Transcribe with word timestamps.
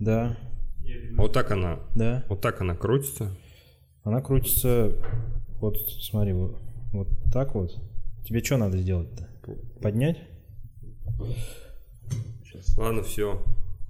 Да, 0.00 0.38
Вот 1.16 1.32
так 1.32 1.50
она, 1.50 1.80
да. 1.94 2.24
вот 2.28 2.40
так 2.40 2.60
она 2.60 2.74
крутится. 2.76 3.36
Она 4.04 4.22
крутится, 4.22 4.92
вот 5.60 5.76
смотри, 6.00 6.32
вот, 6.32 6.56
вот 6.92 7.08
так 7.32 7.54
вот. 7.54 7.72
Тебе 8.24 8.42
что 8.42 8.56
надо 8.56 8.78
сделать-то? 8.78 9.28
Поднять? 9.82 10.18
Сейчас. 12.44 12.76
Ладно, 12.78 13.02
все, 13.02 13.42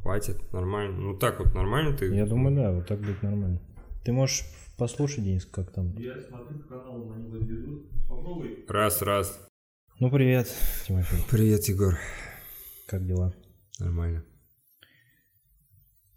хватит, 0.02 0.52
нормально. 0.52 0.96
Ну 0.98 1.16
так 1.18 1.38
вот 1.40 1.54
нормально 1.54 1.96
ты. 1.96 2.14
Я 2.14 2.26
думаю, 2.26 2.56
да, 2.56 2.72
вот 2.72 2.86
так 2.86 2.98
будет 3.00 3.22
нормально. 3.22 3.60
Ты 4.04 4.12
можешь 4.12 4.44
послушать, 4.78 5.24
Денис, 5.24 5.44
как 5.44 5.70
там. 5.72 5.94
Я 5.98 6.20
смотрю 6.20 6.58
по 6.60 6.68
каналам, 6.68 7.12
они 7.12 7.28
вот 7.28 7.42
ведут. 7.42 7.90
Попробуй. 8.08 8.64
Раз, 8.68 9.02
раз. 9.02 9.46
Ну, 10.00 10.10
привет, 10.10 10.48
Тимофей. 10.86 11.18
Привет, 11.30 11.64
Егор. 11.68 11.94
Как 12.86 13.04
дела? 13.04 13.34
Нормально. 13.80 14.24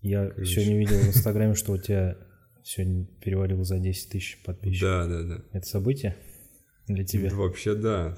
Я 0.02 0.30
Как 0.30 0.46
сегодня 0.46 0.78
видел 0.78 0.98
в 0.98 1.08
Инстаграме, 1.08 1.54
что 1.56 1.74
у 1.74 1.78
тебя 1.78 2.18
сегодня 2.64 3.06
перевалило 3.22 3.64
за 3.64 3.80
10 3.80 4.10
тысяч 4.10 4.42
подписчиков. 4.44 4.90
Да, 4.90 5.08
да, 5.08 5.24
да. 5.24 5.44
Это 5.54 5.66
событие 5.68 6.18
для 6.88 7.04
тебя? 7.06 7.34
Вообще 7.34 7.76
да. 7.76 8.18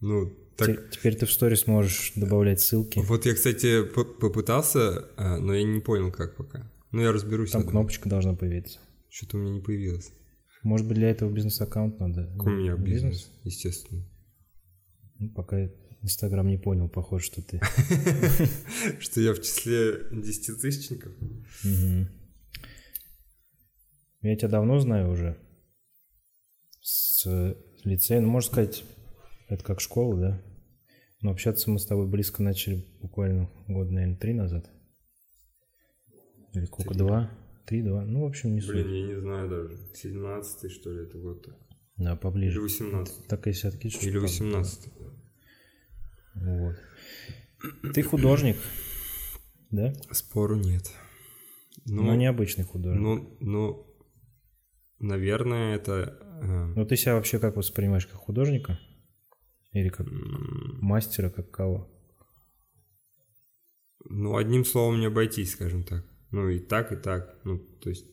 Ну, 0.00 0.30
так. 0.56 0.66
Те- 0.68 0.98
Теперь 0.98 1.16
ты 1.16 1.26
в 1.26 1.32
сторис 1.32 1.66
можешь 1.66 2.12
добавлять 2.16 2.60
ссылки. 2.60 2.98
Вот 2.98 3.26
я, 3.26 3.34
кстати, 3.34 3.84
попытался, 3.84 5.06
а, 5.16 5.38
но 5.38 5.54
я 5.54 5.62
не 5.62 5.80
понял, 5.80 6.10
как 6.10 6.36
пока. 6.36 6.70
Ну, 6.90 7.02
я 7.02 7.12
разберусь. 7.12 7.50
Там 7.52 7.66
кнопочка 7.66 8.08
должна 8.08 8.34
появиться. 8.34 8.78
Что-то 9.08 9.36
у 9.36 9.40
меня 9.40 9.52
не 9.52 9.60
появилось. 9.60 10.12
Может 10.62 10.86
быть, 10.86 10.96
для 10.96 11.10
этого 11.10 11.30
бизнес-аккаунт 11.32 11.98
надо? 12.00 12.26
Как 12.36 12.46
у 12.46 12.50
меня 12.50 12.76
бизнес, 12.76 13.30
естественно. 13.44 14.04
Ну, 15.18 15.30
пока 15.30 15.58
Инстаграм 16.02 16.46
не 16.46 16.56
понял, 16.56 16.88
похоже, 16.88 17.26
что 17.26 17.42
ты. 17.42 17.60
Что 19.00 19.20
я 19.20 19.34
в 19.34 19.42
числе 19.42 20.06
десятитысячников? 20.10 21.12
Я 24.22 24.36
тебя 24.36 24.48
давно 24.48 24.78
знаю 24.78 25.10
уже. 25.10 25.38
С 26.80 27.26
лицея, 27.84 28.20
ну, 28.20 28.28
можно 28.28 28.50
сказать, 28.50 28.84
это 29.48 29.62
как 29.62 29.80
школа, 29.80 30.18
да? 30.18 30.42
Но 31.20 31.32
общаться 31.32 31.70
мы 31.70 31.78
с 31.78 31.84
тобой 31.84 32.06
близко 32.08 32.42
начали 32.42 32.86
буквально 33.02 33.50
год, 33.68 33.90
наверное, 33.90 34.16
три 34.16 34.32
назад. 34.32 34.70
Или 36.54 36.64
сколько, 36.64 36.94
два? 36.94 37.30
Три, 37.66 37.82
два? 37.82 38.04
Ну, 38.04 38.22
в 38.22 38.26
общем, 38.26 38.54
не 38.54 38.60
Блин, 38.60 38.84
суть. 38.84 38.92
я 38.92 39.06
не 39.06 39.20
знаю 39.20 39.48
даже. 39.48 39.78
17 39.94 40.72
что 40.72 40.92
ли, 40.92 41.04
это 41.04 41.18
год 41.18 41.44
так. 41.44 41.54
Да, 41.98 42.12
Или 42.12 42.18
поближе. 42.18 42.60
18 42.60 43.26
Так 43.26 43.46
если 43.46 43.68
откидываешь. 43.68 44.06
Или 44.06 44.18
18 44.18 44.92
Вот. 46.34 46.76
Ты 47.94 48.02
художник, 48.02 48.56
да? 49.70 49.92
Спору 50.12 50.56
нет. 50.56 50.90
Ну, 51.86 52.02
Но 52.02 52.14
необычный 52.14 52.64
художник. 52.64 53.00
ну, 53.02 53.36
ну, 53.40 53.86
наверное, 54.98 55.76
это... 55.76 56.18
э, 56.42 56.72
Но 56.76 56.84
ты 56.84 56.96
себя 56.96 57.14
вообще 57.14 57.38
как 57.38 57.56
воспринимаешь, 57.56 58.06
как 58.06 58.16
художника? 58.16 58.78
Или 59.72 59.88
как 59.88 60.06
мастера, 60.10 61.30
как 61.30 61.50
кого? 61.50 61.88
Ну, 64.08 64.36
одним 64.36 64.64
словом 64.64 65.00
не 65.00 65.06
обойтись, 65.06 65.52
скажем 65.52 65.84
так. 65.84 66.04
Ну, 66.30 66.48
и 66.48 66.58
так, 66.58 66.92
и 66.92 66.96
так. 66.96 67.38
Ну, 67.44 67.58
то 67.58 67.90
есть, 67.90 68.06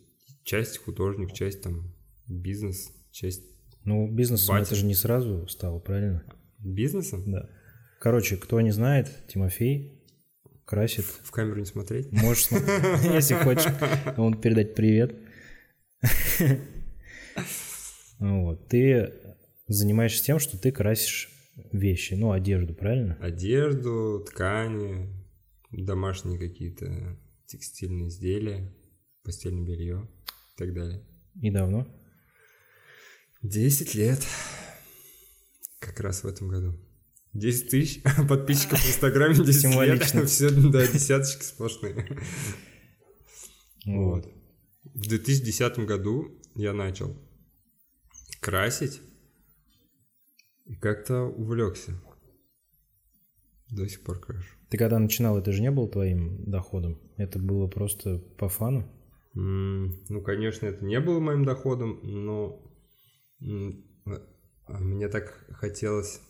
часть 0.43 0.77
художник, 0.79 1.33
часть 1.33 1.61
там 1.61 1.93
бизнес, 2.27 2.91
часть 3.11 3.43
Ну, 3.83 4.11
бизнесом 4.11 4.55
Батя. 4.55 4.65
это 4.67 4.75
же 4.75 4.85
не 4.85 4.95
сразу 4.95 5.47
стало, 5.47 5.79
правильно? 5.79 6.23
бизнеса. 6.59 7.21
Да. 7.25 7.49
Короче, 7.99 8.37
кто 8.37 8.61
не 8.61 8.71
знает, 8.71 9.09
Тимофей 9.27 10.03
красит. 10.65 11.05
В 11.23 11.31
камеру 11.31 11.59
не 11.59 11.65
смотреть. 11.65 12.11
Можешь 12.11 12.45
смотреть, 12.45 13.03
если 13.13 13.35
хочешь, 13.35 13.71
он 14.17 14.39
передать 14.39 14.75
привет. 14.75 15.15
Вот. 18.19 18.67
Ты 18.67 19.13
занимаешься 19.67 20.23
тем, 20.23 20.39
что 20.39 20.59
ты 20.59 20.71
красишь 20.71 21.29
вещи, 21.71 22.13
ну, 22.13 22.31
одежду, 22.31 22.73
правильно? 22.73 23.17
Одежду, 23.21 24.25
ткани, 24.27 25.09
домашние 25.71 26.39
какие-то 26.39 27.17
текстильные 27.45 28.09
изделия, 28.09 28.73
постельное 29.23 29.65
белье 29.65 30.07
и 30.55 30.57
так 30.57 30.73
далее. 30.73 31.03
И 31.41 31.51
давно? 31.51 31.87
10 33.43 33.95
лет. 33.95 34.19
Как 35.79 35.99
раз 35.99 36.23
в 36.23 36.27
этом 36.27 36.47
году. 36.47 36.75
10 37.33 37.69
тысяч 37.69 38.01
подписчиков 38.29 38.79
в 38.79 38.87
Инстаграме, 38.87 39.35
10 39.45 39.61
Символично. 39.61 40.19
лет. 40.21 40.29
Все, 40.29 40.49
да, 40.49 40.85
десяточки 40.87 41.43
сплошные. 41.43 42.19
Вот. 43.85 44.25
В 44.83 45.07
2010 45.07 45.79
году 45.79 46.39
я 46.55 46.73
начал 46.73 47.15
красить 48.41 49.01
и 50.65 50.75
как-то 50.75 51.23
увлекся. 51.23 51.93
До 53.69 53.87
сих 53.87 54.01
пор 54.03 54.19
крашу. 54.19 54.55
Ты 54.69 54.77
когда 54.77 54.97
начинал, 54.99 55.37
это 55.37 55.51
же 55.51 55.61
не 55.61 55.71
было 55.71 55.89
твоим 55.89 56.49
доходом? 56.49 56.99
Это 57.17 57.37
было 57.39 57.67
просто 57.67 58.17
по 58.37 58.49
фану? 58.49 58.89
М, 59.35 59.93
Ну, 60.09 60.21
конечно, 60.21 60.65
это 60.65 60.83
не 60.83 60.99
было 60.99 61.19
моим 61.19 61.45
доходом, 61.45 61.99
но 62.03 62.63
а 63.39 64.79
мне 64.79 65.07
так 65.09 65.45
хотелось... 65.51 66.21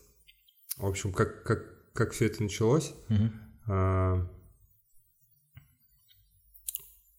В 0.77 0.85
общем, 0.85 1.11
как, 1.11 1.43
как, 1.43 1.91
как 1.93 2.11
все 2.11 2.25
это 2.27 2.43
началось, 2.43 2.93
а, 3.67 4.27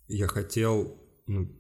я 0.07 0.27
хотел 0.29 1.03
ну, 1.27 1.53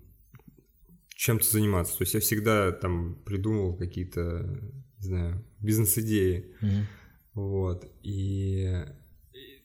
чем-то 1.08 1.44
заниматься. 1.44 1.98
То 1.98 2.02
есть 2.02 2.14
я 2.14 2.20
всегда 2.20 2.72
там 2.72 3.22
придумывал 3.24 3.76
какие-то, 3.76 4.60
не 4.98 5.04
знаю, 5.04 5.44
бизнес-идеи. 5.60 6.54
Мгм. 6.60 6.86
Вот. 7.34 7.84
И- 8.02 8.84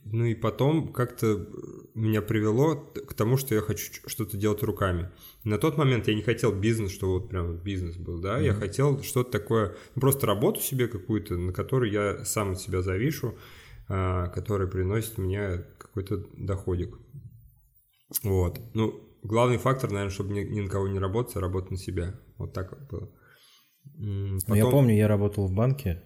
ну 0.05 0.25
и 0.25 0.35
потом 0.35 0.91
как-то 0.91 1.47
меня 1.95 2.21
привело 2.21 2.75
к 2.75 3.13
тому, 3.13 3.37
что 3.37 3.55
я 3.55 3.61
хочу 3.61 3.91
что-то 4.05 4.37
делать 4.37 4.63
руками. 4.63 5.09
На 5.43 5.57
тот 5.57 5.77
момент 5.77 6.07
я 6.07 6.15
не 6.15 6.21
хотел 6.21 6.51
бизнес, 6.53 6.91
что 6.91 7.11
вот 7.11 7.29
прям 7.29 7.57
бизнес 7.57 7.95
был, 7.97 8.19
да, 8.19 8.37
я 8.39 8.51
Мгм. 8.51 8.61
хотел 8.61 9.03
что-то 9.03 9.31
такое, 9.31 9.75
просто 9.95 10.27
работу 10.27 10.59
себе 10.59 10.87
какую-то, 10.87 11.37
на 11.37 11.53
которой 11.53 11.91
я 11.91 12.25
сам 12.25 12.51
от 12.51 12.59
себя 12.59 12.81
завишу, 12.81 13.35
а, 13.87 14.27
которая 14.27 14.67
приносит 14.67 15.17
мне 15.17 15.65
какой-то 15.77 16.25
доходик. 16.37 16.97
Вот. 18.23 18.59
Ну, 18.73 19.01
главный 19.23 19.57
фактор, 19.57 19.89
наверное, 19.91 20.13
чтобы 20.13 20.33
ни, 20.33 20.41
ни 20.41 20.61
на 20.61 20.69
кого 20.69 20.87
не 20.87 20.99
работать, 20.99 21.35
а 21.35 21.39
работать 21.39 21.71
на 21.71 21.77
себя. 21.77 22.19
Вот 22.37 22.53
так 22.53 22.71
вот 22.71 22.89
было. 22.89 23.11
Ну, 23.95 24.35
я 24.35 24.39
потом- 24.47 24.71
помню, 24.71 24.95
я 24.95 25.07
работал 25.07 25.47
в 25.47 25.53
банке 25.53 26.03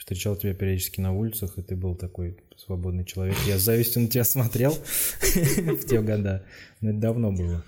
встречал 0.00 0.34
тебя 0.34 0.54
периодически 0.54 1.02
на 1.02 1.12
улицах, 1.12 1.58
и 1.58 1.62
ты 1.62 1.76
был 1.76 1.94
такой 1.94 2.38
свободный 2.56 3.04
человек. 3.04 3.36
Я 3.46 3.58
с 3.58 3.62
завистью 3.62 4.00
на 4.02 4.08
тебя 4.08 4.24
смотрел 4.24 4.72
в 5.20 5.84
те 5.84 6.00
года. 6.00 6.46
Но 6.80 6.90
это 6.90 6.98
давно 6.98 7.32
было. 7.32 7.62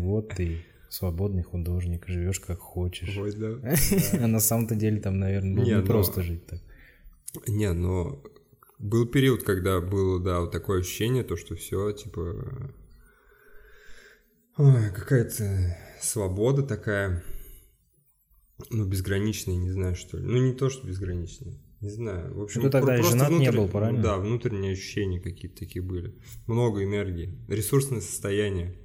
Вот 0.00 0.30
ты 0.30 0.64
свободный 0.88 1.42
художник, 1.42 2.06
живешь 2.08 2.40
как 2.40 2.58
хочешь. 2.60 3.14
Ой, 3.18 3.32
да. 3.32 3.74
А 4.14 4.26
на 4.26 4.40
самом-то 4.40 4.74
деле 4.74 5.00
там, 5.00 5.18
наверное, 5.18 5.54
было 5.54 5.64
Не, 5.64 5.82
просто 5.82 6.22
жить 6.22 6.46
так. 6.46 6.60
Не, 7.46 7.72
но 7.74 8.22
был 8.78 9.06
период, 9.06 9.42
когда 9.42 9.82
было, 9.82 10.18
да, 10.18 10.40
вот 10.40 10.50
такое 10.50 10.80
ощущение, 10.80 11.24
то, 11.24 11.36
что 11.36 11.56
все, 11.56 11.92
типа, 11.92 12.72
какая-то 14.56 15.76
свобода 16.00 16.62
такая, 16.62 17.22
ну, 18.70 18.84
безграничная, 18.86 19.56
не 19.56 19.70
знаю, 19.70 19.94
что 19.96 20.18
ли. 20.18 20.24
Ну, 20.24 20.38
не 20.38 20.52
то, 20.52 20.68
что 20.70 20.86
безграничная, 20.86 21.54
не 21.80 21.90
знаю. 21.90 22.34
В 22.34 22.42
общем, 22.42 22.60
Ну, 22.62 22.66
ты 22.68 22.72
тогда 22.72 22.98
и 22.98 23.02
женат 23.02 23.30
не 23.30 23.36
внутрь- 23.48 23.56
был, 23.56 23.68
правильно? 23.68 24.02
Да, 24.02 24.16
внутренние 24.18 24.72
ощущения 24.72 25.20
какие-то 25.20 25.58
такие 25.58 25.82
были. 25.82 26.14
Много 26.46 26.84
энергии, 26.84 27.38
ресурсное 27.48 28.00
состояние. 28.00 28.76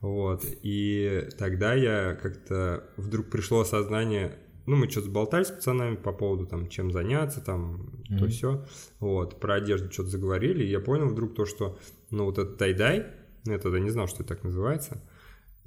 Вот, 0.00 0.44
и 0.62 1.28
тогда 1.38 1.74
я 1.74 2.14
как-то 2.14 2.88
вдруг 2.96 3.28
пришло 3.28 3.60
осознание, 3.60 4.38
ну, 4.64 4.76
мы 4.76 4.88
что-то 4.88 5.10
болтали 5.10 5.44
с 5.44 5.50
пацанами 5.50 5.96
по 5.96 6.12
поводу, 6.12 6.46
там, 6.46 6.68
чем 6.70 6.90
заняться, 6.90 7.42
там, 7.42 8.02
то 8.08 8.14
Мгм. 8.24 8.28
все, 8.28 8.66
вот, 8.98 9.38
про 9.40 9.56
одежду 9.56 9.92
что-то 9.92 10.08
заговорили, 10.08 10.64
и 10.64 10.70
я 10.70 10.80
понял 10.80 11.06
вдруг 11.08 11.34
то, 11.34 11.44
что, 11.44 11.78
ну, 12.10 12.24
вот 12.24 12.38
этот 12.38 12.56
тайдай, 12.56 13.08
ну, 13.44 13.52
я 13.52 13.58
тогда 13.58 13.78
не 13.78 13.90
знал, 13.90 14.08
что 14.08 14.22
это 14.22 14.34
так 14.34 14.42
называется, 14.44 15.02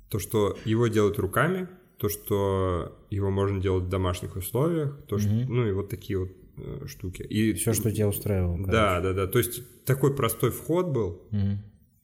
то, 0.10 0.18
что 0.18 0.57
его 0.66 0.88
делают 0.88 1.19
руками, 1.19 1.68
то, 1.98 2.10
что 2.10 2.98
его 3.10 3.30
можно 3.31 3.62
делать 3.62 3.86
в 3.86 3.90
домашних 3.90 4.36
условиях, 4.36 4.98
то, 5.07 5.18
что, 5.18 5.30
Мгм. 5.30 5.54
ну, 5.56 5.68
и 5.68 5.72
вот 5.72 5.90
такие 5.90 6.19
вот 6.19 6.30
э, 6.57 6.86
штуки. 6.88 7.24
И 7.24 7.54
Все, 7.54 7.74
что 7.74 7.92
тебя 7.92 8.07
устраивало. 8.07 8.56
короче. 8.57 8.72
Да, 8.72 9.00
да, 9.01 9.13
да, 9.13 9.28
то 9.28 9.40
есть 9.40 9.63
такой 9.86 10.16
простой 10.16 10.51
вход 10.51 10.88
был, 10.88 11.22
Мгм. 11.31 11.63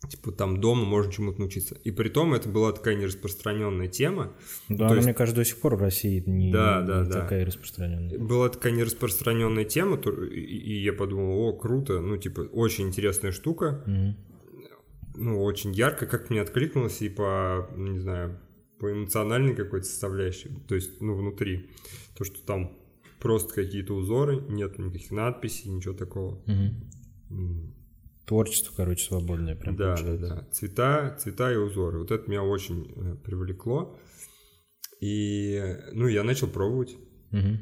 Типа 0.10 0.32
там 0.32 0.62
дома 0.62 0.86
можно 0.86 1.12
чему-то 1.12 1.42
научиться. 1.42 1.76
И 1.84 1.92
при 1.92 2.08
том 2.08 2.34
это 2.34 2.48
была 2.48 2.72
такая 2.72 2.96
нераспространенная 2.96 3.90
тема. 3.90 4.32
Да, 4.70 4.78
То 4.78 4.86
она, 4.86 4.96
есть- 4.96 5.06
мне 5.08 5.14
кажется, 5.14 5.42
до 5.42 5.46
сих 5.46 5.58
пор 5.60 5.76
в 5.76 5.82
России 5.82 6.24
не, 6.26 6.54
Да, 6.54 6.82
да, 6.82 7.04
не 7.04 7.10
да. 7.10 7.20
такая 7.22 7.46
распространенная. 7.46 8.18
Была 8.18 8.48
такая 8.48 8.72
нераспространенная 8.72 9.66
тема, 9.66 9.98
и, 9.98 10.82
я 10.82 10.94
подумал, 10.94 11.38
о, 11.50 11.52
круто, 11.54 12.00
ну, 12.00 12.16
типа, 12.16 12.42
очень 12.54 12.88
интересная 12.88 13.34
штука. 13.34 13.84
Мгм. 13.86 14.16
ну, 15.16 15.44
очень 15.44 15.74
ярко, 15.74 16.06
как 16.06 16.30
мне 16.30 16.42
откликнулось 16.42 17.02
и 17.02 17.10
по, 17.10 17.70
не 17.76 18.00
знаю, 18.00 18.40
по 18.80 18.92
эмоциональной 18.92 19.56
какой-то 19.56 19.86
составляющей, 19.86 20.50
то 20.68 20.76
есть, 20.76 21.02
ну, 21.02 21.16
внутри. 21.16 21.70
То, 22.18 22.24
что 22.24 22.42
там 22.46 22.78
просто 23.20 23.54
какие-то 23.54 23.94
узоры, 23.94 24.42
нет 24.50 24.78
никаких 24.80 25.12
надписей, 25.12 25.70
ничего 25.70 25.94
такого. 25.94 26.42
М, 27.30 27.76
Творчество, 28.26 28.72
короче, 28.76 29.06
свободное 29.06 29.56
прям 29.56 29.76
Да, 29.76 29.96
да, 29.96 29.96
получается. 29.96 30.28
да. 30.36 30.48
Цвета, 30.52 31.18
цвета 31.20 31.52
и 31.52 31.56
узоры. 31.56 32.00
Вот 32.00 32.12
это 32.12 32.30
меня 32.30 32.44
очень 32.44 32.92
э, 32.96 33.16
привлекло. 33.16 34.00
И, 35.02 35.78
ну, 35.94 36.08
я 36.08 36.24
начал 36.24 36.48
пробовать. 36.48 36.96
Мгм. 37.32 37.60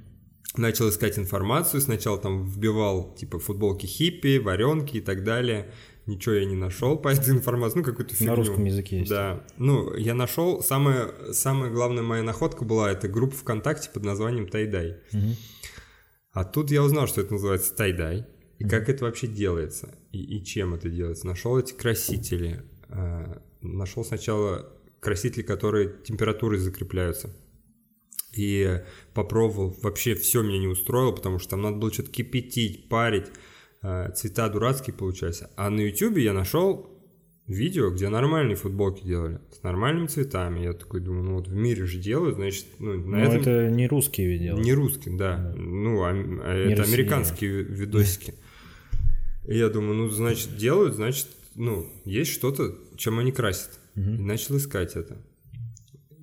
Начал 0.58 0.90
искать 0.90 1.18
информацию. 1.20 1.80
Сначала 1.82 2.18
там 2.20 2.44
вбивал, 2.46 3.16
типа, 3.16 3.40
футболки 3.40 3.86
хиппи, 3.86 4.40
варенки 4.40 4.98
и 4.98 5.02
так 5.02 5.24
далее. 5.24 5.72
Ничего 6.08 6.36
я 6.36 6.46
не 6.46 6.56
нашел 6.56 6.98
по 6.98 7.10
этой 7.10 7.32
информации. 7.32 7.80
Ну, 7.80 7.84
какую-то 7.84 8.16
фигню. 8.16 8.32
На 8.32 8.36
русском 8.36 8.64
языке 8.64 9.00
есть. 9.00 9.10
Да. 9.10 9.44
Ну, 9.58 9.94
я 9.96 10.14
нашел... 10.14 10.64
Самая, 10.64 11.12
самая 11.34 11.70
главная 11.70 12.02
моя 12.02 12.24
находка 12.24 12.64
была, 12.64 12.92
это 12.92 13.08
группа 13.10 13.36
ВКонтакте 13.36 13.90
под 13.94 14.06
названием 14.06 14.48
Тайдай. 14.48 14.98
Мгм. 15.12 15.36
А 16.32 16.46
тут 16.46 16.72
я 16.72 16.84
узнал, 16.84 17.08
что 17.08 17.22
это 17.22 17.34
называется 17.34 17.76
тайдай, 17.76 18.28
и 18.60 18.64
как 18.64 18.90
это 18.90 19.06
вообще 19.06 19.26
делается, 19.26 19.98
и, 20.12 20.38
и 20.38 20.46
чем 20.46 20.76
это 20.76 20.88
делается. 20.88 21.26
Нашел 21.26 21.58
эти 21.58 21.74
красители. 21.74 22.64
а, 22.90 23.42
Нашел 23.62 24.06
сначала 24.06 24.72
красители, 25.00 25.42
которые 25.42 25.96
температурой 26.04 26.60
закрепляются. 26.60 27.36
И 28.36 28.84
попробовал, 29.16 29.76
вообще 29.82 30.14
все 30.14 30.44
меня 30.44 30.60
не 30.60 30.68
устроило, 30.68 31.12
потому 31.12 31.40
что 31.40 31.50
там 31.50 31.64
надо 31.64 31.78
было 31.78 31.92
что-то 31.92 32.12
кипятить, 32.12 32.88
парить, 32.88 33.28
цвета 34.16 34.50
дурацкие 34.50 34.94
получались. 34.96 35.44
А 35.56 35.70
на 35.70 35.82
ютубе 35.82 36.24
я 36.24 36.34
нашел 36.34 36.90
видео, 37.48 37.92
где 37.92 38.10
нормальные 38.10 38.56
футболки 38.56 39.04
делали, 39.06 39.40
с 39.58 39.64
нормальными 39.64 40.08
цветами. 40.08 40.60
Я 40.62 40.74
такой 40.74 41.00
думаю, 41.00 41.24
ну 41.24 41.36
вот 41.36 41.48
в 41.48 41.54
мире 41.56 41.86
же 41.86 41.98
делают, 42.00 42.36
значит, 42.36 42.66
ну, 42.80 42.94
на 42.96 43.18
Ну, 43.18 43.24
этом... 43.24 43.42
это 43.42 43.70
не 43.70 43.88
русские 43.88 44.28
видео. 44.28 44.58
Не 44.58 44.74
русский, 44.74 45.12
да. 45.16 45.54
Ну, 45.56 46.04
а- 46.04 46.10
а 46.12 46.54
это 46.56 46.82
Россия. 46.82 46.96
американские 46.96 47.64
видосики. 47.64 48.34
И 49.48 49.58
я 49.58 49.70
думаю, 49.70 49.94
ну, 49.96 50.10
значит, 50.10 50.58
делают, 50.58 50.96
значит, 50.96 51.28
ну, 51.56 51.88
есть 52.04 52.32
что-то, 52.32 52.76
чем 52.98 53.20
они 53.20 53.32
красят. 53.32 53.80
И 53.96 54.00
начал 54.02 54.58
искать 54.58 54.96
это. 54.96 55.18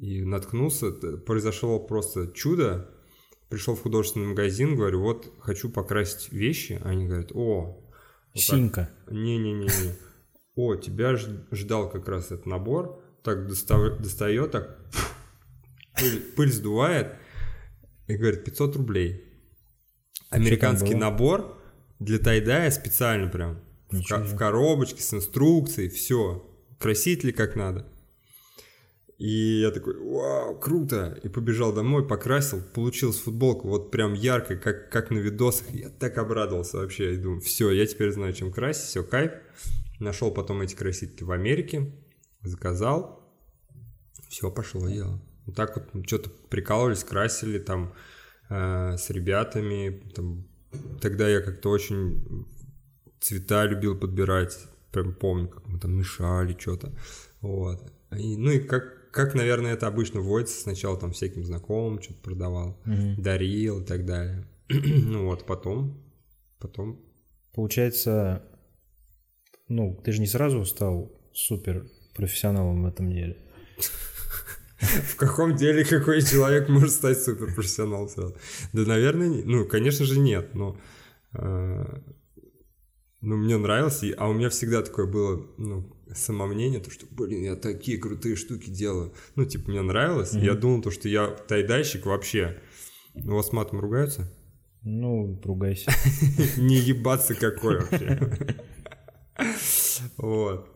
И 0.01 0.21
наткнулся, 0.23 0.91
произошло 0.93 1.79
просто 1.81 2.27
чудо. 2.35 2.91
Пришел 3.55 3.77
в 3.77 3.83
художественный 3.83 4.27
магазин, 4.27 4.75
говорю, 4.75 5.01
вот, 5.01 5.33
хочу 5.39 5.71
покрасить 5.71 6.33
вещи. 6.33 6.81
Они 6.85 7.06
говорят, 7.06 7.31
о, 7.33 7.67
вот 7.67 7.85
так. 8.35 8.43
Синька. 8.43 8.91
Не-не-не-не. 9.09 9.95
О, 10.56 10.75
тебя 10.75 11.15
ждал 11.15 11.89
как 11.89 12.09
раз 12.09 12.33
этот 12.33 12.47
набор. 12.47 13.01
Так 13.23 13.47
достав- 13.47 13.99
достает, 14.03 14.51
так 14.51 14.77
пыль, 15.97 16.21
пыль 16.37 16.51
сдувает 16.51 17.15
и 18.09 18.17
говорит 18.17 18.43
500 18.43 18.75
рублей. 18.75 19.23
Американский 20.31 20.95
было? 20.95 20.99
набор 21.03 21.62
для 22.01 22.19
тайдая 22.19 22.73
специально 22.73 23.29
прям. 23.29 23.61
В, 23.89 24.03
ко- 24.03 24.19
в 24.19 24.37
коробочке 24.37 25.01
с 25.01 25.15
инструкцией, 25.15 25.91
все. 25.91 26.45
Красители 26.81 27.31
как 27.31 27.55
надо. 27.55 27.87
И 29.19 29.61
я 29.61 29.71
такой, 29.71 29.97
вау, 29.97 30.59
круто. 30.59 31.19
И 31.23 31.29
побежал 31.29 31.73
домой, 31.73 32.07
покрасил, 32.07 32.63
получилась 32.75 33.19
футболка 33.19 33.67
вот 33.67 33.91
прям 33.91 34.15
яркая, 34.15 34.59
как, 34.59 34.91
как 34.91 35.11
на 35.11 35.19
видосах. 35.19 35.71
Я 35.71 35.89
так 35.91 36.19
обрадовался 36.19 36.79
вообще. 36.79 37.15
И 37.15 37.19
думаю, 37.19 37.41
все, 37.41 37.71
я 37.71 37.87
теперь 37.87 38.11
знаю, 38.13 38.33
чем 38.33 38.53
красить, 38.53 38.85
все, 38.87 39.05
кайф. 39.05 39.33
Нашел 40.01 40.33
потом 40.33 40.61
эти 40.63 40.75
красители 40.75 41.23
в 41.23 41.31
Америке, 41.31 41.93
заказал. 42.43 43.25
Все, 44.29 44.51
пошло 44.51 44.89
дело. 44.89 45.23
Вот 45.47 45.55
так 45.55 45.77
вот 45.77 46.07
что-то 46.07 46.31
прикалывались, 46.49 47.05
красили 47.05 47.59
там 47.59 47.95
э, 48.49 48.97
с 48.97 49.11
ребятами. 49.11 50.03
Там, 50.15 50.49
тогда 51.01 51.29
я 51.29 51.41
как-то 51.41 51.71
очень 51.71 52.47
цвета 53.21 53.65
любил 53.67 53.97
подбирать. 53.97 54.59
Прям 54.91 55.15
помню, 55.15 55.49
как 55.49 55.67
мы 55.69 55.79
там 55.79 55.97
мешали 55.97 56.57
что-то. 56.59 56.93
Вот. 57.41 57.93
И, 58.17 58.37
ну 58.37 58.51
и 58.51 58.59
как, 58.59 58.94
как, 59.15 59.35
наверное, 59.35 59.73
это 59.75 59.87
обычно 59.87 60.21
вводится, 60.21 60.61
сначала 60.61 60.99
там 60.99 61.13
всяким 61.13 61.45
знакомым 61.45 62.03
что-то 62.03 62.21
продавал, 62.21 62.83
дарил 63.17 63.81
и 63.81 63.85
так 63.85 64.05
далее. 64.05 64.47
ну 64.69 65.27
вот, 65.27 65.47
потом, 65.47 66.03
потом 66.59 67.01
Получается, 67.55 68.43
ну, 69.69 69.95
ты 70.05 70.11
же 70.11 70.21
не 70.21 70.27
сразу 70.27 70.65
стал 70.65 71.13
супер 71.33 71.87
профессионалом 72.17 72.83
в 72.83 72.87
этом 72.87 73.11
деле. 73.13 73.37
В 74.81 75.17
каком 75.17 75.55
деле 75.55 75.85
какой 75.85 76.21
человек 76.21 76.69
может 76.69 76.91
стать 76.91 77.23
суперпрофессионалом 77.23 78.09
сразу? 78.09 78.37
Да, 78.73 78.83
наверное, 78.83 79.43
ну, 79.45 79.67
конечно 79.67 80.05
же, 80.05 80.19
нет, 80.19 80.55
но 80.55 80.77
э, 81.33 81.85
ну, 83.21 83.37
мне 83.37 83.57
нравилось, 83.57 84.03
и- 84.03 84.13
а 84.13 84.29
у 84.29 84.33
меня 84.35 84.51
всегда 84.51 84.83
такое 84.83 85.07
было, 85.07 85.47
ну, 85.59 85.94
самомнение, 86.12 86.81
то, 86.81 86.91
что, 86.91 87.06
блин, 87.11 87.43
я 87.43 87.56
такие 87.56 87.99
крутые 87.99 88.37
штуки 88.37 88.71
делаю. 88.71 89.15
Ну, 89.37 89.45
типа, 89.45 89.71
мне 89.71 89.83
нравилось, 89.83 90.35
и 90.35 90.41
я 90.41 90.55
думал, 90.55 90.83
то, 90.83 90.91
что 90.91 91.09
я 91.09 91.29
тайдайщик 91.29 92.06
вообще. 92.06 92.61
У 93.15 93.31
вас 93.31 93.53
матом 93.53 93.81
ругаются? 93.81 94.31
Ну, 94.83 95.41
ругайся. 95.45 95.91
Не 96.59 96.77
ебаться 96.77 97.35
какой 97.35 97.81
вообще. 97.81 98.55
Вот. 100.17 100.69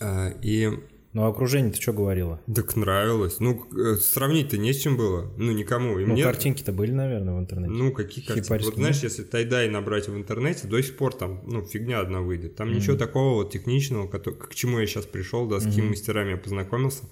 А, 0.00 0.30
И 0.42 0.70
Ну, 1.14 1.22
а 1.22 1.28
окружение 1.28 1.72
ты 1.72 1.80
что 1.80 1.92
говорила? 1.92 2.40
Так 2.52 2.74
нравилось. 2.74 3.38
Ну, 3.38 3.64
э, 3.72 3.94
сравнить-то 3.94 4.58
не 4.58 4.72
с 4.72 4.80
чем 4.80 4.96
было. 4.96 5.32
Ну, 5.36 5.52
никому. 5.52 5.98
И 6.00 6.04
Ну, 6.04 6.14
мне... 6.14 6.24
картинки-то 6.24 6.72
были, 6.72 6.90
наверное, 6.90 7.34
в 7.34 7.38
интернете. 7.38 7.72
Ну, 7.72 7.92
какие 7.92 8.24
картинки? 8.24 8.44
Хипарские, 8.46 8.70
Вот 8.72 8.78
знаешь, 8.80 9.00
если 9.00 9.22
тайдай 9.22 9.70
набрать 9.70 10.08
в 10.08 10.16
интернете, 10.16 10.66
до 10.66 10.82
сих 10.82 10.96
пор 10.96 11.14
там, 11.14 11.40
ну, 11.46 11.64
фигня 11.64 12.00
одна 12.00 12.20
выйдет. 12.20 12.56
Там 12.56 12.72
ничего 12.72 12.96
такого 12.96 13.34
вот 13.34 13.52
техничного, 13.52 14.08
к 14.08 14.54
чему 14.54 14.80
я 14.80 14.86
сейчас 14.86 15.06
пришел, 15.06 15.46
да, 15.46 15.60
с 15.60 15.64
какими 15.64 15.88
мастерами 15.90 16.32
я 16.32 16.36
познакомился. 16.36 17.04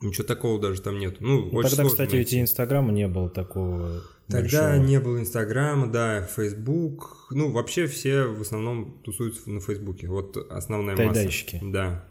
Ничего 0.00 0.24
такого 0.26 0.60
даже 0.60 0.80
там 0.80 0.98
нет. 0.98 1.16
Ну, 1.20 1.40
Ну, 1.42 1.58
очень 1.58 1.70
Тогда, 1.70 1.82
сложно 1.82 1.88
кстати, 1.90 2.14
найти. 2.14 2.36
ведь 2.36 2.42
Инстаграма 2.44 2.92
не 2.92 3.08
было 3.08 3.28
такого 3.28 4.02
Тогда 4.28 4.68
большого. 4.70 4.86
не 4.86 5.00
было 5.00 5.18
Инстаграма, 5.18 5.86
да, 5.88 6.22
Фейсбук. 6.22 7.26
Ну, 7.32 7.50
вообще 7.50 7.86
все 7.86 8.22
в 8.26 8.40
основном 8.40 9.02
тусуются 9.04 9.50
на 9.50 9.60
Фейсбуке. 9.60 10.06
Вот 10.06 10.36
основная 10.50 10.96
масса. 10.96 11.58
Да. 11.62 12.04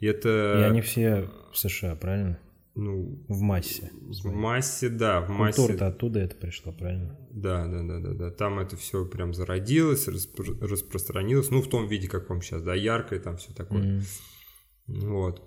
И 0.00 0.06
это, 0.06 0.58
И 0.60 0.62
они 0.62 0.80
все 0.82 1.30
в 1.52 1.58
США, 1.58 1.94
правильно? 1.96 2.38
ну, 2.74 3.24
В 3.28 3.40
массе. 3.40 3.90
в 3.92 4.30
массе, 4.30 4.90
да, 4.90 5.22
в 5.22 5.30
массе. 5.30 5.56
Культура-то 5.56 5.86
оттуда 5.86 6.20
это 6.20 6.36
пришло, 6.36 6.72
правильно? 6.72 7.18
Да, 7.30 7.66
да, 7.66 7.82
да, 7.82 8.00
да, 8.00 8.12
да. 8.12 8.30
Там 8.30 8.58
это 8.58 8.76
все 8.76 9.06
прям 9.06 9.32
зародилось, 9.32 10.08
распро- 10.08 10.58
распространилось. 10.60 11.50
Ну, 11.50 11.62
в 11.62 11.68
том 11.70 11.88
виде, 11.88 12.06
каком 12.08 12.42
сейчас, 12.42 12.60
да, 12.62 12.74
яркое 12.74 13.18
там 13.18 13.38
все 13.38 13.54
такое. 13.54 13.82
М. 13.82 14.02
Вот. 14.88 15.42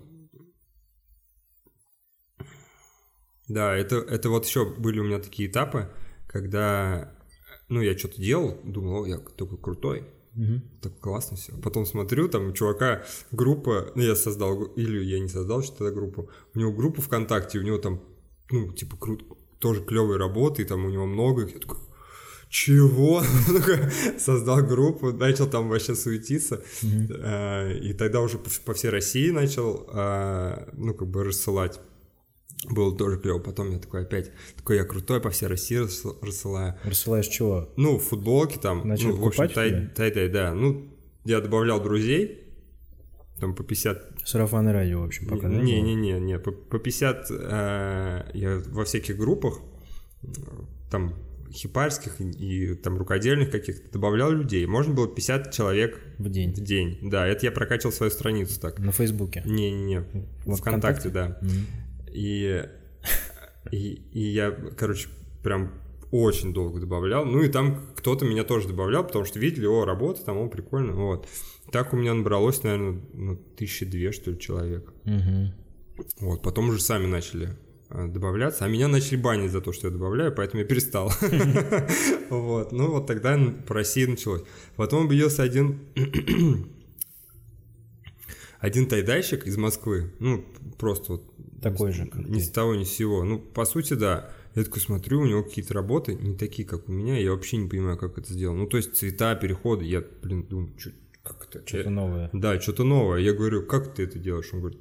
Да, 3.48 3.74
это, 3.76 3.96
это 3.96 4.28
вот 4.28 4.44
еще 4.46 4.64
были 4.64 5.00
у 5.00 5.04
меня 5.04 5.18
такие 5.18 5.48
этапы, 5.48 5.88
когда, 6.28 7.12
ну, 7.68 7.80
я 7.80 7.96
что-то 7.98 8.20
делал, 8.20 8.60
думал, 8.64 9.06
я 9.06 9.18
такой 9.18 9.58
крутой, 9.58 10.08
Мгм. 10.34 10.62
так 10.80 10.98
классно 11.00 11.36
все. 11.36 11.52
Потом 11.62 11.86
смотрю, 11.86 12.28
там 12.28 12.48
у 12.48 12.52
чувака 12.52 13.02
группа, 13.32 13.90
ну, 13.94 14.02
я 14.02 14.14
создал, 14.14 14.62
или 14.62 15.02
я 15.02 15.18
не 15.18 15.28
создал 15.28 15.62
что 15.62 15.78
тогда 15.78 15.92
группу, 15.92 16.30
у 16.54 16.58
него 16.58 16.72
группа 16.72 17.02
ВКонтакте, 17.02 17.58
у 17.58 17.62
него 17.62 17.78
там, 17.78 18.00
ну, 18.50 18.72
типа, 18.72 18.96
круто, 18.96 19.24
тоже 19.58 19.82
клевые 19.82 20.18
работы, 20.18 20.62
и 20.62 20.64
там 20.64 20.84
у 20.84 20.90
него 20.90 21.06
много, 21.06 21.46
я 21.46 21.58
такой, 21.58 21.78
чего? 22.48 23.22
Создал 24.18 24.62
группу, 24.62 25.12
начал 25.12 25.48
там 25.48 25.68
вообще 25.68 25.94
суетиться, 25.94 26.62
А, 26.82 27.72
и 27.72 27.92
тогда 27.92 28.20
уже 28.20 28.38
по, 28.38 28.74
всей 28.74 28.90
России 28.90 29.30
начал, 29.30 29.88
а, 29.92 30.68
ну, 30.72 30.94
как 30.94 31.08
бы 31.08 31.24
рассылать. 31.24 31.80
Было 32.68 32.94
тоже 32.96 33.18
клево. 33.18 33.38
Потом 33.38 33.70
я 33.70 33.78
такой 33.78 34.02
опять, 34.02 34.30
такой 34.56 34.76
я 34.76 34.84
крутой, 34.84 35.20
по 35.20 35.30
всей 35.30 35.46
России 35.46 35.76
рассыл- 35.78 36.18
рассылаю. 36.22 36.74
Рассылаешь 36.84 37.26
чего? 37.28 37.70
Ну, 37.76 37.98
футболки 37.98 38.58
там, 38.58 38.86
Начали 38.86 39.08
ну, 39.08 39.16
в 39.16 39.26
общем, 39.26 39.44
покупать 39.44 39.54
тай, 39.54 39.70
тебя? 39.70 39.88
тай, 39.96 40.10
тай, 40.10 40.28
да. 40.28 40.54
Ну, 40.54 40.86
я 41.24 41.40
добавлял 41.40 41.82
друзей, 41.82 42.44
там 43.38 43.54
по 43.54 43.62
50... 43.64 44.20
Сарафанное 44.26 44.72
радио, 44.74 45.00
в 45.00 45.04
общем, 45.04 45.26
пока, 45.26 45.48
да? 45.48 45.54
было? 45.54 45.62
Не-не-не, 45.62 46.20
не, 46.20 46.38
по, 46.38 46.52
по 46.52 46.78
50 46.78 47.26
э, 47.30 48.30
я 48.34 48.62
во 48.66 48.84
всяких 48.84 49.16
группах, 49.16 49.60
там, 50.90 51.14
хипарских 51.50 52.20
и, 52.20 52.24
и 52.24 52.74
там 52.74 52.98
рукодельных 52.98 53.50
каких-то, 53.50 53.90
добавлял 53.90 54.30
людей. 54.30 54.66
Можно 54.66 54.94
было 54.94 55.08
50 55.08 55.52
человек 55.52 55.98
В 56.18 56.28
день. 56.28 56.52
в 56.52 56.60
день. 56.60 56.98
Да, 57.02 57.26
это 57.26 57.46
я 57.46 57.52
прокачивал 57.52 57.92
свою 57.92 58.12
страницу 58.12 58.60
так. 58.60 58.78
На 58.78 58.92
Фейсбуке. 58.92 59.42
Не-не-не, 59.46 60.04
Во 60.44 60.56
ВКонтакте, 60.56 61.08
да. 61.08 61.38
Мгм. 61.40 61.66
И, 62.12 62.64
и, 63.70 64.02
и 64.12 64.20
я, 64.20 64.50
короче, 64.50 65.08
прям 65.42 65.72
очень 66.10 66.52
долго 66.52 66.80
добавлял. 66.80 67.24
Ну 67.24 67.42
и 67.42 67.48
там 67.48 67.86
кто-то 67.96 68.24
меня 68.24 68.44
тоже 68.44 68.68
добавлял, 68.68 69.04
потому 69.06 69.24
что 69.24 69.38
видели, 69.38 69.66
о, 69.66 69.84
работа, 69.84 70.24
там, 70.24 70.38
о, 70.38 70.48
прикольно, 70.48 70.94
вот. 70.94 71.26
Так 71.70 71.92
у 71.92 71.96
меня 71.96 72.14
набралось, 72.14 72.62
наверное, 72.62 73.00
ну, 73.12 73.36
тысячи 73.36 73.86
две, 73.86 74.12
что 74.12 74.32
ли, 74.32 74.38
человек. 74.38 74.92
Мгм. 75.04 75.54
Вот, 76.18 76.42
потом 76.42 76.70
уже 76.70 76.80
сами 76.80 77.06
начали 77.06 77.56
а, 77.88 78.08
добавляться, 78.08 78.64
а 78.64 78.68
меня 78.68 78.88
начали 78.88 79.16
банить 79.16 79.52
за 79.52 79.60
то, 79.60 79.72
что 79.72 79.86
я 79.88 79.92
добавляю, 79.92 80.34
поэтому 80.34 80.62
я 80.62 80.68
перестал. 80.68 81.12
Вот, 82.30 82.70
ну 82.70 82.92
вот 82.92 83.08
тогда 83.08 83.36
по 83.66 83.74
России 83.74 84.04
началось. 84.04 84.42
Потом 84.76 85.06
объявился 85.06 85.42
один 85.42 85.80
один 88.60 88.86
тайдайщик 88.86 89.46
из 89.46 89.56
Москвы, 89.56 90.12
ну, 90.20 90.44
просто 90.78 91.12
вот 91.12 91.29
Такой 91.62 91.92
же, 91.92 92.06
как 92.06 92.26
ни 92.28 92.38
ты. 92.38 92.40
с 92.40 92.50
того 92.50 92.74
ни 92.74 92.84
с 92.84 92.92
сего. 92.92 93.22
Ну, 93.24 93.38
по 93.38 93.64
сути, 93.64 93.94
да. 93.94 94.30
Я 94.54 94.64
такой 94.64 94.80
смотрю, 94.80 95.20
у 95.20 95.26
него 95.26 95.44
какие-то 95.44 95.74
работы 95.74 96.14
не 96.14 96.36
такие, 96.36 96.66
как 96.66 96.88
у 96.88 96.92
меня, 96.92 97.18
я 97.18 97.30
вообще 97.32 97.56
не 97.58 97.68
понимаю, 97.68 97.96
как 97.98 98.18
это 98.18 98.32
сделано. 98.32 98.60
Ну, 98.60 98.66
то 98.66 98.76
есть 98.78 98.96
цвета, 98.96 99.34
переходы, 99.36 99.84
я, 99.84 100.02
блин, 100.22 100.44
думаю, 100.48 100.74
чё, 100.76 100.90
как 101.22 101.46
это? 101.48 101.66
Что-то 101.66 101.84
Я- 101.84 101.90
новое. 101.90 102.30
Да, 102.32 102.60
что-то 102.60 102.82
новое. 102.84 103.20
Я 103.20 103.32
говорю, 103.32 103.64
как 103.66 103.94
ты 103.94 104.04
это 104.04 104.18
делаешь? 104.18 104.48
Он 104.52 104.60
говорит, 104.60 104.80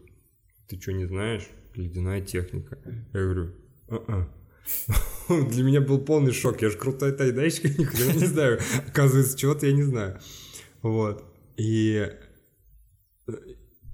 ты 0.68 0.80
что, 0.82 0.92
не 0.94 1.06
знаешь? 1.06 1.48
Ледяная 1.76 2.22
техника. 2.22 2.80
Я 3.14 3.20
говорю, 3.22 3.52
«А-а». 3.90 4.28
Для 5.50 5.64
меня 5.64 5.82
был 5.82 6.00
полный 6.00 6.32
шок. 6.32 6.62
Я 6.62 6.70
же 6.70 6.78
крутой 6.78 7.12
тайдайщик, 7.12 7.64
никогда 7.78 8.14
не 8.14 8.26
знаю. 8.26 8.60
Оказывается, 8.88 9.38
чего-то 9.38 9.66
я 9.68 9.74
не 9.74 9.84
знаю. 9.84 10.20
Вот. 10.82 11.24
И, 11.58 12.10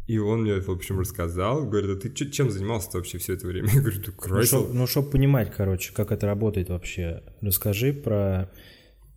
и 0.08 0.18
он 0.20 0.42
мне, 0.44 0.60
в 0.62 0.70
общем, 0.70 1.00
рассказал. 1.00 1.66
Говорит, 1.66 1.92
а 1.92 1.96
ты 2.00 2.10
чем 2.30 2.52
занимался 2.52 2.90
вообще 2.94 3.18
все 3.18 3.34
это 3.34 3.48
время? 3.48 3.70
Я 3.74 3.82
говорю, 3.82 4.02
ты 4.02 4.12
Ну, 4.12 4.18
красил. 4.18 4.70
Ну, 4.74 4.88
чтобы 4.88 5.10
понимать, 5.10 5.52
короче, 5.56 5.94
как 5.94 6.12
это 6.12 6.28
работает 6.28 6.70
вообще, 6.70 7.24
расскажи 7.42 7.92
про 7.94 8.50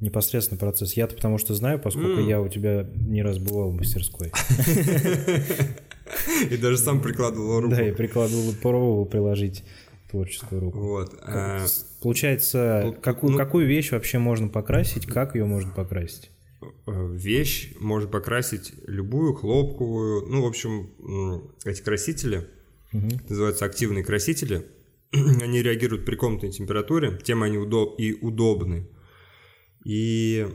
непосредственно 0.00 0.58
процесс. 0.58 0.94
Я-то 0.94 1.14
потому 1.16 1.38
что 1.38 1.54
знаю, 1.54 1.78
поскольку 1.80 2.20
М. 2.20 2.28
я 2.28 2.40
у 2.40 2.48
тебя 2.48 2.88
не 2.94 3.22
раз 3.22 3.38
бывал 3.38 3.70
в 3.70 3.74
мастерской. 3.74 4.30
И 6.50 6.56
даже 6.56 6.78
сам 6.78 7.02
прикладывал 7.02 7.60
руку. 7.60 7.74
Да, 7.74 7.86
и 7.86 7.92
прикладывал, 7.92 8.52
пробовал 8.62 9.04
приложить 9.06 9.64
творческую 10.10 10.60
руку. 10.62 10.78
Вот. 10.78 11.14
а, 11.22 11.66
Получается, 12.00 12.82
ну, 12.84 12.96
ну- 13.22 13.36
какую 13.36 13.66
вещь 13.66 13.92
вообще 13.92 14.18
можно 14.18 14.48
покрасить, 14.48 15.06
как 15.06 15.34
ее 15.34 15.44
можно 15.44 15.70
покрасить? 15.72 16.30
Э, 16.60 16.66
вещь 17.12 17.72
можно 17.80 18.08
покрасить 18.08 18.72
любую, 18.86 19.34
хлопковую. 19.34 20.26
Ну, 20.26 20.42
в 20.42 20.46
общем, 20.46 20.90
эти 21.64 21.82
красители, 21.82 22.48
Мгм. 22.92 23.20
называются 23.28 23.64
активные 23.66 24.02
красители, 24.04 24.66
они 25.12 25.62
реагируют 25.62 26.04
при 26.04 26.16
комнатной 26.16 26.50
температуре, 26.50 27.18
тем 27.22 27.42
они 27.42 27.56
удоб- 27.58 27.96
и 27.98 28.12
удобны. 28.14 28.88
И 29.84 30.46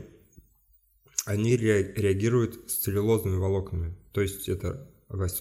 они 1.26 1.56
ре- 1.56 1.92
реагируют 1.96 2.70
с 2.70 2.74
целлюлозными 2.80 3.36
волокнами. 3.36 3.96
То 4.12 4.20
есть 4.20 4.48
это 4.48 4.90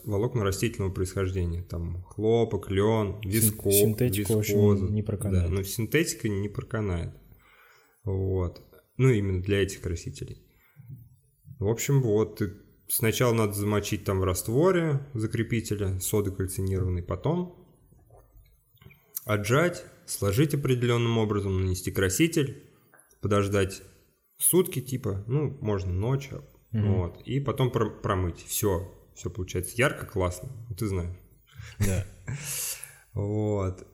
волокна 0.06 0.44
растительного 0.44 0.92
происхождения. 0.92 1.64
Там 1.64 2.04
хлопок, 2.04 2.70
лен, 2.70 3.20
виско, 3.26 3.72
синтетика, 3.72 4.34
вискоза. 4.34 4.86
не 4.86 5.02
проканает. 5.04 5.46
Да, 5.46 5.50
но 5.52 5.64
синтетика 5.64 6.30
не 6.30 6.48
проканает. 6.48 7.14
Вот. 8.04 8.62
Ну, 8.98 9.10
именно 9.10 9.42
для 9.42 9.64
этих 9.64 9.82
красителей. 9.82 10.42
В 11.64 11.70
общем, 11.70 12.02
вот, 12.02 12.40
ты- 12.40 12.58
сначала 12.90 13.34
надо 13.34 13.54
замочить 13.54 14.04
там 14.04 14.20
в 14.20 14.24
растворе 14.26 15.08
закрепителя, 15.14 15.98
соды 16.02 16.32
кальцинированной, 16.32 17.04
потом 17.04 17.66
отжать, 19.26 19.86
сложить 20.06 20.54
определенным 20.54 21.18
образом, 21.18 21.62
нанести 21.62 21.90
краситель, 21.92 22.70
подождать 23.22 23.82
сутки 24.38 24.82
типа, 24.82 25.24
ну, 25.28 25.58
можно 25.62 25.94
ночь, 25.94 26.30
Мгм. 26.72 26.94
вот, 26.96 27.22
и 27.22 27.40
потом 27.40 27.72
про- 27.72 27.90
промыть. 27.90 28.44
Все, 28.46 28.92
все 29.16 29.30
получается 29.30 29.76
ярко, 29.78 30.06
классно, 30.06 30.50
ну, 30.70 30.76
ты 30.76 30.88
знаешь. 30.88 31.16
Да. 31.80 32.06
Вот. 33.14 33.88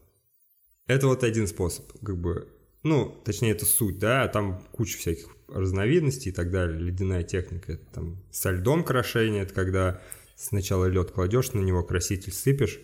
Это 0.87 1.07
вот 1.07 1.23
один 1.25 1.45
способ, 1.45 1.85
как 2.01 2.17
бы, 2.19 2.47
ну, 2.83 3.15
точнее, 3.25 3.51
это 3.51 3.65
суть, 3.65 3.99
да, 3.99 4.27
там 4.27 4.61
куча 4.71 4.97
всяких 4.97 5.27
разновидностей 5.47 6.31
и 6.31 6.33
так 6.33 6.51
далее. 6.51 6.79
Ледяная 6.79 7.23
техника, 7.23 7.73
это 7.73 7.85
там 7.93 8.23
со 8.31 8.51
льдом 8.51 8.83
крошение, 8.83 9.43
это 9.43 9.53
когда 9.53 10.01
сначала 10.35 10.85
лед 10.85 11.11
кладешь, 11.11 11.53
на 11.53 11.59
него 11.59 11.83
краситель 11.83 12.31
сыпешь, 12.33 12.79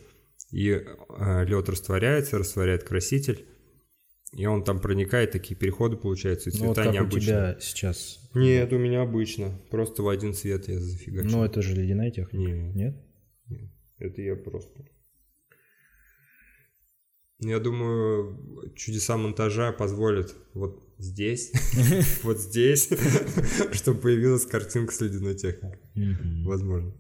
и 0.52 0.70
лед 0.70 1.70
растворяется, 1.70 2.38
растворяет 2.38 2.84
краситель, 2.84 3.46
и 4.34 4.46
он 4.46 4.64
там 4.64 4.80
проникает, 4.82 5.32
такие 5.32 5.56
переходы 5.56 5.96
получаются, 5.96 6.50
и 6.50 6.54
Ну, 6.58 6.68
вот 6.68 6.76
цвета 6.76 6.84
как 6.84 6.92
у 6.92 6.94
необычные. 6.94 7.22
тебя 7.24 7.58
сейчас. 7.62 8.20
Нет, 8.34 8.74
у 8.74 8.78
меня 8.78 9.02
обычно, 9.02 9.58
просто 9.70 10.04
в 10.04 10.10
один 10.10 10.34
цвет 10.34 10.68
я 10.68 10.80
зафигачу. 10.80 11.30
Ну, 11.30 11.46
это 11.46 11.62
же 11.62 11.74
ледяная 11.74 12.12
техника. 12.12 12.52
Нет. 12.52 12.96
Нет? 13.48 13.72
Это 13.98 14.22
я 14.22 14.36
просто... 14.36 14.86
Я 17.40 17.60
думаю, 17.60 18.74
чудеса 18.76 19.18
монтажа 19.18 19.72
позволят 19.72 20.36
вот 20.54 20.82
здесь, 20.98 21.52
вот 22.24 22.40
здесь, 22.40 22.90
чтобы 23.74 24.00
появилась 24.00 24.46
картинка 24.46 24.94
с 24.94 25.02
ледяной 25.02 25.36
техникой. 25.36 25.80
Возможно. 26.46 26.94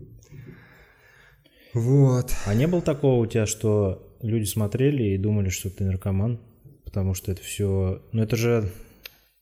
Вот. 1.74 2.34
А 2.46 2.54
не 2.54 2.68
было 2.68 2.82
такого 2.82 3.22
у 3.22 3.25
тебя, 3.25 3.46
что 3.46 4.18
люди 4.22 4.46
смотрели 4.46 5.04
и 5.04 5.18
думали, 5.18 5.50
что 5.50 5.70
ты 5.70 5.84
наркоман? 5.84 6.39
Потому 6.86 7.13
что 7.13 7.32
это 7.32 7.42
все... 7.42 8.01
Ну, 8.12 8.24
это 8.24 8.36
же 8.36 8.72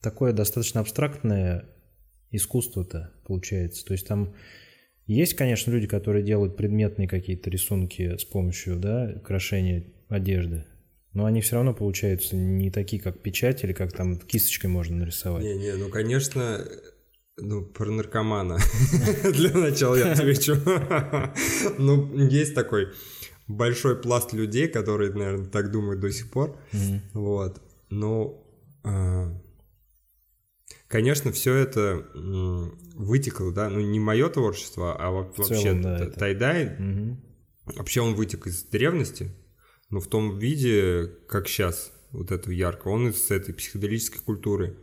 такое 0.01 0.33
достаточно 0.33 0.81
абстрактное 0.81 1.65
искусство-то 2.31 3.13
получается. 3.25 3.85
То 3.85 3.93
есть 3.93 4.07
там 4.07 4.33
есть, 5.05 5.35
конечно, 5.35 5.71
люди, 5.71 5.88
которые 5.88 6.23
делают 6.23 6.57
предметные 6.57 7.07
какие-то 7.07 7.50
рисунки 7.50 8.17
с 8.17 8.25
помощью, 8.25 8.77
да, 8.79 9.13
украшения 9.15 9.85
одежды, 10.09 10.65
но 11.13 11.25
они 11.25 11.41
все 11.41 11.55
равно 11.55 11.74
получаются 11.74 12.36
не 12.36 12.72
такие, 12.72 13.01
как 13.01 13.22
печать 13.22 13.63
или 13.63 13.74
как 13.74 13.93
там 13.93 14.17
кисточкой 14.20 14.70
можно 14.70 14.98
нарисовать. 14.98 15.43
Не-не, 15.43 15.74
ну, 15.75 15.89
конечно, 15.89 16.65
ну, 17.38 17.65
про 17.65 17.89
наркомана. 17.91 18.58
Для 19.24 19.51
начала 19.51 19.96
я 19.96 20.12
отвечу. 20.13 20.55
Ну, 21.77 22.15
есть 22.27 22.55
такой 22.55 22.89
большой 23.48 24.00
пласт 24.01 24.34
людей, 24.34 24.67
которые, 24.67 25.12
наверное, 25.12 25.48
так 25.50 25.72
думают 25.72 26.00
до 26.00 26.12
сих 26.12 26.32
пор. 26.32 26.58
Вот. 27.13 27.62
Ну, 27.89 28.43
а, 28.84 29.39
конечно, 30.88 31.32
все 31.32 31.53
это 31.55 32.05
вытекло, 32.96 33.51
да, 33.51 33.70
ну 33.70 33.79
не 33.82 34.00
мое 34.00 34.29
творчество, 34.29 34.96
а 34.96 35.10
во- 35.12 35.34
вообще 35.38 35.74
тайдай, 36.17 36.77
вообще 37.65 38.01
он 38.01 38.15
вытек 38.15 38.48
из 38.48 38.63
древности, 38.63 39.32
но 39.93 40.00
в 40.00 40.07
том 40.07 40.39
виде, 40.39 41.12
как 41.27 41.47
сейчас, 41.47 41.91
вот 42.12 42.31
этого 42.31 42.51
ярко, 42.51 42.88
он 42.88 43.09
из 43.09 43.29
этой 43.29 43.53
психоделической 43.53 44.21
культуры, 44.21 44.75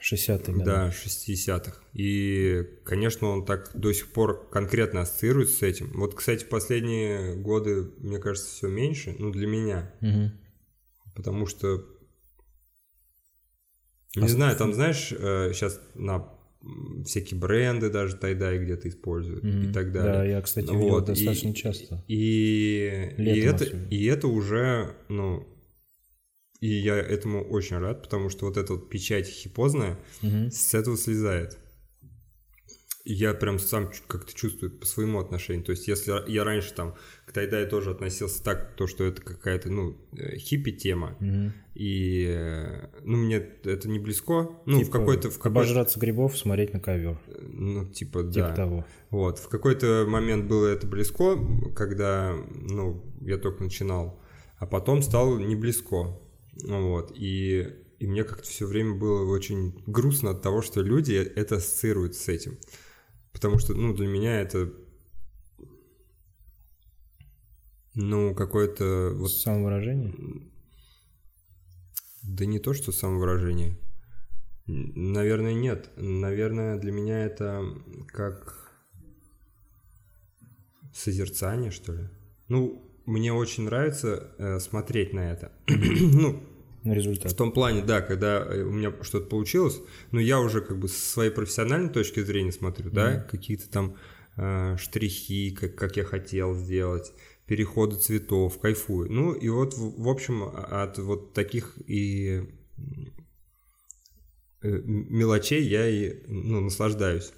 60-е 0.00 0.54
годы. 0.54 0.64
да, 0.64 0.92
60-х. 0.92 1.82
И, 1.92 2.64
конечно, 2.84 3.26
он 3.30 3.44
так 3.44 3.72
до 3.74 3.92
сих 3.92 4.12
пор 4.12 4.48
конкретно 4.48 5.00
ассоциируется 5.00 5.56
с 5.56 5.62
этим. 5.62 5.90
Вот, 5.94 6.14
кстати, 6.14 6.44
в 6.44 6.48
последние 6.48 7.34
годы, 7.34 7.90
мне 7.98 8.20
кажется, 8.20 8.48
все 8.48 8.68
меньше, 8.68 9.16
ну, 9.18 9.32
для 9.32 9.48
меня, 9.48 9.92
Мгм. 10.00 10.38
потому 11.16 11.46
что 11.46 11.84
А 14.14 14.20
не 14.20 14.28
с- 14.28 14.32
знаю, 14.32 14.56
там 14.56 14.72
знаешь, 14.72 15.08
сейчас 15.08 15.80
на 15.96 16.14
м, 16.14 16.28
всякие 17.04 17.38
бренды 17.38 17.88
даже 17.90 18.16
тайдай 18.16 18.58
где-то 18.58 18.88
используют 18.88 19.44
и 19.44 19.46
Мгм. 19.46 19.72
так 19.72 19.92
далее. 19.92 20.12
Да, 20.12 20.24
я, 20.24 20.40
кстати, 20.42 20.66
видел 20.66 20.78
Вот, 20.88 21.04
достаточно 21.06 21.48
и- 21.48 21.54
часто. 21.54 22.04
И, 22.08 23.14
и, 23.18 23.40
это, 23.40 23.64
особенно. 23.64 23.88
и 23.90 24.04
это 24.06 24.26
уже, 24.28 24.94
ну, 25.08 25.46
и 26.60 26.68
я 26.68 26.96
этому 26.96 27.44
очень 27.44 27.78
рад, 27.78 28.02
потому 28.02 28.28
что 28.30 28.46
вот 28.46 28.56
эта 28.56 28.72
вот 28.74 28.90
печать 28.90 29.28
хипозная 29.28 29.98
Мгм. 30.22 30.50
с 30.50 30.74
этого 30.74 30.96
слезает. 30.96 31.56
Я 33.10 33.32
прям 33.32 33.58
сам 33.58 33.90
как-то 34.06 34.34
чувствую 34.34 34.70
по 34.70 34.84
своему 34.84 35.18
отношению. 35.18 35.64
То 35.64 35.70
есть, 35.70 35.88
если 35.88 36.30
я 36.30 36.44
раньше 36.44 36.74
там 36.74 36.94
к 37.24 37.32
тайдаю 37.32 37.66
тоже 37.66 37.92
относился 37.92 38.44
так, 38.44 38.74
то, 38.76 38.86
что 38.86 39.02
это 39.04 39.22
какая-то, 39.22 39.70
ну, 39.70 39.96
э, 40.12 40.36
хиппи-тема, 40.36 41.16
Мгм. 41.18 41.54
и, 41.74 42.26
э, 42.28 42.88
ну, 43.04 43.16
мне 43.16 43.36
это 43.64 43.88
не 43.88 43.98
близко. 43.98 44.50
Ну, 44.66 44.80
в 44.80 44.84
Типа 44.84 44.98
какой-то... 44.98 45.30
В 45.30 45.38
какой 45.38 45.62
Обожраться 45.62 45.98
грибов, 45.98 46.36
смотреть 46.36 46.74
на 46.74 46.80
ковер. 46.80 47.18
ну, 47.40 47.86
типа, 47.86 48.24
Типа 48.24 48.48
да. 48.48 48.54
того. 48.54 48.84
Вот, 49.08 49.38
в 49.38 49.48
какой-то 49.48 50.04
момент 50.06 50.44
было 50.44 50.66
это 50.66 50.86
близко, 50.86 51.38
когда, 51.74 52.36
ну, 52.54 53.02
я 53.22 53.38
только 53.38 53.64
начинал, 53.64 54.20
а 54.58 54.66
потом 54.66 55.00
стало 55.00 55.38
не 55.38 55.56
близко. 55.56 56.18
Вот, 56.62 57.12
и, 57.14 57.68
и 58.00 58.06
мне 58.06 58.24
как-то 58.24 58.46
все 58.46 58.66
время 58.66 58.96
было 58.96 59.24
очень 59.30 59.82
грустно 59.86 60.32
от 60.32 60.42
того, 60.42 60.60
что 60.60 60.82
люди 60.82 61.14
это 61.14 61.56
ассоциируют 61.56 62.14
с 62.14 62.28
этим. 62.28 62.58
Потому 63.32 63.58
что, 63.58 63.74
ну, 63.74 63.94
для 63.94 64.06
меня 64.06 64.40
это, 64.40 64.72
ну, 67.94 68.34
какое-то 68.34 69.12
вот 69.14 69.30
Самовыражение? 69.30 70.14
Да 72.22 72.44
не 72.44 72.58
то, 72.58 72.74
что 72.74 72.92
самовыражение. 72.92 73.78
Наверное, 74.66 75.54
нет. 75.54 75.90
Наверное, 75.96 76.78
для 76.78 76.92
меня 76.92 77.24
это 77.24 77.64
как 78.08 78.70
созерцание, 80.92 81.70
что 81.70 81.94
ли. 81.94 82.08
Ну, 82.48 82.84
мне 83.06 83.32
очень 83.32 83.64
нравится 83.64 84.34
э, 84.38 84.58
смотреть 84.60 85.14
на 85.14 85.32
это. 85.32 85.52
ну, 85.68 86.42
На 86.84 86.92
результат. 86.92 87.32
в 87.32 87.36
том 87.36 87.52
плане, 87.52 87.82
да, 87.82 88.00
когда 88.00 88.38
э, 88.38 88.62
у 88.62 88.70
меня 88.70 88.92
что-то 89.02 89.26
получилось, 89.26 89.80
но 90.12 90.20
я 90.20 90.40
уже 90.40 90.60
как 90.60 90.78
бы 90.78 90.88
со 90.88 91.10
своей 91.10 91.30
профессиональной 91.30 91.90
точки 91.90 92.20
зрения 92.20 92.52
смотрю, 92.52 92.90
да, 92.90 93.20
какие-то 93.20 93.68
там 93.68 93.96
э, 94.36 94.76
штрихи, 94.78 95.50
как, 95.50 95.74
как 95.74 95.96
я 95.96 96.04
хотел 96.04 96.54
сделать, 96.54 97.12
переходы 97.46 97.96
цветов, 97.96 98.58
кайфую. 98.60 99.10
Ну 99.10 99.32
и 99.32 99.48
вот, 99.48 99.74
в, 99.74 100.02
в 100.02 100.08
общем, 100.08 100.44
от 100.44 100.98
вот 100.98 101.32
таких 101.32 101.74
и 101.86 102.46
э, 104.62 104.68
мелочей 104.84 105.62
я 105.62 105.88
и 105.88 106.22
ну, 106.28 106.60
наслаждаюсь. 106.60 107.32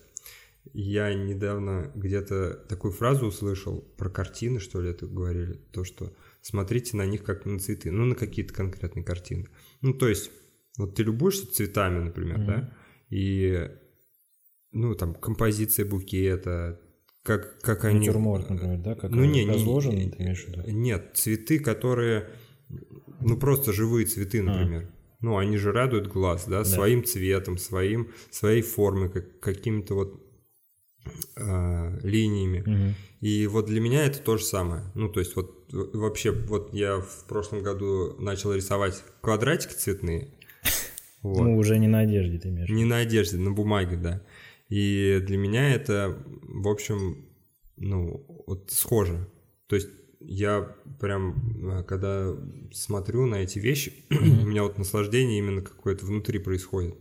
Я 0.72 1.14
недавно 1.14 1.90
где-то 1.94 2.54
такую 2.68 2.92
фразу 2.92 3.26
услышал 3.26 3.80
про 3.96 4.10
картины, 4.10 4.60
что 4.60 4.80
ли, 4.80 4.90
это 4.90 5.06
говорили, 5.06 5.54
то, 5.72 5.84
что 5.84 6.12
смотрите 6.42 6.96
на 6.96 7.06
них 7.06 7.22
как 7.22 7.46
на 7.46 7.58
цветы, 7.58 7.90
ну, 7.90 8.04
на 8.04 8.14
какие-то 8.14 8.54
конкретные 8.54 9.04
картины. 9.04 9.48
Ну, 9.80 9.94
то 9.94 10.08
есть, 10.08 10.30
вот 10.78 10.94
ты 10.94 11.02
любуешься 11.02 11.52
цветами, 11.52 12.02
например, 12.02 12.44
да, 12.46 12.74
и, 13.10 13.70
ну, 14.72 14.94
там, 14.94 15.14
композиция 15.14 15.84
букета, 15.84 16.80
как, 17.22 17.60
как 17.60 17.84
они... 17.84 18.06
Натюрморт, 18.06 18.48
например, 18.48 18.78
да? 18.78 18.94
Как 18.94 19.10
Ну, 19.10 19.24
не, 19.24 19.46
разложен, 19.46 19.94
не- 19.94 20.10
ты 20.10 20.22
имеешь 20.22 20.44
в 20.44 20.48
виду? 20.48 20.62
Нет, 20.70 21.10
цветы, 21.14 21.58
которые, 21.58 22.30
ну, 23.20 23.36
просто 23.36 23.72
живые 23.72 24.06
цветы, 24.06 24.42
например. 24.42 24.90
Ну, 25.20 25.36
они 25.36 25.58
же 25.58 25.70
радуют 25.70 26.06
глаз, 26.06 26.46
да, 26.46 26.64
своим 26.64 27.04
цветом, 27.04 27.58
своим, 27.58 28.10
своей 28.30 28.62
формой, 28.62 29.10
как, 29.10 29.38
какими-то 29.40 29.94
вот 29.94 30.29
а, 31.36 31.98
линиями. 32.02 32.62
Мгм. 32.66 32.94
И 33.20 33.46
вот 33.46 33.66
для 33.66 33.80
меня 33.80 34.04
это 34.06 34.20
то 34.20 34.36
же 34.36 34.44
самое. 34.44 34.82
Ну, 34.94 35.08
то 35.08 35.20
есть 35.20 35.36
вот 35.36 35.68
вообще, 35.72 36.32
вот 36.32 36.72
я 36.72 37.00
в 37.00 37.24
прошлом 37.26 37.62
году 37.62 38.16
начал 38.18 38.54
рисовать 38.54 39.02
квадратики 39.20 39.72
цветные. 39.72 40.28
Вот. 41.22 41.42
Ну, 41.42 41.58
уже 41.58 41.78
не 41.78 41.86
на 41.86 41.98
одежде 41.98 42.38
ты 42.38 42.48
имеешь. 42.48 42.70
Не 42.70 42.86
на 42.86 42.96
одежде, 42.96 43.36
на 43.36 43.50
бумаге, 43.50 43.98
да. 43.98 44.22
И 44.70 45.22
для 45.26 45.36
меня 45.36 45.68
это, 45.74 46.16
в 46.44 46.66
общем, 46.66 47.26
ну, 47.76 48.24
вот 48.46 48.70
схоже. 48.70 49.28
То 49.66 49.76
есть 49.76 49.90
я 50.20 50.74
прям, 50.98 51.70
э, 51.72 51.82
когда 51.82 52.34
смотрю 52.72 53.26
на 53.26 53.34
эти 53.34 53.58
вещи, 53.58 53.92
у 54.10 54.46
меня 54.46 54.62
вот 54.62 54.78
наслаждение 54.78 55.38
именно 55.40 55.60
какое-то 55.60 56.06
внутри 56.06 56.38
происходит 56.38 56.94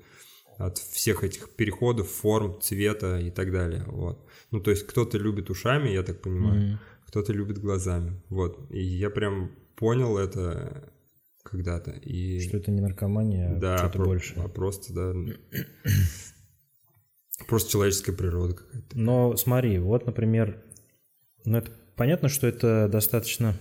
от 0.59 0.77
всех 0.77 1.23
этих 1.23 1.49
переходов, 1.55 2.09
форм, 2.09 2.59
цвета 2.61 3.19
и 3.19 3.31
так 3.31 3.51
далее. 3.51 3.83
Вот. 3.87 4.23
Ну, 4.51 4.59
то 4.59 4.71
есть 4.71 4.85
кто-то 4.85 5.17
любит 5.17 5.49
ушами, 5.49 5.89
я 5.89 6.03
так 6.03 6.21
понимаю, 6.21 6.61
Мгм. 6.61 6.79
кто-то 7.07 7.33
любит 7.33 7.57
глазами. 7.59 8.21
Вот. 8.29 8.59
И 8.69 8.83
я 8.83 9.09
прям 9.09 9.51
понял 9.75 10.17
это 10.17 10.91
когда-то. 11.43 11.91
И... 11.91 12.41
Что 12.41 12.57
это 12.57 12.71
не 12.71 12.81
наркомания, 12.81 13.55
а 13.55 13.59
Да, 13.59 13.77
что-то 13.77 13.97
про- 13.99 14.05
больше. 14.05 14.33
а 14.37 14.47
просто, 14.49 14.93
да. 14.93 15.13
Просто 17.47 17.71
человеческая 17.71 18.11
природа 18.13 18.55
какая-то. 18.55 18.97
Но 18.97 19.35
смотри, 19.37 19.79
вот, 19.79 20.05
например, 20.05 20.61
ну 21.45 21.57
это 21.57 21.71
понятно, 21.95 22.27
что 22.27 22.47
это 22.47 22.89
достаточно 22.91 23.55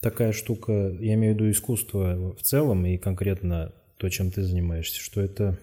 такая 0.00 0.32
штука, 0.32 0.72
я 1.00 1.14
имею 1.14 1.34
в 1.34 1.36
виду 1.36 1.50
искусство 1.50 2.32
в 2.36 2.42
целом 2.42 2.86
и 2.86 2.96
конкретно 2.96 3.74
то, 3.98 4.08
чем 4.08 4.30
ты 4.30 4.42
занимаешься, 4.44 5.00
что 5.00 5.20
это 5.20 5.58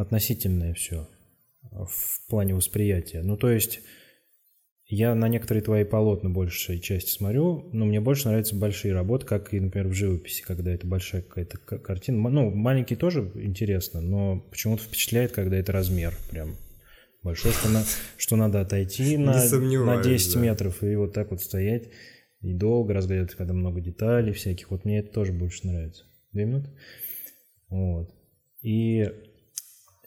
относительное 0.00 0.74
все 0.74 1.08
в 1.70 2.26
плане 2.28 2.54
восприятия. 2.54 3.22
Ну, 3.22 3.36
то 3.36 3.50
есть 3.50 3.80
я 4.86 5.14
на 5.14 5.28
некоторые 5.28 5.62
твои 5.62 5.84
полотна 5.84 6.30
большей 6.30 6.80
части 6.80 7.10
смотрю, 7.10 7.68
но 7.72 7.84
мне 7.84 8.00
больше 8.00 8.28
нравятся 8.28 8.56
большие 8.56 8.92
работы, 8.92 9.24
как 9.24 9.54
и, 9.54 9.60
например, 9.60 9.88
в 9.88 9.92
живописи, 9.92 10.42
когда 10.42 10.72
это 10.72 10.86
большая 10.86 11.22
какая-то 11.22 11.58
картина. 11.58 12.28
Ну, 12.28 12.50
маленькие 12.50 12.98
тоже 12.98 13.30
интересно, 13.36 14.00
но 14.00 14.40
почему-то 14.50 14.82
впечатляет, 14.82 15.32
когда 15.32 15.56
это 15.56 15.70
размер 15.70 16.14
прям 16.30 16.56
большой, 17.22 17.52
что, 17.52 17.68
на- 17.68 17.84
что 18.16 18.36
надо 18.36 18.60
отойти 18.60 19.16
на, 19.16 19.34
на 19.34 19.40
сомневаюсь, 19.40 20.06
10 20.06 20.34
да. 20.34 20.40
метров 20.40 20.82
и 20.82 20.96
вот 20.96 21.12
так 21.12 21.30
вот 21.30 21.40
стоять 21.40 21.88
и 22.40 22.52
долго 22.54 22.94
разглядывать, 22.94 23.34
когда 23.34 23.52
много 23.52 23.80
деталей 23.80 24.32
всяких. 24.32 24.70
Вот 24.70 24.84
мне 24.84 24.98
это 25.00 25.12
тоже 25.12 25.32
больше 25.32 25.66
нравится. 25.66 26.04
Две 26.32 26.46
минуты? 26.46 26.70
Вот. 27.68 28.10
И 28.62 29.08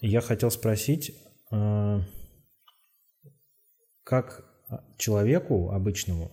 я 0.07 0.21
хотел 0.21 0.51
спросить, 0.51 1.15
а, 1.51 2.01
как 4.03 4.45
человеку 4.97 5.71
обычному, 5.71 6.31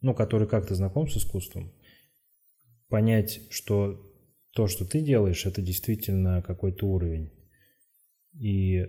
ну, 0.00 0.14
который 0.14 0.48
как-то 0.48 0.74
знаком 0.74 1.08
с 1.08 1.16
искусством, 1.16 1.72
понять, 2.88 3.40
что 3.50 4.00
то, 4.52 4.66
что 4.66 4.84
ты 4.84 5.00
делаешь, 5.00 5.46
это 5.46 5.62
действительно 5.62 6.42
какой-то 6.42 6.86
уровень. 6.86 7.30
И, 8.40 8.86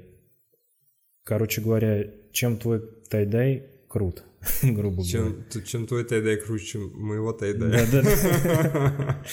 короче 1.23 1.61
говоря, 1.61 2.11
чем 2.31 2.57
твой 2.57 2.81
тайдай 3.09 3.69
крут, 3.87 4.23
грубо 4.63 5.03
говоря. 5.03 5.11
Чем, 5.11 5.43
т- 5.43 5.63
чем 5.63 5.87
твой 5.87 6.05
тайдай 6.05 6.37
круче, 6.37 6.65
чем 6.65 6.91
моего 6.99 7.33
тайдая. 7.33 7.85
Да-да. 7.91 9.23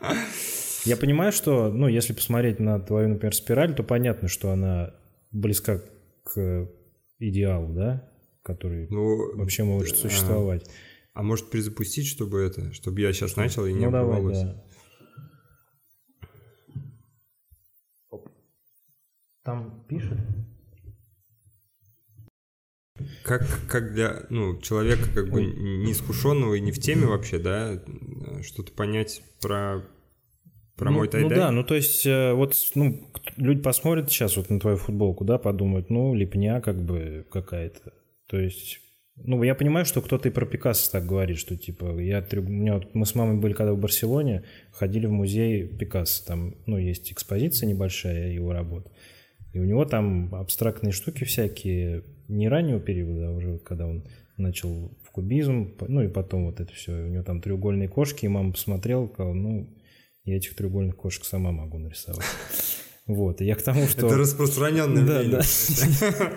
Я 0.84 0.96
понимаю, 0.96 1.32
что, 1.32 1.70
ну, 1.70 1.88
если 1.88 2.12
посмотреть 2.12 2.60
на 2.60 2.78
твою, 2.80 3.08
например, 3.08 3.34
спираль, 3.34 3.74
то 3.74 3.82
понятно, 3.82 4.28
что 4.28 4.50
она 4.50 4.94
близка 5.30 5.80
к 6.24 6.70
идеалу, 7.18 7.72
да, 7.74 8.08
который 8.42 8.88
Ну, 8.90 9.36
вообще 9.36 9.64
может 9.64 9.94
а, 9.94 9.96
существовать. 9.96 10.68
А 11.14 11.22
может 11.22 11.50
перезапустить, 11.50 12.06
чтобы 12.06 12.40
это, 12.40 12.72
чтобы 12.72 13.00
я 13.00 13.12
сейчас 13.12 13.36
начал 13.36 13.66
и 13.66 13.72
не 13.72 13.86
Ну, 13.86 13.92
давай, 13.92 14.18
оборвалось? 14.18 14.42
да. 14.42 14.64
Там 19.44 19.84
пишет? 19.88 20.18
Как, 23.22 23.46
как 23.68 23.92
для 23.92 24.24
ну, 24.30 24.60
человека 24.60 25.08
как 25.12 25.28
бы 25.30 25.42
неискушенного 25.44 26.54
и 26.54 26.60
не 26.60 26.72
в 26.72 26.78
теме 26.78 27.06
вообще, 27.06 27.38
да, 27.38 27.82
что-то 28.42 28.72
понять 28.72 29.22
про, 29.42 29.82
про 30.76 30.90
ну, 30.90 30.96
мой 30.98 31.06
ну 31.06 31.10
тайдай? 31.12 31.38
да, 31.38 31.50
ну 31.50 31.62
то 31.62 31.74
есть 31.74 32.04
э, 32.04 32.32
вот 32.32 32.54
ну, 32.74 33.08
люди 33.36 33.60
посмотрят 33.60 34.10
сейчас 34.10 34.36
вот 34.36 34.50
на 34.50 34.58
твою 34.58 34.76
футболку, 34.76 35.24
да, 35.24 35.38
подумают, 35.38 35.90
ну 35.90 36.14
липня 36.14 36.60
как 36.60 36.82
бы 36.82 37.26
какая-то. 37.30 37.92
То 38.26 38.38
есть, 38.38 38.80
ну 39.16 39.42
я 39.42 39.54
понимаю, 39.54 39.86
что 39.86 40.02
кто-то 40.02 40.28
и 40.28 40.32
про 40.32 40.46
Пикассо 40.46 40.90
так 40.90 41.06
говорит, 41.06 41.38
что 41.38 41.56
типа 41.56 42.00
я 42.00 42.26
у 42.32 42.42
меня 42.42 42.74
вот 42.74 42.94
мы 42.94 43.06
с 43.06 43.14
мамой 43.14 43.38
были 43.38 43.52
когда 43.52 43.72
в 43.72 43.78
Барселоне, 43.78 44.42
ходили 44.72 45.06
в 45.06 45.12
музей 45.12 45.66
Пикассо, 45.66 46.24
там 46.26 46.56
ну 46.66 46.76
есть 46.76 47.12
экспозиция 47.12 47.68
небольшая 47.68 48.32
его 48.32 48.52
работ, 48.52 48.90
и 49.52 49.60
у 49.60 49.64
него 49.64 49.84
там 49.84 50.34
абстрактные 50.34 50.92
штуки 50.92 51.24
всякие 51.24 52.02
не 52.26 52.48
раннего 52.48 52.80
периода, 52.80 53.28
а 53.28 53.30
уже 53.30 53.58
когда 53.58 53.86
он 53.86 54.04
начал 54.36 54.90
в 55.04 55.10
кубизм, 55.12 55.74
ну 55.86 56.02
и 56.02 56.08
потом 56.08 56.46
вот 56.46 56.58
это 56.58 56.72
все, 56.72 56.92
у 56.92 57.08
него 57.08 57.22
там 57.22 57.40
треугольные 57.40 57.88
кошки, 57.88 58.24
и 58.24 58.28
мама 58.28 58.52
посмотрела, 58.52 59.06
сказала, 59.06 59.34
ну 59.34 59.68
я 60.24 60.36
этих 60.36 60.54
треугольных 60.56 60.96
кошек 60.96 61.24
сама 61.24 61.52
могу 61.52 61.78
нарисовать. 61.78 62.24
Вот, 63.06 63.42
и 63.42 63.44
я 63.44 63.54
к 63.54 63.62
тому, 63.62 63.86
что... 63.86 64.06
Это 64.06 64.16
распространенное 64.16 65.04
Да, 65.04 65.18
мнение. 65.20 65.40
да. 65.40 66.34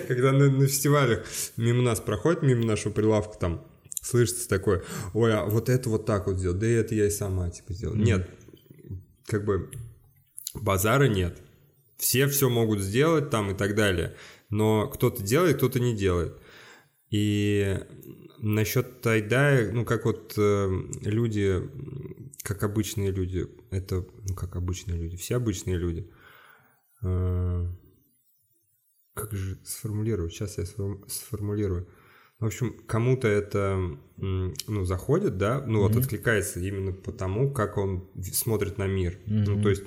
Когда 0.08 0.32
на, 0.32 0.50
на 0.50 0.66
фестивалях 0.66 1.24
мимо 1.56 1.82
нас 1.82 2.00
проходит, 2.00 2.42
мимо 2.42 2.64
нашего 2.66 2.92
прилавка, 2.92 3.38
там 3.38 3.66
слышится 4.02 4.46
такое, 4.46 4.82
ой, 5.14 5.32
а 5.34 5.46
вот 5.46 5.70
это 5.70 5.88
вот 5.88 6.04
так 6.04 6.26
вот 6.26 6.36
сделал, 6.36 6.56
да 6.58 6.66
и 6.66 6.72
это 6.72 6.94
я 6.94 7.06
и 7.06 7.10
сама 7.10 7.48
типа 7.48 7.72
сделал. 7.72 7.94
Нет, 7.96 8.28
как 9.26 9.46
бы 9.46 9.70
базара 10.52 11.08
нет. 11.08 11.38
Все 11.96 12.26
все 12.26 12.50
могут 12.50 12.80
сделать 12.80 13.30
там 13.30 13.52
и 13.52 13.54
так 13.54 13.74
далее, 13.74 14.14
но 14.50 14.88
кто-то 14.88 15.22
делает, 15.22 15.56
кто-то 15.56 15.80
не 15.80 15.96
делает. 15.96 16.34
И 17.10 17.78
насчет 18.40 19.00
тайдая, 19.00 19.72
ну 19.72 19.86
как 19.86 20.04
вот 20.04 20.34
э, 20.36 20.68
люди, 21.02 21.62
как 22.44 22.62
обычные 22.62 23.10
люди, 23.10 23.48
это, 23.70 24.06
ну 24.28 24.34
как 24.36 24.54
обычные 24.54 24.96
люди, 24.98 25.16
все 25.16 25.36
обычные 25.36 25.76
люди. 25.78 26.08
Э, 27.02 27.66
как 29.14 29.32
же 29.32 29.58
сформулировать? 29.64 30.32
Сейчас 30.32 30.58
я 30.58 30.64
сформ- 30.64 31.08
сформулирую. 31.08 31.88
В 32.38 32.44
общем, 32.46 32.76
кому-то 32.86 33.28
это 33.28 33.98
ну, 34.18 34.84
заходит, 34.84 35.38
да, 35.38 35.64
ну 35.66 35.80
вот 35.80 35.92
откликается 36.00 36.60
именно 36.60 36.92
потому, 36.92 37.50
как 37.52 37.78
он 37.78 38.10
смотрит 38.22 38.76
на 38.76 38.86
мир. 38.86 39.18
Ну, 39.26 39.62
то 39.62 39.70
есть 39.70 39.84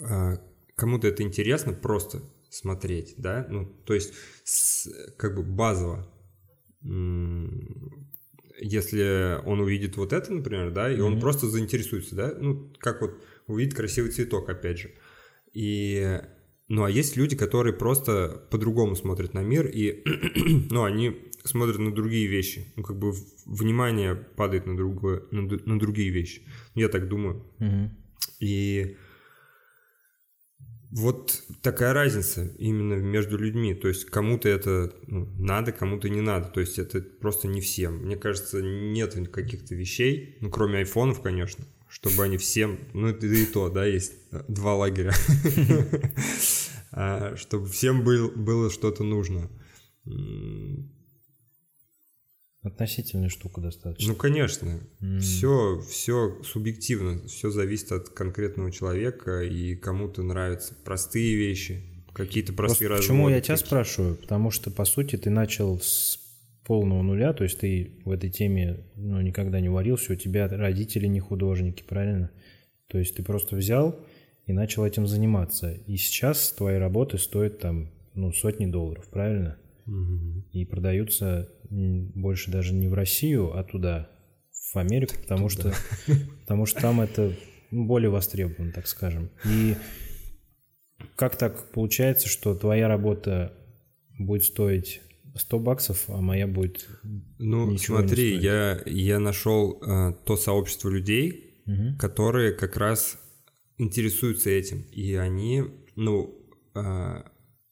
а, 0.00 0.40
кому-то 0.76 1.06
это 1.08 1.22
интересно 1.22 1.72
просто 1.74 2.22
смотреть, 2.48 3.14
да, 3.18 3.46
ну, 3.50 3.66
то 3.84 3.92
есть 3.92 4.14
с- 4.44 4.88
как 5.18 5.34
бы 5.34 5.42
базово. 5.42 6.08
Если 8.60 9.38
он 9.46 9.60
увидит 9.60 9.96
вот 9.96 10.12
это, 10.12 10.32
например, 10.32 10.70
да, 10.70 10.92
и 10.92 11.00
он 11.00 11.12
Мгм. 11.12 11.20
просто 11.20 11.48
заинтересуется, 11.48 12.14
да, 12.14 12.34
ну, 12.38 12.72
как 12.78 13.00
вот 13.02 13.22
увидит 13.46 13.74
красивый 13.74 14.10
цветок, 14.10 14.48
опять 14.48 14.78
же. 14.78 14.90
И, 15.54 16.20
ну, 16.68 16.84
а 16.84 16.90
есть 16.90 17.16
люди, 17.16 17.36
которые 17.36 17.72
просто 17.72 18.46
по-другому 18.50 18.96
смотрят 18.96 19.34
на 19.34 19.42
мир, 19.42 19.66
и, 19.66 20.02
ну, 20.70 20.84
они 20.84 21.16
смотрят 21.44 21.78
на 21.78 21.94
другие 21.94 22.26
вещи, 22.26 22.66
ну, 22.76 22.82
как 22.82 22.98
бы 22.98 23.12
внимание 23.46 24.14
падает 24.14 24.66
на, 24.66 24.76
другое, 24.76 25.22
на, 25.30 25.42
на 25.42 25.78
другие 25.78 26.10
вещи. 26.10 26.42
Я 26.74 26.88
так 26.88 27.08
думаю. 27.08 27.44
Мгм. 27.58 27.96
И 28.40 28.96
вот 30.90 31.42
такая 31.62 31.92
разница 31.92 32.50
именно 32.58 32.94
между 32.94 33.36
людьми. 33.36 33.74
То 33.74 33.88
есть 33.88 34.06
кому-то 34.06 34.48
это 34.48 34.94
ну, 35.06 35.26
надо, 35.38 35.72
кому-то 35.72 36.08
не 36.08 36.20
надо. 36.20 36.48
То 36.48 36.60
есть 36.60 36.78
это 36.78 37.00
просто 37.00 37.48
не 37.48 37.60
всем. 37.60 38.04
Мне 38.04 38.16
кажется, 38.16 38.62
нет 38.62 39.14
каких-то 39.30 39.74
вещей, 39.74 40.36
ну, 40.40 40.50
кроме 40.50 40.78
айфонов, 40.78 41.20
конечно, 41.20 41.64
чтобы 41.88 42.24
они 42.24 42.36
всем, 42.36 42.78
ну, 42.94 43.08
это 43.08 43.26
и 43.26 43.44
то, 43.46 43.68
да, 43.68 43.84
есть 43.86 44.14
два 44.48 44.74
лагеря, 44.74 45.12
А, 46.90 47.36
чтобы 47.36 47.68
всем 47.68 48.02
был- 48.02 48.32
было 48.34 48.70
что-то 48.70 49.04
нужно. 49.04 49.50
Относительная 52.68 53.28
штука 53.28 53.60
достаточно. 53.60 54.12
Ну, 54.12 54.16
конечно, 54.16 54.80
М. 55.00 55.20
все, 55.20 55.80
все 55.88 56.40
субъективно, 56.44 57.26
все 57.26 57.50
зависит 57.50 57.92
от 57.92 58.10
конкретного 58.10 58.70
человека, 58.70 59.42
и 59.42 59.74
кому-то 59.74 60.22
нравятся 60.22 60.74
простые 60.84 61.34
вещи, 61.36 61.82
какие-то 62.12 62.52
Просто 62.52 62.84
простые 62.86 62.98
почему 63.00 63.28
я 63.28 63.40
тебя 63.40 63.54
какие- 63.54 63.66
спрашиваю? 63.66 64.16
Потому 64.16 64.50
что, 64.50 64.70
по 64.70 64.84
сути, 64.84 65.16
ты 65.16 65.30
начал 65.30 65.80
с 65.80 66.18
полного 66.64 67.02
нуля, 67.02 67.32
то 67.32 67.44
есть 67.44 67.58
ты 67.60 67.92
в 68.04 68.10
этой 68.10 68.28
теме 68.30 68.84
ну, 68.96 69.20
никогда 69.22 69.60
не 69.60 69.70
варился, 69.70 70.12
у 70.12 70.16
тебя 70.16 70.48
родители 70.48 71.06
не 71.06 71.20
художники, 71.20 71.82
правильно? 71.82 72.30
То 72.88 72.98
есть 72.98 73.16
ты 73.16 73.22
просто 73.22 73.56
взял 73.56 74.04
и 74.46 74.52
начал 74.52 74.84
этим 74.84 75.06
заниматься. 75.06 75.72
И 75.86 75.96
сейчас 75.96 76.52
твои 76.52 76.76
работы 76.76 77.16
стоят 77.18 77.58
там 77.60 77.90
ну, 78.14 78.32
сотни 78.32 78.66
долларов, 78.66 79.08
правильно? 79.10 79.56
Мгм. 79.86 80.44
И 80.52 80.66
продаются 80.66 81.48
больше 81.70 82.50
даже 82.50 82.72
не 82.74 82.88
в 82.88 82.94
Россию, 82.94 83.56
а 83.56 83.64
туда, 83.64 84.10
в 84.72 84.76
Америку, 84.76 85.14
потому 85.20 85.48
что, 85.48 85.72
потому 86.42 86.66
что 86.66 86.80
там 86.80 87.00
это 87.00 87.34
ну, 87.70 87.86
более 87.86 88.10
востребовано, 88.10 88.72
так 88.72 88.86
скажем. 88.86 89.30
И 89.44 89.76
как 91.16 91.36
так 91.36 91.70
получается, 91.72 92.28
что 92.28 92.54
твоя 92.54 92.88
работа 92.88 93.52
будет 94.18 94.44
стоить 94.44 95.00
100 95.34 95.58
баксов, 95.60 96.04
а 96.08 96.20
моя 96.20 96.46
будет... 96.46 96.88
Ну, 97.38 97.76
смотри, 97.78 98.36
я, 98.36 98.80
я 98.86 99.18
нашел 99.18 99.80
э, 99.82 100.14
то 100.24 100.36
сообщество 100.36 100.88
людей, 100.88 101.44
Мгм. 101.66 101.98
которые 101.98 102.52
как 102.52 102.78
раз 102.78 103.18
интересуются 103.76 104.48
этим, 104.48 104.86
и 104.90 105.14
они, 105.14 105.64
ну, 105.96 106.34
э, 106.74 107.22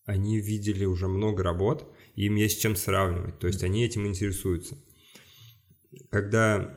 они 0.05 0.39
видели 0.39 0.85
уже 0.85 1.09
много 1.09 1.43
работ, 1.43 1.91
им 2.25 2.35
есть 2.37 2.61
чем 2.61 2.77
сравнивать, 2.77 3.39
то 3.39 3.47
есть 3.47 3.63
они 3.63 3.85
этим 3.85 4.07
интересуются. 4.07 4.77
Когда 6.11 6.77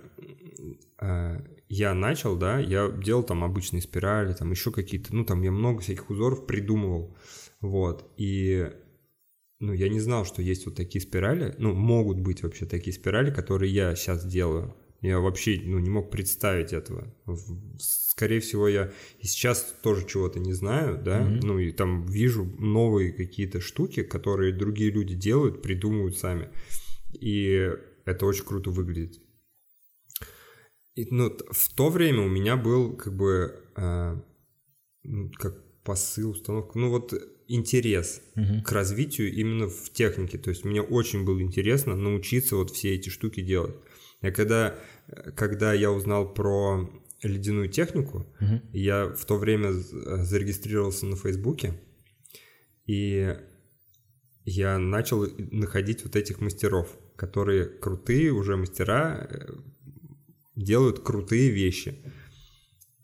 э, 1.01 1.39
я 1.69 1.93
начал, 1.93 2.35
да, 2.37 2.59
я 2.59 2.89
делал 2.89 3.23
там 3.23 3.43
обычные 3.43 3.81
спирали, 3.81 4.33
там 4.33 4.51
еще 4.51 4.71
какие-то, 4.71 5.15
ну, 5.15 5.25
там 5.25 5.41
я 5.41 5.51
много 5.51 5.81
всяких 5.81 6.09
узоров 6.09 6.45
придумывал, 6.45 7.17
вот, 7.61 8.11
и 8.17 8.69
ну, 9.59 9.73
я 9.73 9.89
не 9.89 9.99
знал, 9.99 10.25
что 10.25 10.41
есть 10.41 10.65
вот 10.65 10.75
такие 10.75 11.01
спирали, 11.01 11.55
ну, 11.57 11.73
могут 11.73 12.19
быть 12.19 12.43
вообще 12.43 12.65
такие 12.65 12.93
спирали, 12.93 13.31
которые 13.31 13.73
я 13.73 13.95
сейчас 13.95 14.25
делаю. 14.25 14.75
Я 15.01 15.19
вообще, 15.19 15.61
ну, 15.63 15.79
не 15.79 15.89
мог 15.89 16.11
представить 16.11 16.73
этого. 16.73 17.13
Скорее 17.77 18.41
всего, 18.41 18.67
я 18.67 18.91
и 19.19 19.27
сейчас 19.27 19.73
тоже 19.81 20.05
чего-то 20.05 20.39
не 20.39 20.53
знаю, 20.53 21.01
да, 21.01 21.21
Мгм. 21.21 21.39
ну, 21.39 21.59
и 21.59 21.71
там 21.71 22.05
вижу 22.05 22.43
новые 22.59 23.13
какие-то 23.13 23.61
штуки, 23.61 24.03
которые 24.03 24.53
другие 24.53 24.91
люди 24.91 25.15
делают, 25.15 25.61
придумывают 25.61 26.17
сами. 26.17 26.49
И 27.13 27.71
это 28.05 28.25
очень 28.25 28.43
круто 28.43 28.71
выглядит. 28.71 29.21
И, 30.95 31.07
ну, 31.11 31.35
в 31.49 31.73
то 31.73 31.89
время 31.89 32.23
у 32.23 32.29
меня 32.29 32.57
был 32.57 32.97
как 32.97 33.15
бы 33.15 33.63
ну, 35.03 35.31
как 35.37 35.63
посыл, 35.83 36.31
установка, 36.31 36.77
ну 36.77 36.89
вот 36.89 37.13
интерес 37.47 38.21
Мгм. 38.35 38.63
к 38.63 38.71
развитию 38.73 39.33
именно 39.33 39.69
в 39.69 39.89
технике. 39.91 40.37
То 40.37 40.49
есть 40.49 40.65
мне 40.65 40.81
очень 40.81 41.23
было 41.23 41.41
интересно 41.41 41.95
научиться 41.95 42.57
вот 42.57 42.71
все 42.71 42.93
эти 42.93 43.09
штуки 43.09 43.41
делать. 43.41 43.75
Я 44.21 44.31
когда, 44.31 44.75
когда 45.35 45.73
я 45.73 45.91
узнал 45.91 46.33
про 46.33 46.89
ледяную 47.23 47.69
технику, 47.69 48.25
Мгм. 48.39 48.61
я 48.73 49.07
в 49.07 49.25
то 49.25 49.37
время 49.37 49.71
зарегистрировался 49.71 51.05
на 51.05 51.15
Фейсбуке, 51.15 51.73
и 52.85 53.35
я 54.45 54.77
начал 54.79 55.25
находить 55.51 56.03
вот 56.03 56.15
этих 56.15 56.41
мастеров, 56.41 56.97
которые 57.15 57.65
крутые 57.65 58.31
уже 58.31 58.55
мастера, 58.57 59.27
э, 59.29 59.53
делают 60.55 60.99
крутые 60.99 61.51
вещи. 61.51 61.95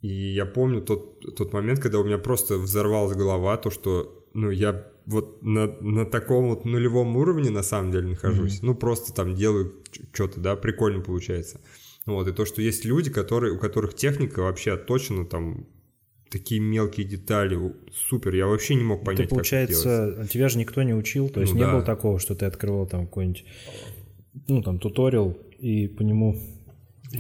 И 0.02 0.08
я 0.34 0.46
помню 0.46 0.82
тот, 0.82 1.36
тот 1.36 1.54
момент, 1.54 1.80
когда 1.80 2.00
у 2.00 2.04
меня 2.04 2.18
просто 2.18 2.58
взорвалась 2.58 3.16
голова, 3.16 3.58
то, 3.58 3.70
что 3.70 4.28
ну, 4.34 4.50
я 4.50 4.92
вот 5.06 5.42
на, 5.44 5.68
на 5.82 6.06
таком 6.06 6.50
вот 6.50 6.66
нулевом 6.66 7.16
уровне 7.18 7.50
на 7.50 7.64
самом 7.64 7.92
деле 7.92 8.08
нахожусь. 8.10 8.62
Ну, 8.62 8.76
просто 8.76 9.14
там 9.14 9.36
делаю 9.36 9.84
что-то, 10.14 10.40
да, 10.40 10.56
прикольно 10.56 11.02
получается. 11.02 11.62
Вот, 12.06 12.28
и 12.28 12.34
то, 12.34 12.46
что 12.46 12.62
есть 12.62 12.86
люди, 12.86 13.10
которые, 13.10 13.54
у 13.54 13.60
которых 13.60 13.96
техника 13.96 14.42
вообще 14.42 14.74
отточена, 14.74 15.26
там, 15.26 15.68
такие 16.30 16.62
мелкие 16.62 17.08
детали, 17.08 17.58
супер, 17.94 18.36
я 18.36 18.48
вообще 18.48 18.76
не 18.76 18.84
мог 18.84 19.04
понять, 19.04 19.30
Ты, 19.30 19.36
получается, 19.36 20.12
как 20.12 20.26
это 20.26 20.34
тебя 20.34 20.50
же 20.50 20.60
никто 20.60 20.84
не 20.84 20.94
учил, 20.94 21.30
то 21.30 21.42
есть 21.42 21.54
Ну 21.54 21.60
не 21.60 21.66
да. 21.66 21.72
было 21.72 21.82
такого, 21.82 22.20
что 22.20 22.36
ты 22.36 22.46
открывал 22.46 22.86
там 22.88 23.08
какой-нибудь, 23.08 23.46
ну, 24.48 24.62
там, 24.62 24.80
туториал, 24.80 25.38
и 25.58 25.88
по 25.88 26.02
нему 26.04 26.40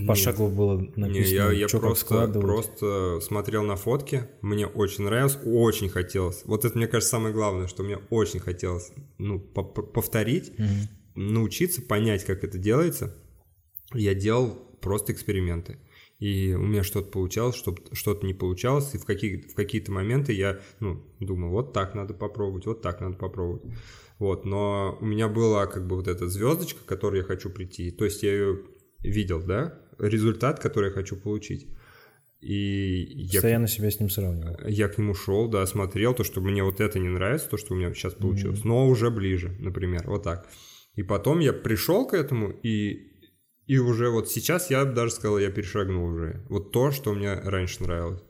пошагово 0.07 0.49
было 0.49 0.79
Не, 0.79 0.91
написано, 0.95 1.35
я, 1.35 1.51
я 1.51 1.67
что 1.67 1.77
как 1.79 1.87
просто, 1.87 2.27
просто 2.39 3.19
смотрел 3.21 3.63
на 3.63 3.75
фотки, 3.75 4.27
мне 4.41 4.67
очень 4.67 5.03
нравилось, 5.05 5.37
очень 5.45 5.89
хотелось. 5.89 6.43
Вот 6.45 6.65
это, 6.65 6.77
мне 6.77 6.87
кажется, 6.87 7.11
самое 7.11 7.33
главное, 7.33 7.67
что 7.67 7.83
мне 7.83 7.97
очень 8.09 8.39
хотелось 8.39 8.91
ну, 9.17 9.39
повторить, 9.39 10.57
Мгм. 10.57 10.89
научиться 11.15 11.81
понять, 11.81 12.25
как 12.25 12.43
это 12.43 12.57
делается. 12.57 13.15
Я 13.93 14.13
делал 14.13 14.49
просто 14.81 15.13
эксперименты. 15.13 15.77
И 16.19 16.53
у 16.53 16.61
меня 16.65 16.83
что-то 16.83 17.09
получалось, 17.11 17.55
что- 17.55 17.75
что-то 17.91 18.25
не 18.25 18.33
получалось, 18.33 18.95
и 18.95 18.97
в, 18.97 19.05
какие, 19.05 19.41
в 19.41 19.53
какие-то 19.53 19.91
моменты 19.91 20.31
я 20.31 20.59
ну, 20.79 21.03
думал, 21.19 21.49
вот 21.49 21.73
так 21.73 21.93
надо 21.93 22.13
попробовать, 22.13 22.65
вот 22.65 22.81
так 22.81 23.01
надо 23.01 23.17
попробовать. 23.17 23.63
Вот, 24.17 24.45
но 24.45 24.97
у 25.01 25.05
меня 25.05 25.27
была 25.27 25.65
как 25.67 25.87
бы 25.87 25.97
вот 25.97 26.07
эта 26.07 26.29
звездочка, 26.29 26.79
к 26.81 26.85
которой 26.85 27.17
я 27.17 27.23
хочу 27.23 27.49
прийти. 27.49 27.91
То 27.91 28.05
есть 28.05 28.23
я 28.23 28.31
ее 28.31 28.59
видел, 28.99 29.43
да, 29.43 29.77
результат, 29.99 30.59
который 30.59 30.89
я 30.89 30.93
хочу 30.93 31.15
получить. 31.15 31.67
И 32.41 33.07
я, 33.15 33.39
Постоянно 33.39 33.67
себя 33.67 33.89
с 33.89 33.99
ним 33.99 34.09
сравнивал. 34.09 34.57
я 34.67 34.87
к 34.87 34.97
нему 34.97 35.15
шел, 35.15 35.47
да, 35.47 35.65
смотрел, 35.65 36.13
то, 36.13 36.23
что 36.23 36.41
мне 36.41 36.63
вот 36.63 36.79
это 36.79 36.99
не 36.99 37.09
нравится, 37.09 37.49
то, 37.49 37.57
что 37.57 37.73
у 37.73 37.77
меня 37.77 37.91
сейчас 37.93 38.13
получилось, 38.13 38.63
но 38.63 38.87
уже 38.87 39.09
ближе, 39.09 39.55
например, 39.59 40.03
вот 40.05 40.23
так. 40.23 40.47
И 40.93 41.01
потом 41.01 41.39
я 41.39 41.53
пришел 41.53 42.05
к 42.05 42.13
этому, 42.13 42.51
и, 42.51 43.11
и 43.65 43.79
уже 43.79 44.09
вот 44.09 44.29
сейчас 44.29 44.69
я 44.69 44.85
бы 44.85 44.93
даже 44.93 45.13
сказал, 45.13 45.39
я 45.39 45.49
перешагнул 45.49 46.05
уже. 46.05 46.45
Вот 46.49 46.71
то, 46.71 46.91
что 46.91 47.13
мне 47.13 47.33
раньше 47.33 47.83
нравилось. 47.83 48.21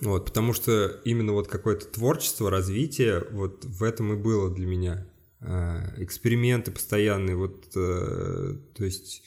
Вот, 0.00 0.26
потому 0.26 0.52
что 0.52 1.00
именно 1.04 1.32
вот 1.32 1.48
какое-то 1.48 1.86
творчество, 1.86 2.50
развитие, 2.50 3.24
вот 3.30 3.64
в 3.64 3.82
этом 3.82 4.12
и 4.12 4.16
было 4.16 4.54
для 4.54 4.66
меня. 4.66 5.10
А, 5.40 5.92
Эксперименты 5.96 6.70
постоянные, 6.70 7.36
вот, 7.36 7.68
э, 7.74 8.56
то 8.76 8.84
есть... 8.84 9.24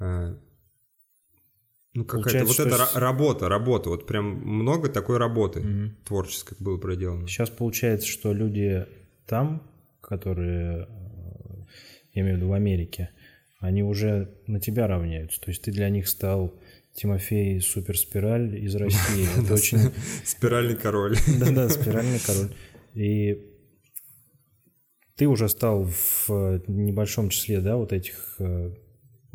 э, 0.00 0.34
Ну, 1.94 2.04
какая-то 2.04 2.44
вот 2.46 2.54
что 2.54 2.64
эта 2.64 3.00
работа, 3.00 3.48
работа, 3.48 3.88
вот 3.90 4.06
прям 4.06 4.26
много 4.26 4.88
такой 4.88 5.16
работы 5.18 5.60
Мгм. 5.60 5.96
творческой 6.04 6.56
было 6.60 6.78
проделано. 6.78 7.26
Сейчас 7.26 7.50
получается, 7.50 8.06
что 8.06 8.32
люди 8.32 8.86
там, 9.26 9.62
которые, 10.02 10.86
э, 10.88 11.64
я 12.12 12.22
имею 12.22 12.36
в 12.36 12.38
виду 12.38 12.48
в 12.48 12.52
Америке, 12.52 13.10
они 13.60 13.82
уже 13.82 14.34
на 14.46 14.60
тебя 14.60 14.86
равняются. 14.86 15.40
То 15.40 15.50
есть 15.50 15.62
ты 15.62 15.72
для 15.72 15.88
них 15.88 16.06
стал 16.08 16.54
Тимофей 16.94 17.60
Суперспираль 17.60 18.56
из 18.62 18.74
России. 18.76 19.26
Это 19.42 19.54
очень... 19.54 19.78
Спиральный 20.24 20.76
король. 20.76 21.16
Да-да, 21.40 21.68
спиральный 21.68 22.20
король. 22.20 22.54
И 22.94 23.52
ты 25.16 25.26
уже 25.26 25.48
стал 25.48 25.84
в 25.84 26.26
э, 26.28 26.60
небольшом 26.68 27.30
числе, 27.30 27.60
да, 27.60 27.76
вот 27.76 27.92
этих 27.92 28.36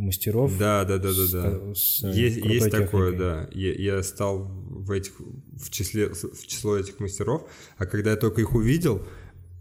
мастеров. 0.01 0.57
Да, 0.57 0.83
да, 0.83 0.97
да, 0.97 1.09
да, 1.13 1.27
да. 1.31 1.75
с, 1.75 2.03
э, 2.03 2.11
Есть, 2.11 2.37
есть 2.37 2.71
такое, 2.71 3.17
да. 3.17 3.49
Я, 3.53 3.73
я 3.73 4.03
стал 4.03 4.45
в 4.45 4.91
этих 4.91 5.13
в 5.19 5.69
числе 5.69 6.09
в 6.09 6.47
число 6.47 6.77
этих 6.77 6.99
мастеров, 6.99 7.47
а 7.77 7.85
когда 7.85 8.11
я 8.11 8.17
только 8.17 8.41
их 8.41 8.53
увидел, 8.53 9.05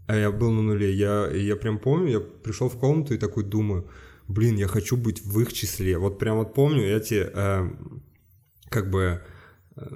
а 0.07 0.15
я 0.15 0.31
был 0.31 0.51
на 0.51 0.61
нуле, 0.61 0.93
я 0.93 1.27
я 1.27 1.55
прям 1.55 1.79
помню, 1.79 2.11
я 2.11 2.19
пришел 2.19 2.69
в 2.69 2.77
комнату 2.77 3.13
и 3.13 3.17
такой 3.17 3.43
думаю, 3.43 3.87
блин, 4.27 4.57
я 4.57 4.67
хочу 4.67 4.97
быть 4.97 5.23
в 5.23 5.39
их 5.39 5.53
числе. 5.53 5.97
Вот 5.97 6.19
прям 6.19 6.37
вот 6.37 6.53
помню 6.53 6.83
эти, 6.83 7.29
э, 7.33 7.69
как 8.69 8.89
бы, 8.89 9.21
э, 9.75 9.87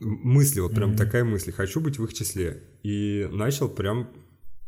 мысли, 0.00 0.60
вот 0.60 0.74
прям 0.74 0.90
Мгм. 0.90 0.98
такая 0.98 1.24
мысль, 1.24 1.52
хочу 1.52 1.80
быть 1.80 1.98
в 1.98 2.04
их 2.04 2.12
числе. 2.12 2.62
И 2.82 3.28
начал 3.32 3.68
прям 3.68 4.10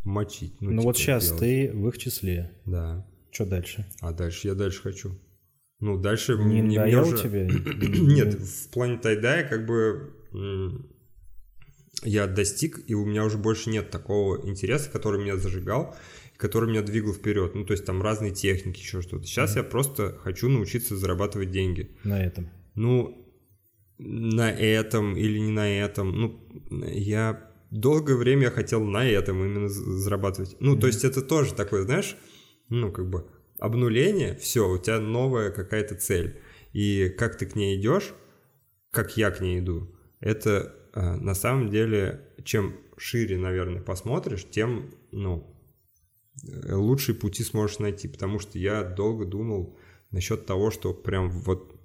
мочить. 0.04 0.54
Ну, 0.60 0.70
типа, 0.70 0.82
вот 0.82 0.96
сейчас 0.96 1.26
делать. 1.26 1.40
ты 1.40 1.70
в 1.74 1.88
их 1.88 1.98
числе. 1.98 2.52
Да. 2.64 3.06
Что 3.36 3.44
дальше? 3.44 3.84
А 4.00 4.12
дальше 4.14 4.48
я 4.48 4.54
дальше 4.54 4.80
хочу. 4.80 5.10
Ну, 5.80 5.98
дальше 5.98 6.38
Не 6.38 6.62
мне, 6.62 6.80
мне 6.80 6.98
уже- 7.02 7.18
тебе? 7.18 7.46
Нет, 7.50 8.32
в 8.32 8.70
плане 8.70 8.96
тайдая 8.96 9.46
как 9.46 9.66
бы 9.66 10.10
я 12.02 12.26
достиг, 12.26 12.80
и 12.86 12.94
у 12.94 13.04
меня 13.04 13.26
уже 13.26 13.36
больше 13.36 13.68
нет 13.68 13.90
такого 13.90 14.48
интереса, 14.48 14.88
который 14.88 15.20
меня 15.20 15.36
зажигал, 15.36 15.94
который 16.38 16.70
меня 16.70 16.80
двигал 16.80 17.12
вперед. 17.12 17.54
Ну, 17.54 17.66
то 17.66 17.72
есть 17.74 17.84
там 17.84 18.00
разные 18.00 18.32
техники, 18.32 18.80
еще 18.80 19.02
что-то. 19.02 19.26
Сейчас 19.26 19.54
я 19.54 19.62
просто 19.62 20.16
хочу 20.22 20.48
научиться 20.48 20.96
зарабатывать 20.96 21.50
деньги. 21.50 21.94
На 22.04 22.24
этом. 22.24 22.48
Ну, 22.74 23.22
на 23.98 24.50
этом 24.50 25.14
или 25.14 25.38
не 25.38 25.50
на 25.50 25.68
этом. 25.68 26.18
Ну, 26.18 26.40
я 26.86 27.50
долгое 27.70 28.16
время 28.16 28.50
хотел 28.50 28.82
на 28.82 29.06
этом 29.06 29.44
именно 29.44 29.68
зарабатывать. 29.68 30.56
Ну, 30.58 30.78
то 30.78 30.86
есть 30.86 31.04
это 31.04 31.20
тоже 31.20 31.52
такое, 31.52 31.82
знаешь, 31.82 32.16
ну, 32.68 32.92
как 32.92 33.08
бы 33.08 33.26
обнуление, 33.58 34.36
все, 34.36 34.68
у 34.68 34.78
тебя 34.78 35.00
новая 35.00 35.50
какая-то 35.50 35.94
цель. 35.94 36.40
И 36.72 37.08
как 37.08 37.38
ты 37.38 37.46
к 37.46 37.56
ней 37.56 37.80
идешь, 37.80 38.14
как 38.90 39.16
я 39.16 39.30
к 39.30 39.40
ней 39.40 39.60
иду, 39.60 39.94
это 40.20 40.74
а, 40.92 41.16
на 41.16 41.34
самом 41.34 41.70
деле, 41.70 42.20
чем 42.44 42.76
шире, 42.96 43.38
наверное, 43.38 43.82
посмотришь, 43.82 44.46
тем, 44.50 44.94
ну, 45.12 45.54
э, 46.42 46.74
лучшие 46.74 47.14
пути 47.14 47.44
сможешь 47.44 47.78
найти, 47.78 48.08
потому 48.08 48.38
что 48.38 48.58
я 48.58 48.82
долго 48.82 49.26
думал 49.26 49.78
насчет 50.10 50.46
того, 50.46 50.70
что 50.70 50.94
прям 50.94 51.30
вот 51.30 51.78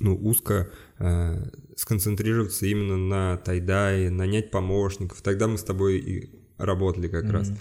ну, 0.00 0.16
узко 0.16 0.70
э, 0.98 1.50
сконцентрироваться 1.76 2.66
именно 2.66 2.96
на 2.96 3.36
тайдае, 3.38 4.10
нанять 4.10 4.50
помощников. 4.50 5.22
Тогда 5.22 5.48
мы 5.48 5.58
с 5.58 5.64
тобой 5.64 5.98
и 5.98 6.30
работали 6.56 7.08
как 7.08 7.24
Мгм. 7.24 7.32
раз. 7.32 7.52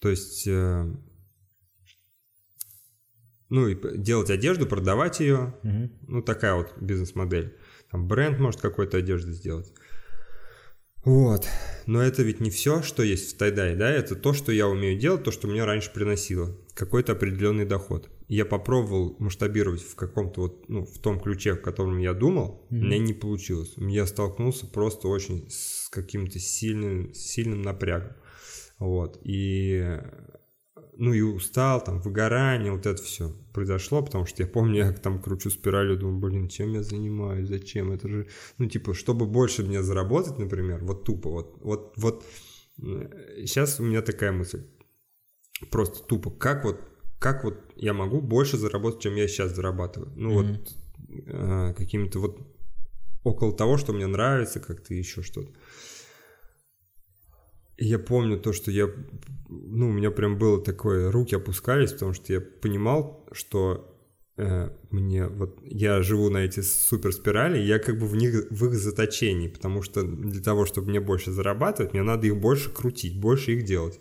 То 0.00 0.08
есть, 0.08 0.46
э, 0.46 0.92
ну, 3.48 3.68
и 3.68 3.98
делать 3.98 4.30
одежду, 4.30 4.66
продавать 4.66 5.20
ее, 5.20 5.54
Мгм. 5.62 5.92
ну, 6.08 6.22
такая 6.22 6.54
вот 6.54 6.72
бизнес-модель. 6.80 7.56
Там 7.90 8.06
бренд 8.06 8.38
может 8.38 8.60
какой-то 8.60 8.98
одежды 8.98 9.32
сделать. 9.32 9.72
Вот. 11.04 11.46
Но 11.86 12.02
это 12.02 12.22
ведь 12.22 12.40
не 12.40 12.50
все, 12.50 12.82
что 12.82 13.02
есть 13.02 13.34
в 13.34 13.38
тайдае, 13.38 13.74
да? 13.74 13.90
Это 13.90 14.14
то, 14.14 14.34
что 14.34 14.52
я 14.52 14.68
умею 14.68 14.98
делать, 14.98 15.24
то, 15.24 15.30
что 15.30 15.48
мне 15.48 15.64
раньше 15.64 15.92
приносило. 15.92 16.54
Какой-то 16.74 17.12
определенный 17.12 17.64
доход. 17.64 18.10
Я 18.28 18.44
попробовал 18.44 19.16
масштабировать 19.18 19.82
в 19.82 19.96
каком-то 19.96 20.42
вот, 20.42 20.68
ну, 20.68 20.84
в 20.84 20.98
том 20.98 21.18
ключе, 21.18 21.54
в 21.54 21.62
котором 21.62 21.98
я 21.98 22.12
думал, 22.12 22.66
у 22.70 22.74
меня 22.74 22.98
не 22.98 23.14
получилось. 23.14 23.72
Я 23.76 24.06
столкнулся 24.06 24.66
просто 24.66 25.08
очень 25.08 25.48
с 25.50 25.88
каким-то 25.88 26.38
сильным, 26.38 27.12
сильным 27.14 27.62
напрягом. 27.62 28.12
Вот. 28.80 29.20
И 29.22 30.00
ну 31.00 31.14
и 31.14 31.22
устал, 31.22 31.82
там, 31.82 32.00
выгорание, 32.00 32.72
вот 32.72 32.84
это 32.84 33.02
все 33.02 33.34
произошло, 33.54 34.02
потому 34.02 34.26
что 34.26 34.42
я 34.42 34.48
помню, 34.48 34.84
я 34.84 34.92
там 34.92 35.20
кручу 35.20 35.48
спиралью, 35.48 35.96
думаю, 35.96 36.18
блин, 36.18 36.48
чем 36.48 36.74
я 36.74 36.82
занимаюсь, 36.82 37.48
зачем, 37.48 37.90
это 37.90 38.06
же, 38.06 38.26
ну, 38.58 38.66
типа, 38.66 38.92
чтобы 38.92 39.24
больше 39.24 39.64
мне 39.64 39.82
заработать, 39.82 40.38
например, 40.38 40.84
вот 40.84 41.04
тупо, 41.04 41.30
вот, 41.30 41.58
вот, 41.62 41.94
вот, 41.96 42.26
сейчас 42.76 43.80
у 43.80 43.82
меня 43.82 44.02
такая 44.02 44.32
мысль, 44.32 44.66
просто 45.70 46.04
тупо, 46.04 46.30
как 46.30 46.64
вот, 46.64 46.80
как 47.18 47.44
вот 47.44 47.56
я 47.76 47.94
могу 47.94 48.20
больше 48.20 48.58
заработать, 48.58 49.00
чем 49.00 49.14
я 49.16 49.26
сейчас 49.26 49.54
зарабатываю, 49.54 50.12
ну, 50.16 50.30
Мгм. 50.32 50.52
вот, 50.52 50.74
э, 51.28 51.74
какими-то 51.78 52.18
вот 52.18 52.38
около 53.24 53.56
того, 53.56 53.78
что 53.78 53.94
мне 53.94 54.06
нравится, 54.06 54.60
как-то 54.60 54.92
еще 54.92 55.22
что-то. 55.22 55.50
Я 57.80 57.98
помню 57.98 58.38
то, 58.38 58.52
что 58.52 58.70
я, 58.70 58.90
ну, 59.48 59.88
у 59.88 59.92
меня 59.92 60.10
прям 60.10 60.38
было 60.38 60.62
такое, 60.62 61.10
руки 61.10 61.34
опускались, 61.34 61.92
потому 61.92 62.12
что 62.12 62.32
я 62.32 62.40
понимал, 62.40 63.26
что 63.32 63.96
э, 64.36 64.70
мне 64.90 65.26
вот 65.26 65.58
я 65.64 66.02
живу 66.02 66.28
на 66.28 66.38
эти 66.38 66.60
супер 66.60 67.12
спирали, 67.12 67.58
я 67.58 67.78
как 67.78 67.98
бы 67.98 68.06
в 68.06 68.14
них 68.16 68.50
в 68.50 68.66
их 68.66 68.74
заточении, 68.74 69.48
потому 69.48 69.82
что 69.82 70.02
для 70.02 70.42
того, 70.42 70.66
чтобы 70.66 70.90
мне 70.90 71.00
больше 71.00 71.32
зарабатывать, 71.32 71.94
мне 71.94 72.02
надо 72.02 72.26
их 72.26 72.36
больше 72.38 72.70
крутить, 72.70 73.18
больше 73.18 73.52
их 73.52 73.64
делать. 73.64 73.98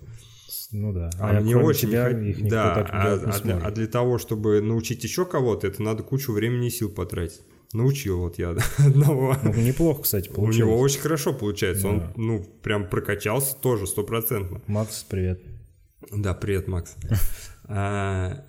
Ну 0.72 0.94
да. 0.94 1.10
А, 1.20 1.40
мне 1.40 1.54
кроме 1.54 1.68
очень 1.68 1.88
не 1.88 1.94
тебя 1.94 2.12
хот- 2.12 2.24
их 2.24 2.38
никто 2.38 2.50
да, 2.50 2.88
а, 2.92 3.18
не 3.18 3.32
а 3.32 3.40
для, 3.40 3.58
а 3.58 3.72
для 3.72 3.88
того, 3.88 4.18
чтобы 4.18 4.62
научить 4.62 5.04
еще 5.04 5.26
кого-то, 5.26 5.68
это 5.68 5.82
надо 5.82 6.04
кучу 6.04 6.32
времени 6.32 6.68
и 6.68 6.72
сил 6.72 6.90
потратить. 6.90 7.42
Научил 7.74 8.20
вот 8.20 8.40
я 8.40 8.50
одного. 8.78 9.36
Ну, 9.44 9.54
неплохо, 9.54 10.02
кстати, 10.04 10.30
У 10.30 10.34
получилось. 10.34 10.58
него 10.72 10.80
очень 10.80 11.00
хорошо 11.02 11.34
получается. 11.34 11.88
Он, 11.88 12.00
Да. 12.00 12.14
ну, 12.16 12.44
прям 12.64 12.90
прокачался 12.90 13.56
тоже 13.56 13.86
стопроцентно. 13.88 14.62
Макс, 14.68 15.04
привет. 15.04 15.42
Да, 16.12 16.34
привет, 16.34 16.68
Макс. 16.68 16.96
А, 17.72 18.46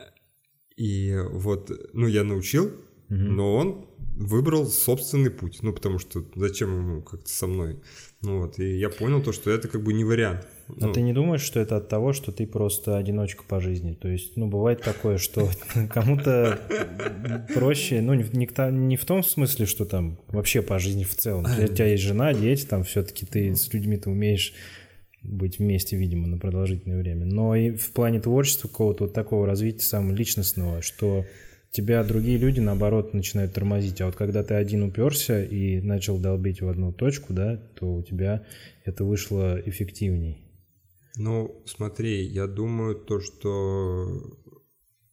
И 0.77 1.15
вот, 1.33 1.71
ну, 1.93 2.07
я 2.07 2.25
научил, 2.25 2.73
Мгм. 3.11 3.37
но 3.37 3.55
он 3.57 3.87
выбрал 4.17 4.67
собственный 4.67 5.31
путь. 5.31 5.59
Ну, 5.63 5.75
потому 5.75 5.99
что 5.99 6.25
зачем 6.37 6.75
ему 6.75 7.03
как-то 7.03 7.29
со 7.29 7.47
мной? 7.47 7.83
Ну 8.23 8.39
вот, 8.41 8.59
и 8.59 8.79
я 8.79 8.89
понял 8.89 9.23
то, 9.23 9.33
что 9.33 9.51
это 9.51 9.69
как 9.69 9.83
бы 9.83 9.93
не 9.93 10.05
вариант. 10.05 10.47
А 10.81 10.87
Ну, 10.87 10.93
ты 10.93 11.01
не 11.03 11.13
думаешь, 11.13 11.43
что 11.43 11.61
это 11.61 11.77
от 11.77 11.89
того, 11.89 12.13
что 12.13 12.33
ты 12.33 12.47
просто 12.47 12.97
одиночка 12.97 13.45
по 13.47 13.61
жизни? 13.61 13.95
То 13.95 14.09
есть, 14.09 14.37
ну, 14.37 14.49
бывает 14.49 14.83
такое, 14.83 15.19
что 15.19 15.49
кому-то 15.91 16.59
проще, 17.55 18.01
ну, 18.01 18.15
не, 18.15 18.25
не 18.71 18.97
в 18.97 19.05
том 19.05 19.23
смысле, 19.23 19.67
что 19.67 19.85
там 19.85 20.19
вообще 20.29 20.63
по 20.63 20.79
жизни 20.79 21.05
в 21.05 21.15
целом. 21.17 21.45
У 21.45 21.67
тебя 21.69 21.87
есть 21.87 22.03
жена, 22.03 22.33
дети, 22.35 22.65
там 22.67 22.85
все-таки 22.85 23.27
ты 23.27 23.55
с 23.55 23.73
людьми-то 23.73 24.11
умеешь 24.11 24.53
быть 25.23 25.59
вместе, 25.59 25.97
видимо, 25.97 26.27
на 26.27 26.39
продолжительное 26.39 26.99
время. 26.99 27.27
Но 27.27 27.55
и 27.55 27.71
в 27.73 27.93
плане 27.93 28.21
творчества 28.21 28.69
какого-то 28.69 29.05
вот 29.05 29.13
такого 29.13 29.47
развития 29.47 29.85
самого 29.85 30.15
личностного, 30.15 30.83
что 30.83 31.27
тебя 31.71 32.03
другие 32.03 32.39
люди, 32.39 32.61
наоборот, 32.61 33.15
начинают 33.15 33.53
тормозить. 33.53 34.01
А 34.01 34.07
вот 34.07 34.17
когда 34.17 34.43
ты 34.43 34.55
один 34.55 34.83
уперся 34.83 35.43
и 35.43 35.81
начал 35.81 36.19
долбить 36.19 36.63
в 36.63 36.69
одну 36.69 36.93
точку, 36.93 37.33
да, 37.33 37.61
то 37.79 37.95
у 37.95 38.03
тебя 38.03 38.45
это 38.85 39.05
вышло 39.05 39.61
эффективней. 39.65 40.39
Ну, 41.17 41.63
смотри, 41.67 42.25
я 42.25 42.47
думаю 42.47 42.95
то, 42.95 43.21
что... 43.21 44.37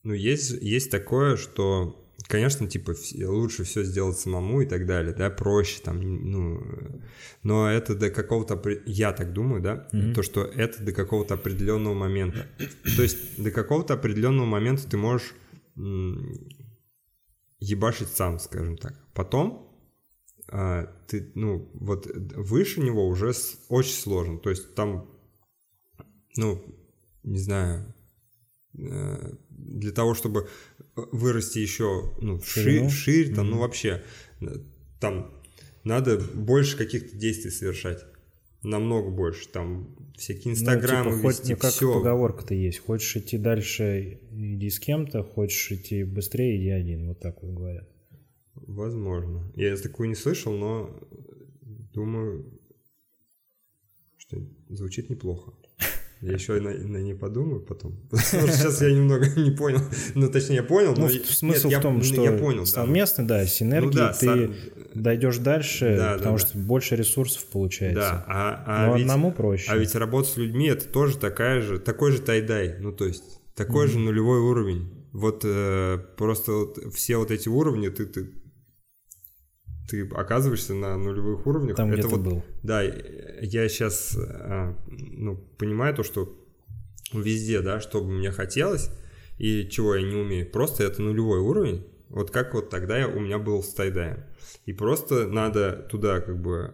Ну, 0.03 0.13
есть, 0.13 0.51
есть 0.62 0.89
такое, 0.91 1.36
что, 1.36 2.07
конечно, 2.27 2.67
типа, 2.67 2.93
лучше 3.25 3.63
все 3.63 3.83
сделать 3.83 4.17
самому 4.17 4.62
и 4.62 4.65
так 4.65 4.86
далее, 4.86 5.13
да, 5.13 5.29
проще 5.29 5.81
там, 5.83 5.99
ну... 6.01 6.62
э, 6.62 6.99
Но 7.43 7.69
это 7.69 7.95
до 7.95 8.10
какого-то... 8.10 8.62
Я 8.86 9.12
так 9.12 9.33
думаю, 9.33 9.62
да, 9.62 9.89
Мгм. 9.91 10.13
то, 10.13 10.23
что 10.23 10.43
это 10.43 10.83
до 10.83 10.93
какого-то 10.93 11.33
определенного 11.33 11.93
момента. 11.93 12.47
То 12.95 13.01
есть 13.01 13.41
до 13.41 13.51
какого-то 13.51 13.95
определенного 13.95 14.45
момента 14.45 14.89
ты 14.89 14.97
можешь 14.97 15.33
ебашить 17.60 18.10
сам, 18.10 18.39
скажем 18.39 18.77
так. 18.77 18.93
Потом 19.13 19.67
а, 20.49 20.86
ты, 21.07 21.31
ну, 21.36 21.69
вот 21.73 22.07
выше 22.36 22.79
него 22.81 23.07
уже 23.07 23.33
очень 23.69 23.93
сложно. 23.93 24.39
То 24.39 24.49
есть 24.49 24.73
там 24.75 25.10
ну, 26.38 26.63
не 27.23 27.39
знаю, 27.39 27.93
э, 28.78 29.34
для 29.50 29.91
того, 29.91 30.13
чтобы 30.13 30.47
вырасти 30.95 31.60
еще 31.60 32.13
ну, 32.21 32.39
Ширину? 32.41 32.89
шире, 32.89 33.34
там, 33.34 33.50
ну 33.50 33.60
вообще, 33.60 34.04
э, 34.41 34.45
там 35.00 35.34
надо 35.84 36.19
больше 36.19 36.78
каких-то 36.78 37.15
действий 37.17 37.52
совершать. 37.52 38.06
Намного 38.63 39.10
больше. 39.10 39.47
Там 39.50 39.95
всякие 40.17 40.54
инстаграмы 40.54 41.12
ну, 41.12 41.17
типа, 41.17 41.28
хоть, 41.28 41.39
вести, 41.39 41.54
ну, 41.54 41.60
как 41.60 41.71
все. 41.71 41.93
поговорка-то 41.93 42.54
есть. 42.54 42.80
Хочешь 42.80 43.15
идти 43.15 43.38
дальше, 43.38 44.19
иди 44.32 44.69
с 44.69 44.80
кем-то, 44.80 45.23
хочешь 45.23 45.71
идти 45.71 46.04
быстрее, 46.04 46.58
иди 46.58 46.69
один. 46.69 47.08
Вот 47.08 47.19
так 47.19 47.41
вот 47.41 47.54
говорят. 47.54 47.88
Возможно. 48.56 49.52
Я 49.56 49.78
такую 49.78 50.10
не 50.10 50.15
слышал, 50.15 50.52
но 50.58 51.00
думаю, 51.93 52.60
что 54.17 54.45
звучит 54.69 55.10
неплохо. 55.10 55.54
Я 56.21 56.34
еще 56.34 56.60
на, 56.60 56.71
на 56.71 56.97
ней 56.97 57.13
подумаю 57.13 57.62
потом. 57.62 57.95
Потому 58.10 58.47
что 58.47 58.51
сейчас 58.58 58.82
я 58.82 58.91
немного 58.91 59.27
не 59.39 59.51
понял. 59.51 59.82
Ну, 60.15 60.30
точнее, 60.32 60.56
я 60.58 60.63
понял, 60.63 60.93
Ну, 60.95 61.01
но... 61.01 61.08
в- 61.08 61.12
нет, 61.13 61.25
смысл 61.25 61.69
я- 61.69 61.80
в 61.80 61.82
том, 61.84 61.97
ну, 61.97 62.03
что 62.03 62.23
Я 62.23 62.32
понял, 62.32 62.62
да. 62.62 62.65
совместно, 62.65 63.27
да, 63.27 63.45
синергии, 63.45 63.86
Ну 63.88 63.91
да, 63.93 64.13
ты 64.13 64.51
дойдешь 64.95 65.38
дальше, 65.38 65.95
Да, 65.97 66.12
да, 66.13 66.17
потому 66.17 66.38
да. 66.38 66.45
что 66.45 66.58
больше 66.58 66.95
ресурсов 66.95 67.45
получается. 67.45 68.01
Да, 68.01 68.25
а, 68.27 68.63
а 68.65 68.88
Но 68.88 68.93
ведь, 68.95 69.03
одному 69.03 69.32
проще. 69.32 69.69
а 69.71 69.77
ведь 69.77 69.93
работа 69.95 70.27
с 70.30 70.38
людьми 70.38 70.67
это 70.67 70.88
тоже 70.88 71.17
такая 71.17 71.62
же, 71.62 71.77
такой 71.80 72.12
же 72.12 72.19
тайдай, 72.21 72.77
ну 72.80 72.91
то 72.91 73.06
есть 73.06 73.23
такой 73.56 73.88
же 73.88 73.99
нулевой 73.99 74.39
уровень. 74.39 74.91
Вот 75.13 75.41
э, 75.45 75.97
просто 76.17 76.51
вот 76.51 76.93
все 76.95 77.17
вот 77.17 77.32
эти 77.32 77.47
уровни 77.49 77.89
ты, 77.89 78.06
ты 78.06 78.30
ты 79.88 80.08
оказываешься 80.08 80.73
на 80.73 80.97
нулевых 80.97 81.45
уровнях. 81.47 81.78
Там, 81.78 81.89
где 81.89 82.00
это 82.00 82.10
ты 82.10 82.15
вот, 82.15 82.26
был. 82.26 82.43
Да, 82.63 82.82
я 82.84 83.69
сейчас 83.69 84.17
ну, 84.88 85.36
понимаю 85.58 85.95
то, 85.95 86.04
что 86.04 86.34
везде, 87.13 87.62
да, 87.62 87.80
что 87.80 88.02
бы 88.02 88.12
мне 88.12 88.32
хотелось 88.32 88.89
и 89.38 89.67
чего 89.69 89.95
я 89.95 90.08
не 90.08 90.15
умею. 90.15 90.50
Просто 90.50 90.84
это 90.84 91.02
нулевой 91.02 91.39
уровень. 91.39 91.86
Вот 92.10 92.32
как 92.32 92.54
вот 92.54 92.69
тогда 92.69 92.97
я, 92.97 93.08
у 93.08 93.19
меня 93.19 93.38
был 93.38 93.63
с 93.63 93.73
тайдаем. 93.73 94.23
И 94.65 94.73
просто 94.73 95.28
надо 95.28 95.88
туда 95.89 96.21
как 96.21 96.41
бы 96.41 96.73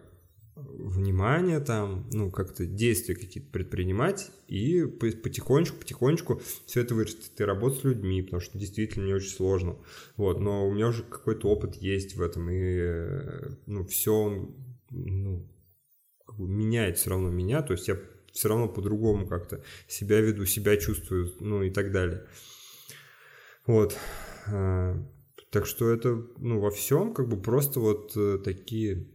внимание 0.56 1.58
там, 1.60 2.08
ну, 2.12 2.30
как-то 2.30 2.64
действия 2.64 3.14
какие-то 3.14 3.50
предпринимать 3.50 4.30
и 4.46 4.84
потихонечку, 4.84 5.78
потихонечку 5.78 6.40
все 6.66 6.82
это 6.82 6.94
вырастет. 6.94 7.40
И 7.40 7.44
работать 7.44 7.80
с 7.80 7.84
людьми, 7.84 8.22
потому 8.22 8.40
что 8.40 8.58
действительно 8.58 9.04
мне 9.04 9.16
очень 9.16 9.30
сложно. 9.30 9.76
Вот, 10.16 10.40
но 10.40 10.68
у 10.68 10.72
меня 10.72 10.88
уже 10.88 11.02
какой-то 11.02 11.48
опыт 11.48 11.76
есть 11.76 12.14
в 12.14 12.22
этом, 12.22 12.48
и, 12.50 13.56
ну, 13.66 13.84
все, 13.86 14.48
ну, 14.90 15.50
как 16.24 16.38
бы 16.38 16.48
меняет 16.48 16.98
все 16.98 17.10
равно 17.10 17.30
меня, 17.30 17.62
то 17.62 17.72
есть 17.72 17.88
я 17.88 17.98
все 18.32 18.48
равно 18.48 18.68
по-другому 18.68 19.26
как-то 19.26 19.62
себя 19.88 20.20
веду, 20.20 20.44
себя 20.44 20.76
чувствую, 20.76 21.32
ну, 21.40 21.62
и 21.62 21.70
так 21.70 21.92
далее. 21.92 22.26
Вот. 23.66 23.96
А, 24.46 24.96
так 25.50 25.66
что 25.66 25.90
это, 25.90 26.26
ну, 26.38 26.60
во 26.60 26.70
всем 26.70 27.14
как 27.14 27.28
бы 27.28 27.40
просто 27.40 27.80
вот 27.80 28.12
э, 28.16 28.38
такие 28.44 29.08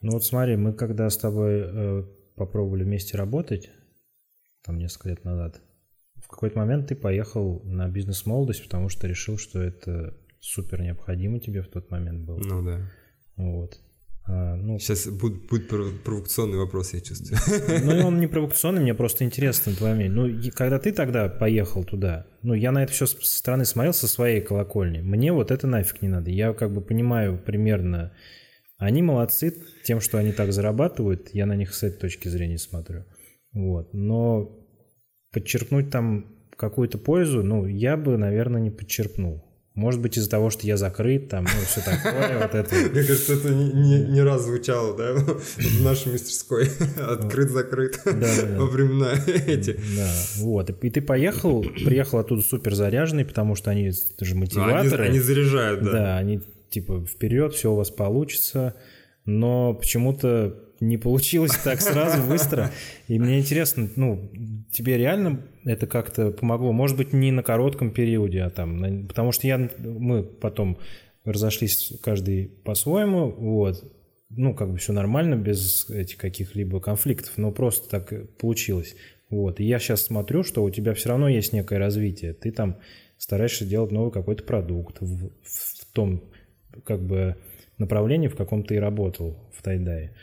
ну 0.00 0.12
вот 0.12 0.24
смотри, 0.24 0.56
мы 0.56 0.72
когда 0.72 1.08
с 1.10 1.16
тобой 1.16 1.62
э, 1.64 2.04
попробовали 2.36 2.84
вместе 2.84 3.16
работать, 3.16 3.70
там 4.64 4.78
несколько 4.78 5.10
лет 5.10 5.24
назад, 5.24 5.60
в 6.16 6.28
какой-то 6.28 6.58
момент 6.58 6.88
ты 6.88 6.94
поехал 6.94 7.62
на 7.64 7.88
бизнес-молодость, 7.88 8.64
потому 8.64 8.88
что 8.88 9.06
решил, 9.06 9.38
что 9.38 9.62
это 9.62 10.16
супер 10.40 10.82
необходимо 10.82 11.40
тебе 11.40 11.62
в 11.62 11.68
тот 11.68 11.90
момент 11.90 12.24
было. 12.24 12.38
Ну 12.38 12.62
да. 12.62 12.80
Вот. 13.36 13.80
А, 14.28 14.56
ну, 14.56 14.78
Сейчас 14.78 15.06
будет, 15.06 15.46
будет 15.46 15.68
провокационный 15.68 16.58
вопрос, 16.58 16.92
я 16.92 17.00
чувствую. 17.00 17.38
Ну, 17.82 18.06
он 18.06 18.20
не 18.20 18.26
провокационный, 18.28 18.82
мне 18.82 18.94
просто 18.94 19.24
интересно 19.24 19.72
твое 19.72 19.94
мнение. 19.94 20.12
Ну, 20.12 20.50
когда 20.54 20.78
ты 20.78 20.92
тогда 20.92 21.28
поехал 21.28 21.82
туда, 21.82 22.26
ну, 22.42 22.52
я 22.52 22.70
на 22.70 22.82
это 22.82 22.92
все 22.92 23.06
со 23.06 23.16
стороны 23.24 23.64
смотрел 23.64 23.94
со 23.94 24.06
своей 24.06 24.42
колокольни. 24.42 24.98
Мне 25.00 25.32
вот 25.32 25.50
это 25.50 25.66
нафиг 25.66 26.02
не 26.02 26.08
надо. 26.08 26.30
Я 26.30 26.52
как 26.52 26.72
бы 26.72 26.82
понимаю 26.82 27.38
примерно 27.38 28.12
они 28.78 29.02
молодцы 29.02 29.54
тем, 29.84 30.00
что 30.00 30.18
они 30.18 30.32
так 30.32 30.52
зарабатывают, 30.52 31.30
я 31.34 31.46
на 31.46 31.56
них 31.56 31.74
с 31.74 31.82
этой 31.82 31.98
точки 31.98 32.28
зрения 32.28 32.58
смотрю. 32.58 33.04
Вот. 33.52 33.92
Но 33.92 34.56
подчеркнуть 35.32 35.90
там 35.90 36.26
какую-то 36.56 36.98
пользу, 36.98 37.42
ну, 37.42 37.66
я 37.66 37.96
бы, 37.96 38.16
наверное, 38.16 38.60
не 38.60 38.70
подчеркнул. 38.70 39.44
Может 39.74 40.00
быть, 40.00 40.18
из-за 40.18 40.28
того, 40.28 40.50
что 40.50 40.66
я 40.66 40.76
закрыт, 40.76 41.28
там, 41.28 41.44
ну, 41.44 41.64
все 41.64 41.80
такое, 41.80 42.42
вот 42.42 42.52
это. 42.52 42.74
Мне 42.74 43.04
кажется, 43.04 43.34
это 43.34 43.50
не, 43.50 44.06
не 44.08 44.22
раз 44.22 44.44
звучало, 44.44 44.96
да, 44.96 45.14
в 45.14 45.82
нашей 45.84 46.12
мастерской. 46.12 46.68
Открыт-закрыт. 46.96 48.00
Во 48.04 48.66
времена 48.66 49.12
эти. 49.46 49.78
Да, 49.96 50.12
вот. 50.38 50.70
И 50.70 50.90
ты 50.90 51.00
поехал, 51.00 51.62
приехал 51.62 52.18
оттуда 52.18 52.42
супер 52.42 52.74
заряженный, 52.74 53.24
потому 53.24 53.54
что 53.54 53.70
они 53.70 53.92
же 53.92 54.34
мотиваторы. 54.34 55.04
Они 55.04 55.20
заряжают, 55.20 55.84
да. 55.84 55.92
Да, 55.92 56.18
они 56.18 56.40
типа 56.70 57.04
вперед, 57.06 57.54
все 57.54 57.72
у 57.72 57.76
вас 57.76 57.90
получится, 57.90 58.74
но 59.24 59.74
почему-то 59.74 60.68
не 60.80 60.96
получилось 60.96 61.56
так 61.64 61.80
сразу, 61.80 62.22
быстро. 62.26 62.70
И 63.08 63.18
мне 63.18 63.38
интересно, 63.38 63.88
ну, 63.96 64.30
тебе 64.70 64.96
реально 64.96 65.42
это 65.64 65.86
как-то 65.86 66.30
помогло? 66.30 66.72
Может 66.72 66.96
быть, 66.96 67.12
не 67.12 67.32
на 67.32 67.42
коротком 67.42 67.90
периоде, 67.90 68.42
а 68.42 68.50
там, 68.50 69.06
потому 69.06 69.32
что 69.32 69.46
я, 69.46 69.70
мы 69.78 70.22
потом 70.22 70.78
разошлись 71.24 71.92
каждый 72.02 72.46
по-своему, 72.64 73.30
вот, 73.30 73.84
ну, 74.30 74.54
как 74.54 74.72
бы 74.72 74.78
все 74.78 74.92
нормально, 74.92 75.34
без 75.34 75.88
этих 75.90 76.16
каких-либо 76.16 76.80
конфликтов, 76.80 77.32
но 77.36 77.50
просто 77.50 77.88
так 77.88 78.36
получилось. 78.36 78.94
Вот, 79.30 79.60
и 79.60 79.64
я 79.64 79.78
сейчас 79.78 80.04
смотрю, 80.04 80.42
что 80.42 80.64
у 80.64 80.70
тебя 80.70 80.94
все 80.94 81.10
равно 81.10 81.28
есть 81.28 81.52
некое 81.52 81.78
развитие. 81.78 82.32
Ты 82.32 82.50
там 82.50 82.78
стараешься 83.18 83.66
делать 83.66 83.92
новый 83.92 84.10
какой-то 84.10 84.44
продукт 84.44 84.98
в, 85.00 85.30
в 85.42 85.92
том 85.92 86.24
как 86.84 87.02
бы 87.02 87.36
направлении, 87.78 88.28
в 88.28 88.36
каком 88.36 88.62
ты 88.64 88.76
и 88.76 88.78
работал 88.78 89.50
в 89.56 89.62
Тайдае. 89.62 90.14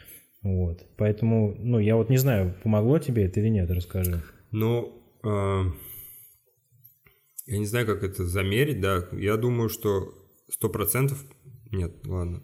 Вот. 0.41 0.85
Поэтому, 0.97 1.55
ну, 1.57 1.79
я 1.79 1.95
вот 1.95 2.09
не 2.09 2.17
знаю, 2.17 2.55
помогло 2.63 2.99
тебе 2.99 3.25
это 3.25 3.39
или 3.39 3.49
нет, 3.49 3.71
расскажи. 3.71 4.21
Ну, 4.51 5.01
э, 5.23 5.63
я 7.47 7.57
не 7.57 7.65
знаю, 7.65 7.87
как 7.87 8.03
это 8.03 8.25
замерить, 8.25 8.79
да. 8.79 9.07
Я 9.11 9.37
думаю, 9.37 9.69
что 9.69 10.13
сто 10.49 10.69
процентов... 10.69 11.23
Нет, 11.71 12.05
ладно. 12.05 12.43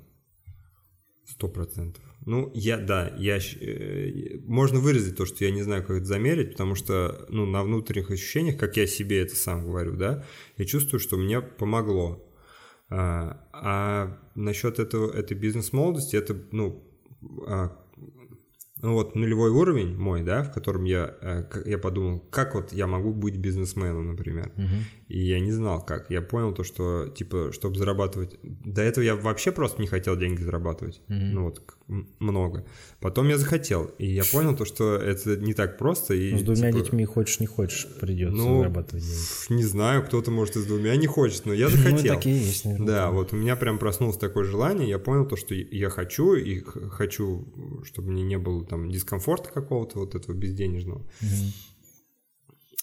Сто 1.25 1.47
процентов. 1.47 2.03
Ну, 2.25 2.51
я, 2.53 2.77
да, 2.77 3.13
я... 3.17 3.37
Э, 3.37 4.39
можно 4.45 4.79
выразить 4.79 5.15
то, 5.15 5.25
что 5.25 5.45
я 5.45 5.51
не 5.51 5.61
знаю, 5.61 5.83
как 5.83 5.97
это 5.97 6.05
замерить, 6.05 6.51
потому 6.51 6.75
что, 6.75 7.25
ну, 7.29 7.45
на 7.45 7.63
внутренних 7.63 8.11
ощущениях, 8.11 8.57
как 8.57 8.77
я 8.77 8.87
себе 8.87 9.21
это 9.21 9.35
сам 9.35 9.63
говорю, 9.63 9.95
да, 9.95 10.25
я 10.57 10.65
чувствую, 10.65 10.99
что 10.99 11.17
мне 11.17 11.41
помогло. 11.41 12.30
А, 12.91 13.37
а 13.53 14.17
насчет 14.35 14.77
этого, 14.77 15.11
этой 15.11 15.35
бизнес-молодости, 15.37 16.17
это, 16.17 16.35
ну, 16.51 16.83
а, 17.47 17.71
ну 18.81 18.93
вот 18.93 19.15
нулевой 19.15 19.51
уровень 19.51 19.95
мой, 19.95 20.23
да, 20.23 20.43
в 20.43 20.51
котором 20.51 20.83
я, 20.83 21.15
э, 21.21 21.43
я 21.65 21.77
подумал, 21.77 22.19
как 22.19 22.55
вот 22.55 22.73
я 22.73 22.87
могу 22.87 23.13
быть 23.13 23.37
бизнесменом, 23.37 24.07
например. 24.07 24.51
Угу. 24.57 24.75
И 25.09 25.19
я 25.19 25.39
не 25.39 25.51
знал, 25.51 25.85
как. 25.85 26.09
Я 26.09 26.21
понял 26.21 26.53
то, 26.53 26.63
что, 26.63 27.07
типа, 27.07 27.51
чтобы 27.53 27.77
зарабатывать... 27.77 28.39
До 28.41 28.81
этого 28.81 29.03
я 29.03 29.15
вообще 29.15 29.51
просто 29.51 29.81
не 29.81 29.87
хотел 29.87 30.17
деньги 30.17 30.41
зарабатывать. 30.41 31.01
Угу. 31.07 31.15
Ну 31.15 31.43
вот, 31.43 31.61
много. 32.19 32.65
Потом 32.99 33.27
я 33.27 33.37
захотел. 33.37 33.85
И 33.97 34.07
я 34.07 34.23
понял 34.23 34.55
то, 34.55 34.65
что 34.65 34.95
это 34.95 35.37
не 35.37 35.53
так 35.53 35.77
просто. 35.77 36.13
И, 36.13 36.31
ну, 36.31 36.39
с 36.39 36.41
двумя 36.43 36.71
типа, 36.71 36.83
детьми 36.83 37.05
хочешь, 37.05 37.39
не 37.39 37.47
хочешь, 37.47 37.87
придется 37.99 38.37
ну, 38.37 38.59
зарабатывать 38.59 39.03
деньги. 39.03 39.53
Не 39.53 39.63
знаю, 39.63 40.03
кто-то, 40.03 40.31
может, 40.31 40.55
и 40.55 40.59
с 40.59 40.65
двумя 40.65 40.95
не 40.95 41.07
хочет, 41.07 41.45
но 41.45 41.53
я 41.53 41.65
ну, 41.69 41.77
захотел. 41.77 42.13
Ну, 42.13 42.19
такие 42.19 42.39
есть, 42.39 42.65
наверное. 42.65 42.87
Да, 42.87 43.11
вот 43.11 43.33
у 43.33 43.35
меня 43.35 43.55
прям 43.55 43.77
проснулось 43.79 44.17
такое 44.17 44.43
желание. 44.43 44.89
Я 44.89 44.99
понял 44.99 45.25
то, 45.25 45.35
что 45.35 45.53
я 45.53 45.89
хочу, 45.89 46.33
и 46.35 46.61
хочу, 46.61 47.45
чтобы 47.83 48.11
мне 48.11 48.23
не 48.23 48.37
было 48.37 48.65
там 48.65 48.89
дискомфорта 48.89 49.49
какого-то 49.49 49.99
вот 49.99 50.15
этого 50.15 50.33
безденежного. 50.33 50.99
Угу. 51.21 51.51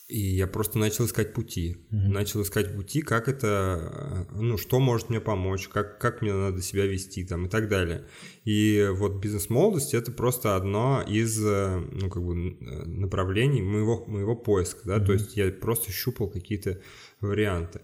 И 0.08 0.20
я 0.36 0.46
просто 0.46 0.78
начал 0.78 1.04
искать 1.04 1.34
пути. 1.34 1.76
Mm-hmm. 1.90 2.08
Начал 2.08 2.42
искать 2.42 2.74
пути, 2.74 3.02
как 3.02 3.28
это, 3.28 4.26
ну, 4.32 4.56
что 4.56 4.80
может 4.80 5.10
мне 5.10 5.20
помочь, 5.20 5.68
как, 5.68 5.98
как 6.00 6.22
мне 6.22 6.32
надо 6.32 6.62
себя 6.62 6.86
вести 6.86 7.24
там 7.24 7.44
и 7.44 7.48
так 7.50 7.68
далее. 7.68 8.06
И 8.44 8.88
вот 8.90 9.20
бизнес-молодость 9.20 9.92
это 9.92 10.10
просто 10.10 10.56
одно 10.56 11.04
из, 11.06 11.38
ну, 11.38 12.08
как 12.08 12.24
бы 12.24 12.34
направлений 12.86 13.60
моего, 13.60 14.06
моего 14.06 14.34
поиска, 14.34 14.80
да, 14.84 14.96
mm-hmm. 14.96 15.04
то 15.04 15.12
есть 15.12 15.36
я 15.36 15.52
просто 15.52 15.92
щупал 15.92 16.30
какие-то 16.30 16.80
варианты. 17.20 17.82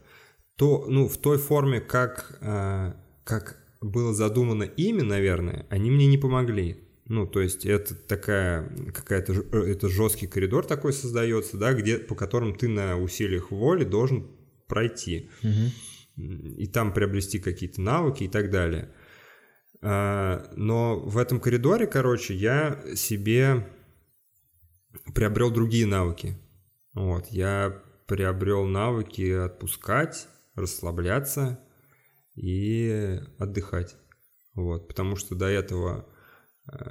То, 0.57 0.87
ну, 0.89 1.09
в 1.09 1.19
той 1.19 1.37
форме, 1.37 1.83
как, 1.83 2.39
э, 2.41 2.95
как 3.25 3.59
было 3.83 4.15
задумано 4.15 4.63
ими, 4.63 5.03
наверное, 5.03 5.67
они 5.69 5.91
мне 5.91 6.07
не 6.07 6.17
помогли. 6.17 6.84
Ну, 7.07 7.27
то 7.27 7.41
есть 7.41 7.67
это 7.67 7.95
такая 7.95 8.69
какая-то 8.93 9.35
э, 9.35 9.73
это 9.73 9.89
жесткий 9.89 10.27
коридор 10.27 10.65
такой 10.65 10.93
создается, 10.93 11.59
да, 11.59 11.75
где 11.75 11.99
по 11.99 12.15
которым 12.15 12.57
ты 12.57 12.69
на 12.69 12.99
усилиях 12.99 13.51
воли 13.51 13.85
должен 13.85 14.27
пройти 14.67 15.31
угу. 15.43 15.71
и 16.17 16.67
там 16.67 16.95
приобрести 16.95 17.39
какие-то 17.39 17.83
навыки 17.83 18.25
и 18.25 18.29
так 18.29 18.51
далее. 18.51 18.95
А, 19.83 20.51
но 20.57 20.99
в 20.99 21.19
этом 21.19 21.41
коридоре, 21.41 21.87
короче, 21.87 22.35
я 22.35 22.83
себе 22.95 23.69
приобрел 25.15 25.51
другие 25.51 25.87
навыки. 25.87 26.39
Вот, 26.95 27.27
я 27.27 27.83
приобрел 28.07 28.65
навыки 28.65 29.31
отпускать, 29.31 30.27
расслабляться 30.55 31.61
и 32.35 33.21
отдыхать. 33.39 33.97
Вот, 34.55 34.89
потому 34.89 35.17
что 35.17 35.35
до 35.35 35.47
этого 35.47 36.09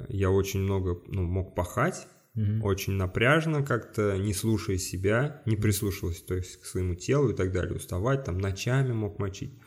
я 0.08 0.30
очень 0.30 0.60
много 0.60 1.02
ну, 1.08 1.22
мог 1.22 1.54
пахать, 1.54 2.06
угу. 2.34 2.66
очень 2.66 2.94
напряжно 2.94 3.64
как-то, 3.64 4.16
не 4.18 4.32
слушая 4.34 4.78
себя, 4.78 5.42
не 5.46 5.56
прислушивался 5.56 6.26
то 6.26 6.34
есть, 6.34 6.60
к 6.60 6.64
своему 6.64 6.94
телу 6.94 7.30
и 7.30 7.34
так 7.34 7.52
далее, 7.52 7.76
уставать, 7.76 8.24
там 8.24 8.38
ночами 8.38 8.92
мог 8.92 9.18
мочить, 9.18 9.58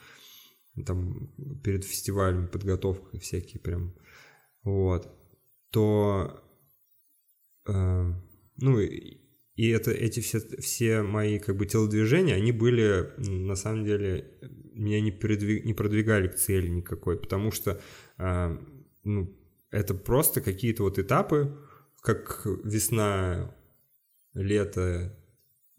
там 0.86 1.34
перед 1.64 1.84
фестивалем 1.84 2.48
подготовкой 2.48 3.20
всякие 3.20 3.62
прям, 3.62 3.96
вот, 4.64 5.10
то, 5.72 6.44
э, 7.68 8.14
ну, 8.58 8.80
и 8.80 9.70
это, 9.70 9.92
эти 9.92 10.20
все, 10.20 10.40
все 10.60 11.02
мои 11.02 11.40
как 11.40 11.58
бы 11.58 11.66
телодвижения, 11.66 12.36
они 12.36 12.52
были, 12.52 13.12
на 13.18 13.56
самом 13.56 13.86
деле, 13.86 14.40
меня 14.74 15.02
не, 15.02 15.12
передвиг, 15.12 15.66
не 15.66 15.74
продвигали 15.74 16.28
к 16.28 16.36
цели 16.36 16.68
никакой, 16.68 17.20
потому 17.20 17.52
что, 17.52 17.82
э, 18.20 18.58
ну, 19.04 19.37
это 19.72 19.94
просто 19.94 20.42
какие-то 20.42 20.84
вот 20.84 21.00
этапы, 21.00 21.58
как 22.02 22.46
весна, 22.64 23.54
лето, 24.34 25.18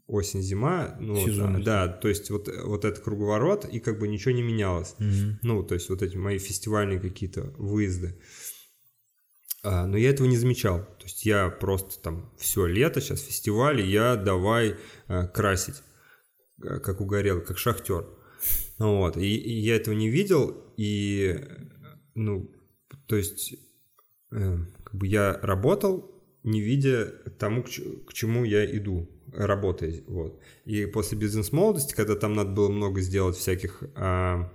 осень, 0.07 0.43
зима, 0.43 0.97
ну, 1.01 1.14
вот, 1.14 1.64
да, 1.64 1.86
то 1.86 2.09
есть 2.09 2.30
вот, 2.30 2.49
вот 2.64 2.84
этот 2.84 3.05
круговорот, 3.05 3.66
и 3.66 3.78
как 3.78 3.99
бы 3.99 4.09
ничего 4.09 4.32
не 4.32 4.43
менялось. 4.43 4.95
Угу. 4.99 5.39
Ну, 5.43 5.62
то 5.62 5.74
есть 5.74 5.91
вот 5.91 6.03
эти 6.03 6.16
мои 6.16 6.39
фестивальные 6.39 6.99
какие-то 6.99 7.53
выезды. 7.59 8.18
А, 9.62 9.86
но 9.86 9.99
я 9.99 10.11
этого 10.11 10.26
не 10.26 10.36
замечал. 10.36 10.80
То 10.99 11.05
есть 11.05 11.26
я 11.26 11.51
просто 11.51 12.01
там 12.01 12.32
все 12.39 12.66
лето, 12.66 13.01
сейчас 13.01 13.20
фестиваль, 13.20 13.80
и 13.80 13.91
я 13.91 14.16
давай 14.16 14.76
а, 15.09 15.26
красить, 15.26 15.82
а, 16.62 16.78
как 16.78 17.03
угорел, 17.03 17.43
как 17.43 17.59
шахтер. 17.59 18.07
Вот. 18.78 19.16
И, 19.18 19.36
и 19.36 19.61
я 19.61 19.76
этого 19.76 19.95
не 19.95 20.09
видел, 20.09 20.72
и, 20.76 21.39
ну, 22.14 22.51
то 23.07 23.16
есть, 23.16 23.57
как 24.31 24.95
бы 24.95 25.07
я 25.07 25.39
работал, 25.43 26.11
не 26.45 26.61
видя 26.61 27.07
тому, 27.39 27.62
к, 27.62 28.12
чему 28.12 28.45
я 28.45 28.64
иду, 28.76 29.09
работая, 29.33 30.03
вот. 30.07 30.41
И 30.64 30.87
после 30.87 31.18
бизнес-молодости, 31.18 31.95
когда 31.95 32.14
там 32.14 32.35
надо 32.35 32.51
было 32.51 32.68
много 32.68 33.01
сделать 33.01 33.37
всяких, 33.37 33.83
а, 33.95 34.51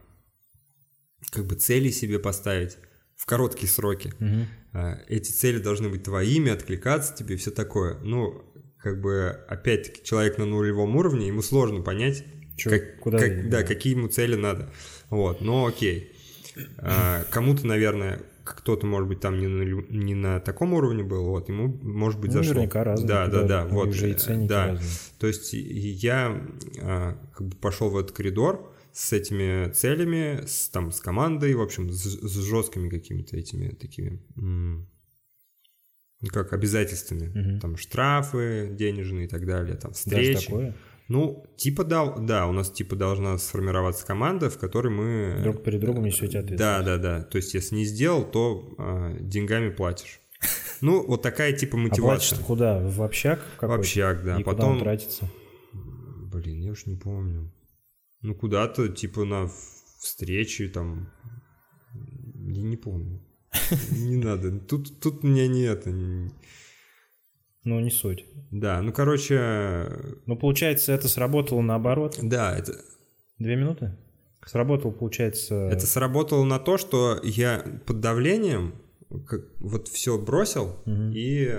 как 1.32 1.46
бы 1.46 1.56
целей 1.56 1.92
себе 1.92 2.20
поставить 2.20 2.78
в 3.16 3.26
короткие 3.26 3.70
сроки, 3.70 4.14
Мгм. 4.20 4.46
а, 4.74 5.00
эти 5.08 5.32
цели 5.32 5.60
должны 5.60 5.90
быть 5.90 6.04
твоими, 6.04 6.52
откликаться 6.52 7.16
тебе, 7.16 7.38
все 7.38 7.52
такое. 7.52 8.00
Ну, 8.00 8.44
как 8.80 9.00
бы, 9.02 9.30
опять-таки, 9.48 10.04
человек 10.04 10.38
на 10.38 10.46
нулевом 10.46 10.96
уровне, 10.96 11.28
ему 11.28 11.42
сложно 11.42 11.82
понять, 11.82 12.24
Чё, 12.58 12.70
как- 12.70 13.00
куда 13.00 13.20
как- 13.20 13.50
да. 13.50 13.64
какие 13.64 13.94
ему 13.96 14.08
цели 14.08 14.36
надо. 14.36 14.72
Вот, 15.10 15.42
но 15.42 15.66
окей. 15.66 16.12
А, 16.78 17.24
Кому-то, 17.32 17.66
наверное, 17.66 18.22
кто-то, 18.44 18.86
может 18.86 19.08
быть, 19.08 19.20
там 19.20 19.40
не 19.40 19.48
на, 19.48 19.64
не 19.64 20.16
на 20.16 20.40
таком 20.40 20.74
уровне 20.74 21.04
был, 21.04 21.26
вот, 21.26 21.50
ему, 21.50 21.68
может 21.82 22.20
быть, 22.20 22.32
Ну, 22.32 22.38
зашло. 22.40 22.54
наверняка 22.56 22.84
разные. 22.84 23.08
Да, 23.08 23.28
да, 23.28 23.44
да, 23.44 23.66
вот. 23.66 23.88
них 23.88 23.96
же 23.96 24.10
и 24.10 24.14
э, 24.14 24.18
ценники 24.18 24.50
да. 24.50 24.68
разные. 24.68 24.90
То 25.20 25.28
есть 25.28 25.54
я 25.54 26.42
а, 26.82 27.18
как 27.34 27.48
бы 27.48 27.56
пошел 27.58 27.90
в 27.90 27.98
этот 27.98 28.12
коридор 28.12 28.74
с 28.92 29.14
этими 29.14 29.72
целями, 29.72 30.46
с, 30.46 30.70
там, 30.70 30.92
с 30.92 31.00
командой, 31.00 31.54
в 31.56 31.62
общем, 31.62 31.90
с, 31.90 32.04
с 32.04 32.36
жесткими 32.44 32.90
какими-то 32.90 33.38
этими 33.38 33.70
такими, 33.70 34.22
как 36.32 36.54
обязательствами, 36.54 37.28
Мгм. 37.28 37.60
там 37.60 37.78
штрафы 37.78 38.70
денежные 38.72 39.26
и 39.26 39.28
так 39.28 39.46
далее, 39.46 39.76
там 39.76 39.92
Даже 39.92 40.00
встречи. 40.00 40.46
такое? 40.46 40.76
Ну, 41.10 41.46
типа 41.58 41.84
да, 41.84 42.06
да, 42.16 42.48
у 42.48 42.54
нас 42.54 42.72
типа 42.72 42.96
должна 42.96 43.38
сформироваться 43.38 44.06
команда, 44.06 44.50
в 44.50 44.58
которой 44.58 44.88
мы... 44.90 45.42
Друг 45.44 45.64
перед 45.64 45.82
другом 45.82 46.06
несете 46.06 46.40
ответственность. 46.40 46.58
Да, 46.60 46.82
да, 46.82 46.98
да. 46.98 47.24
То 47.24 47.38
есть, 47.38 47.54
если 47.54 47.76
не 47.76 47.86
сделал, 47.86 48.24
то 48.24 48.74
а, 48.78 49.14
деньгами 49.20 49.70
платишь. 49.70 50.22
Ну, 50.82 51.06
вот 51.06 51.22
такая 51.22 51.54
типа 51.54 51.78
А 51.78 51.82
мотивация. 51.82 52.30
платишь 52.30 52.46
куда? 52.46 52.80
В 52.80 53.02
общак 53.02 53.40
какой-то? 53.56 53.78
В 53.78 53.80
общак, 53.80 54.24
да. 54.24 54.40
И 54.40 54.44
куда 54.44 54.56
Потом, 54.56 54.80
тратится? 54.80 55.30
блин, 55.74 56.62
я 56.62 56.72
уж 56.72 56.86
не 56.86 56.96
помню. 56.96 57.54
Ну, 58.22 58.36
куда-то 58.36 58.88
типа 58.90 59.26
на 59.26 59.50
встречи 60.00 60.68
там... 60.68 61.10
Я 62.48 62.64
не 62.64 62.78
помню. 62.78 63.22
Не 63.92 64.18
надо. 64.18 64.60
Тут, 64.60 65.00
тут 65.00 65.24
меня 65.24 65.48
нет. 65.48 65.86
Ну, 67.64 67.80
не 67.80 67.90
суть. 67.92 68.26
Да, 68.52 68.82
ну, 68.82 68.92
короче, 68.92 69.88
Ну, 70.26 70.36
получается, 70.36 70.92
это 70.94 71.08
сработало 71.08 71.62
наоборот. 71.62 72.18
да, 72.22 72.56
это, 72.58 72.74
Две 73.40 73.56
минуты? 73.56 73.98
Сработало, 74.46 74.92
получается... 74.92 75.56
Это 75.72 75.86
сработало 75.88 76.44
на 76.44 76.60
то, 76.60 76.78
что 76.78 77.20
я 77.24 77.64
под 77.86 78.00
давлением 78.02 78.76
как- 79.28 79.46
вот 79.60 79.88
все 79.88 80.18
бросил 80.18 80.76
Мгм. 80.86 81.12
и 81.16 81.50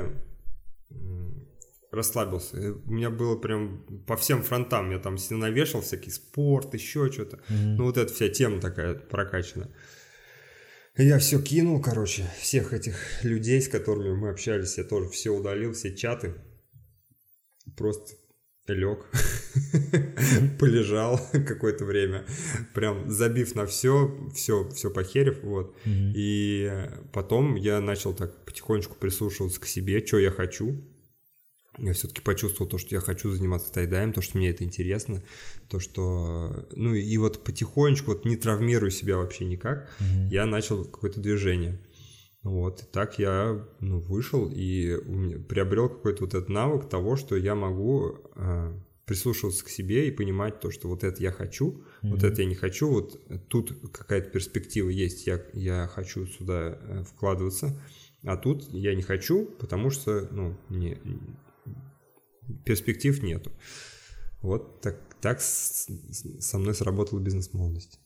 расслабился. 1.91 2.75
У 2.87 2.91
меня 2.93 3.11
было 3.11 3.37
прям 3.37 3.85
по 4.07 4.17
всем 4.17 4.43
фронтам. 4.43 4.91
Я 4.91 4.99
там 4.99 5.17
навешал 5.31 5.81
всякий 5.81 6.11
спорт, 6.11 6.75
еще 6.75 7.11
что-то. 7.11 7.39
Мгм. 7.49 7.77
Ну 7.77 7.85
вот 7.85 7.97
эта 7.97 8.13
вся 8.13 8.29
тема 8.29 8.61
такая 8.61 8.95
прокачана. 8.95 9.71
Я 10.97 11.19
все 11.19 11.43
кинул, 11.43 11.83
короче, 11.83 12.25
всех 12.41 12.73
этих 12.73 13.25
людей, 13.25 13.61
с 13.61 13.69
которыми 13.69 14.15
мы 14.15 14.29
общались, 14.29 14.79
я 14.79 14.85
тоже 14.85 15.09
все 15.09 15.31
удалил, 15.31 15.73
все 15.73 15.93
чаты. 15.95 16.35
Просто 17.77 18.15
лег, 18.69 19.07
полежал 20.59 21.21
какое-то 21.33 21.85
время, 21.85 22.25
прям 22.75 23.11
забив 23.11 23.57
на 23.57 23.67
все, 23.67 24.31
все, 24.35 24.69
все 24.71 24.91
похерив, 24.91 25.43
вот. 25.43 25.77
Мгм. 25.85 26.13
И 26.15 26.89
потом 27.13 27.57
я 27.57 27.81
начал 27.81 28.15
так 28.15 28.45
потихонечку 28.45 28.95
прислушиваться 28.95 29.61
к 29.61 29.67
себе, 29.67 30.05
что 30.07 30.19
я 30.19 30.31
хочу. 30.31 30.81
Я 31.79 31.93
все-таки 31.93 32.21
почувствовал 32.21 32.71
то, 32.71 32.79
что 32.79 32.95
я 32.95 33.01
хочу 33.01 33.31
заниматься 33.31 33.73
тайдаем, 33.73 34.13
то, 34.13 34.23
что 34.23 34.39
мне 34.39 34.51
это 34.51 34.65
интересно, 34.65 35.23
то, 35.69 35.81
что... 35.81 36.67
Ну 36.73 36.95
и 36.95 37.17
вот 37.17 37.43
потихонечку, 37.43 38.13
вот 38.13 38.25
не 38.25 38.37
травмирую 38.37 38.91
себя 38.91 39.17
вообще 39.17 39.45
никак, 39.45 39.91
Мгм. 39.99 40.29
я 40.29 40.47
начал 40.47 40.85
какое-то 40.85 41.21
движение. 41.21 41.79
Вот, 42.43 42.83
и 42.83 42.85
так 42.85 43.19
я 43.19 43.67
ну, 43.81 44.01
вышел 44.01 44.51
и 44.53 44.99
приобрел 45.49 45.89
какой-то 45.89 46.25
вот 46.25 46.35
этот 46.35 46.51
навык 46.51 46.89
того, 46.89 47.17
что 47.17 47.37
я 47.37 47.55
могу 47.55 48.19
а, 48.37 48.79
прислушиваться 49.07 49.65
к 49.65 49.69
себе 49.69 50.09
и 50.09 50.11
понимать 50.11 50.61
то, 50.61 50.71
что 50.71 50.89
вот 50.89 51.05
это 51.05 51.23
я 51.23 51.33
хочу, 51.33 51.83
вот 52.03 52.23
Мгм. 52.23 52.33
это 52.33 52.43
я 52.43 52.49
не 52.49 52.55
хочу, 52.55 52.89
вот 52.89 53.21
тут 53.49 53.73
какая-то 53.93 54.31
перспектива 54.31 54.91
есть, 54.91 55.27
я, 55.27 55.43
я 55.55 55.91
хочу 55.93 56.27
сюда 56.27 56.79
э, 56.81 57.05
вкладываться, 57.05 57.79
а 58.25 58.37
тут 58.37 58.65
я 58.73 58.95
не 58.95 59.03
хочу, 59.03 59.47
потому 59.59 59.91
что, 59.91 60.29
ну, 60.31 60.57
не, 60.71 60.99
перспектив 62.65 63.23
нету. 63.23 63.53
Вот 64.43 64.81
так, 64.81 64.97
так 65.21 65.41
со 65.41 66.59
мной 66.59 66.75
сработала 66.75 67.21
бизнес-молодость. 67.21 68.01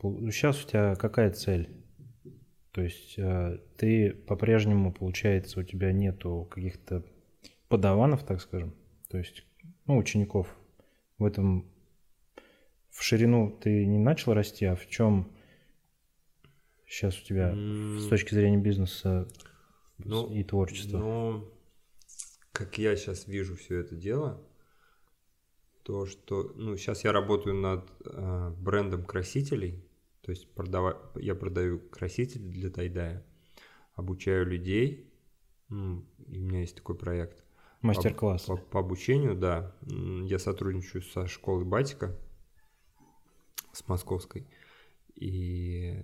Сейчас 0.00 0.64
у 0.64 0.68
тебя 0.68 0.94
какая 0.96 1.30
цель? 1.30 1.68
То 2.72 2.82
есть 2.82 3.14
э, 3.18 3.58
ты 3.76 4.10
по-прежнему, 4.10 4.92
получается, 4.92 5.60
у 5.60 5.62
тебя 5.62 5.92
нету 5.92 6.48
каких-то 6.50 7.04
подаванов, 7.68 8.24
так 8.24 8.40
скажем, 8.40 8.74
то 9.08 9.18
есть, 9.18 9.44
ну, 9.86 9.96
учеников. 9.96 10.54
В 11.18 11.24
этом 11.24 11.70
в 12.90 13.02
ширину 13.02 13.50
ты 13.50 13.86
не 13.86 13.98
начал 13.98 14.34
расти, 14.34 14.64
а 14.64 14.74
в 14.74 14.88
чем 14.88 15.30
сейчас 16.86 17.20
у 17.20 17.24
тебя 17.24 17.50
М, 17.50 18.00
с 18.00 18.08
точки 18.08 18.34
зрения 18.34 18.58
бизнеса 18.58 19.28
Ну, 19.98 20.32
и 20.32 20.42
творчества? 20.42 20.98
Но 20.98 21.53
как 22.54 22.78
я 22.78 22.94
сейчас 22.96 23.26
вижу 23.26 23.56
все 23.56 23.80
это 23.80 23.96
дело, 23.96 24.40
то 25.82 26.06
что, 26.06 26.52
ну, 26.54 26.76
сейчас 26.76 27.04
я 27.04 27.12
работаю 27.12 27.56
над 27.56 27.90
э, 28.06 28.50
брендом 28.58 29.04
красителей, 29.04 29.84
то 30.22 30.30
есть 30.30 30.48
продава- 30.54 31.10
я 31.16 31.34
продаю 31.34 31.80
красители 31.80 32.48
для 32.48 32.70
тайдая, 32.70 33.26
обучаю 33.94 34.46
людей, 34.46 35.12
и 35.68 35.74
у 35.74 36.04
меня 36.28 36.60
есть 36.60 36.76
такой 36.76 36.96
проект. 36.96 37.44
Мастер-класс. 37.82 38.44
По, 38.44 38.56
по 38.56 38.80
обучению, 38.80 39.34
да. 39.34 39.76
Я 39.82 40.38
сотрудничаю 40.38 41.02
со 41.02 41.26
школой 41.26 41.64
Батика, 41.64 42.16
с 43.72 43.86
московской, 43.88 44.46
и 45.16 46.02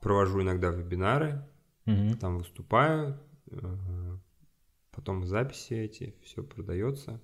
провожу 0.00 0.42
иногда 0.42 0.70
вебинары, 0.70 1.48
Мгм. 1.86 2.18
там 2.18 2.38
выступаю, 2.38 3.18
э, 3.46 3.56
потом 4.92 5.24
записи 5.26 5.74
эти, 5.74 6.14
все 6.22 6.42
продается. 6.42 7.20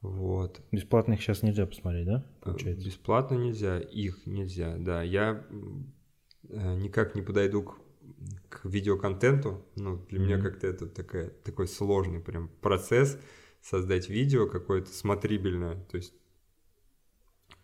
Вот. 0.00 0.60
Бесплатно 0.70 1.14
их 1.14 1.20
сейчас 1.20 1.42
нельзя 1.42 1.66
посмотреть, 1.66 2.06
да? 2.06 2.24
Э, 2.40 2.44
Получается. 2.44 2.86
Бесплатно 2.86 3.34
нельзя, 3.34 3.80
их 3.80 4.26
нельзя, 4.26 4.76
да. 4.78 5.02
Я 5.02 5.44
э, 6.48 6.74
никак 6.76 7.14
не 7.14 7.22
подойду 7.22 7.64
к, 7.64 7.80
к 8.48 8.64
видеоконтенту. 8.64 9.64
Ну, 9.74 9.98
для 10.08 10.20
меня 10.20 10.36
Мгм. 10.36 10.44
как-то 10.44 10.66
это 10.66 10.86
такая, 10.86 11.30
такой 11.30 11.66
сложный 11.66 12.20
прям 12.20 12.48
процесс 12.60 13.18
создать 13.60 14.08
видео 14.08 14.46
какое-то 14.46 14.90
смотрибельное. 14.90 15.84
То 15.90 15.96
есть 15.96 16.14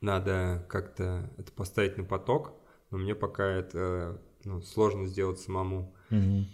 надо 0.01 0.67
как-то 0.69 1.31
это 1.39 1.53
поставить 1.53 1.97
на 1.97 2.05
поток, 2.05 2.55
но 2.91 2.99
мне 2.99 3.15
пока 3.15 3.45
это 3.47 4.21
ну, 4.45 4.61
сложно 4.63 5.07
сделать 5.07 5.39
самому. 5.39 5.95
Мгм. 6.11 6.49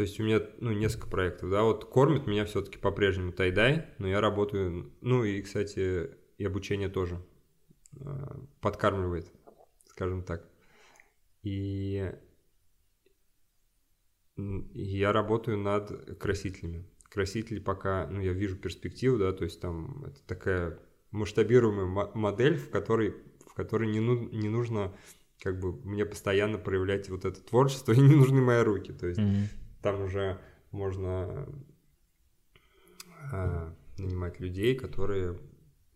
То 0.00 0.04
есть 0.04 0.18
у 0.18 0.22
меня, 0.22 0.40
ну, 0.60 0.72
несколько 0.72 1.08
проектов, 1.08 1.50
да, 1.50 1.62
вот 1.62 1.84
кормит 1.84 2.26
меня 2.26 2.46
все-таки 2.46 2.78
по-прежнему 2.78 3.32
тайдай, 3.32 3.84
но 3.98 4.08
я 4.08 4.22
работаю, 4.22 4.90
ну, 5.02 5.24
и, 5.24 5.42
кстати, 5.42 6.12
и 6.38 6.44
обучение 6.46 6.88
тоже 6.88 7.20
э, 7.96 8.06
подкармливает, 8.62 9.30
скажем 9.84 10.22
так. 10.22 10.48
И 11.42 12.14
я 14.38 15.12
работаю 15.12 15.58
над 15.58 16.18
красителями. 16.18 16.86
Красители 17.10 17.58
пока, 17.58 18.06
ну, 18.06 18.22
я 18.22 18.32
вижу 18.32 18.56
перспективу, 18.56 19.18
да, 19.18 19.34
то 19.34 19.44
есть 19.44 19.60
там 19.60 20.02
это 20.06 20.22
такая 20.26 20.78
масштабируемая 21.10 21.84
мо- 21.84 22.10
модель, 22.14 22.56
в 22.56 22.70
которой, 22.70 23.16
в 23.46 23.52
которой 23.52 23.86
не, 23.92 24.00
ну, 24.00 24.30
не 24.30 24.48
нужно 24.48 24.96
как 25.42 25.60
бы 25.60 25.72
мне 25.72 26.06
постоянно 26.06 26.56
проявлять 26.56 27.10
вот 27.10 27.26
это 27.26 27.42
творчество, 27.42 27.92
и 27.92 28.00
не 28.00 28.14
нужны 28.14 28.40
мои 28.40 28.62
руки. 28.62 28.92
То 28.92 29.06
есть 29.06 29.20
Мгм. 29.20 29.48
Там 29.82 30.02
уже 30.02 30.38
можно 30.70 31.46
а, 33.32 33.74
нанимать 33.98 34.40
людей, 34.40 34.74
которые... 34.74 35.38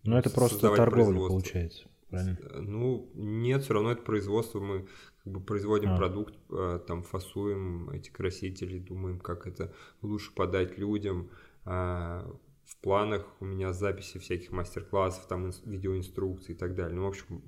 Ну, 0.04 0.16
это 0.16 0.30
просто 0.30 0.74
торговля 0.74 1.16
получается, 1.18 1.88
правильно? 2.10 2.38
Э, 2.42 2.60
Ну, 2.60 3.10
нет, 3.14 3.62
все 3.62 3.74
равно 3.74 3.92
это 3.92 4.02
производство. 4.02 4.60
Мы 4.60 4.86
как 5.22 5.32
бы 5.32 5.40
производим 5.40 5.92
А. 5.92 5.96
продукт, 5.96 6.34
э, 6.50 6.80
там 6.86 7.02
фасуем 7.02 7.88
эти 7.90 8.10
красители, 8.10 8.78
думаем, 8.78 9.18
как 9.18 9.46
это 9.46 9.72
лучше 10.02 10.34
подать 10.34 10.78
людям. 10.78 11.30
А, 11.64 12.30
В 12.66 12.76
планах 12.80 13.26
у 13.40 13.44
меня 13.44 13.72
записи 13.74 14.18
всяких 14.18 14.50
мастер-классов, 14.50 15.26
там 15.26 15.46
инс- 15.46 15.62
видеоинструкций 15.68 16.54
и 16.54 16.58
так 16.58 16.74
далее. 16.74 16.96
Ну, 16.96 17.04
в 17.04 17.08
общем, 17.08 17.42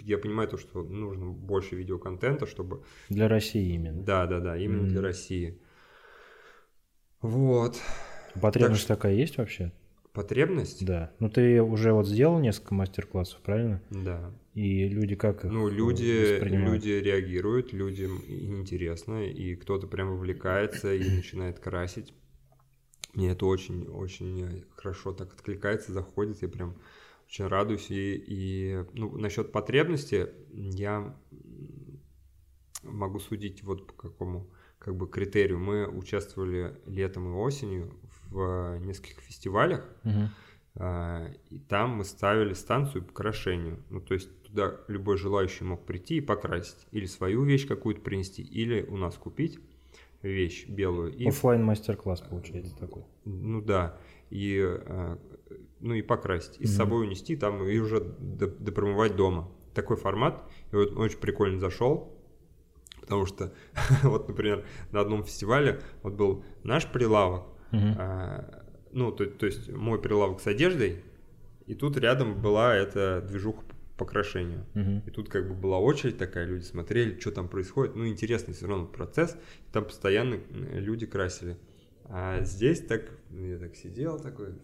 я 0.00 0.16
понимаю 0.18 0.48
то, 0.48 0.56
что 0.56 0.82
нужно 0.82 1.30
больше 1.30 1.76
видеоконтента, 1.76 2.46
чтобы 2.46 2.82
Для 3.10 3.28
России 3.28 3.74
именно. 3.74 4.02
да, 4.02 4.26
да, 4.26 4.40
да, 4.40 4.56
именно 4.56 4.82
Мгм. 4.82 4.88
для 4.88 5.00
России. 5.02 5.58
Вот. 7.24 7.80
Потребность 8.38 8.86
Так 8.86 8.98
такая 8.98 9.14
есть 9.14 9.38
вообще? 9.38 9.72
Потребность? 10.12 10.84
Да. 10.84 11.10
Ну 11.20 11.30
ты 11.30 11.62
уже 11.62 11.94
вот 11.94 12.06
сделал 12.06 12.38
несколько 12.38 12.74
мастер-классов, 12.74 13.40
правильно? 13.40 13.80
Да. 13.88 14.30
И 14.52 14.86
люди 14.86 15.16
как 15.16 15.42
их 15.42 15.50
Ну, 15.50 15.68
э, 15.68 15.72
люди, 15.72 16.38
люди 16.42 16.90
реагируют, 16.90 17.72
людям 17.72 18.20
интересно, 18.28 19.24
и 19.24 19.56
кто-то 19.56 19.86
прям 19.86 20.10
вовлекается 20.10 20.92
и 20.92 21.16
начинает 21.16 21.60
красить. 21.60 22.12
Мне 23.14 23.30
это 23.30 23.46
очень, 23.46 23.86
очень 23.86 24.66
хорошо 24.76 25.14
так 25.14 25.32
откликается, 25.32 25.94
заходит, 25.94 26.42
я 26.42 26.48
прям 26.48 26.76
очень 27.26 27.46
радуюсь. 27.46 27.90
И, 27.90 28.22
и 28.26 28.84
ну, 28.92 29.16
насчет 29.16 29.50
потребности 29.50 30.28
я 30.52 31.16
могу 32.82 33.18
судить 33.18 33.62
вот 33.62 33.86
по 33.86 33.94
какому 33.94 34.50
как 34.84 34.94
бы 34.96 35.08
критерию. 35.08 35.58
Мы 35.58 35.86
участвовали 35.88 36.76
летом 36.86 37.32
и 37.32 37.36
осенью 37.36 37.90
в 38.30 38.76
нескольких 38.80 39.20
фестивалях, 39.20 39.88
Мгм. 40.02 40.28
а, 40.76 41.26
И 41.50 41.58
там 41.58 41.90
мы 41.90 42.04
ставили 42.04 42.52
станцию 42.52 43.04
по 43.04 43.12
крашению. 43.12 43.78
Ну, 43.90 44.00
то 44.00 44.12
есть 44.14 44.28
туда 44.42 44.76
любой 44.88 45.16
желающий 45.16 45.64
мог 45.64 45.86
прийти 45.86 46.16
и 46.16 46.20
покрасить. 46.20 46.86
Или 46.92 47.06
свою 47.06 47.44
вещь 47.44 47.66
какую-то 47.66 48.02
принести, 48.02 48.42
или 48.42 48.82
у 48.82 48.96
нас 48.96 49.16
купить 49.16 49.58
вещь 50.22 50.66
белую. 50.68 51.14
И, 51.16 51.26
Оффлайн 51.28 51.62
мастер-класс 51.64 52.20
получается 52.20 52.76
такой. 52.76 53.04
ну 53.24 53.62
да, 53.62 53.98
и, 54.30 54.60
а, 54.62 55.18
ну, 55.80 55.94
и 55.94 56.02
покрасить. 56.02 56.56
И 56.60 56.66
с 56.66 56.76
собой 56.76 57.06
унести 57.06 57.36
там 57.36 57.64
и 57.66 57.78
уже 57.78 58.00
допромывать 58.00 59.16
дома. 59.16 59.50
Такой 59.74 59.96
формат. 59.96 60.42
И 60.72 60.76
вот 60.76 60.92
он 60.92 60.98
очень 60.98 61.18
прикольно 61.18 61.58
зашел. 61.58 62.13
Потому 63.04 63.26
что, 63.26 63.52
вот, 64.02 64.28
например, 64.28 64.64
на 64.90 65.00
одном 65.00 65.24
фестивале 65.24 65.80
вот 66.02 66.14
был 66.14 66.42
наш 66.62 66.86
прилавок, 66.90 67.44
Мгм. 67.70 67.94
а, 67.98 68.64
ну, 68.92 69.12
то, 69.12 69.26
то 69.26 69.46
есть 69.46 69.70
мой 69.70 70.00
прилавок 70.00 70.40
с 70.40 70.46
одеждой, 70.46 71.02
и 71.66 71.74
тут 71.74 71.96
рядом 71.98 72.40
была 72.40 72.74
эта 72.74 73.20
движуха 73.20 73.62
по 73.98 74.04
крашению. 74.06 74.64
Мгм. 74.74 75.02
И 75.06 75.10
тут 75.10 75.28
как 75.28 75.48
бы 75.48 75.54
была 75.54 75.78
очередь 75.78 76.18
такая, 76.18 76.46
люди 76.46 76.64
смотрели, 76.64 77.18
что 77.20 77.30
там 77.30 77.48
происходит. 77.48 77.94
Ну, 77.94 78.06
интересный 78.08 78.54
все 78.54 78.66
равно 78.66 78.86
процесс. 78.86 79.36
Там 79.72 79.84
постоянно 79.84 80.40
люди 80.50 81.06
красили. 81.06 81.56
А 82.06 82.42
здесь 82.42 82.80
так, 82.84 83.02
я 83.30 83.58
так 83.58 83.76
сидел 83.76 84.18
такой. 84.18 84.54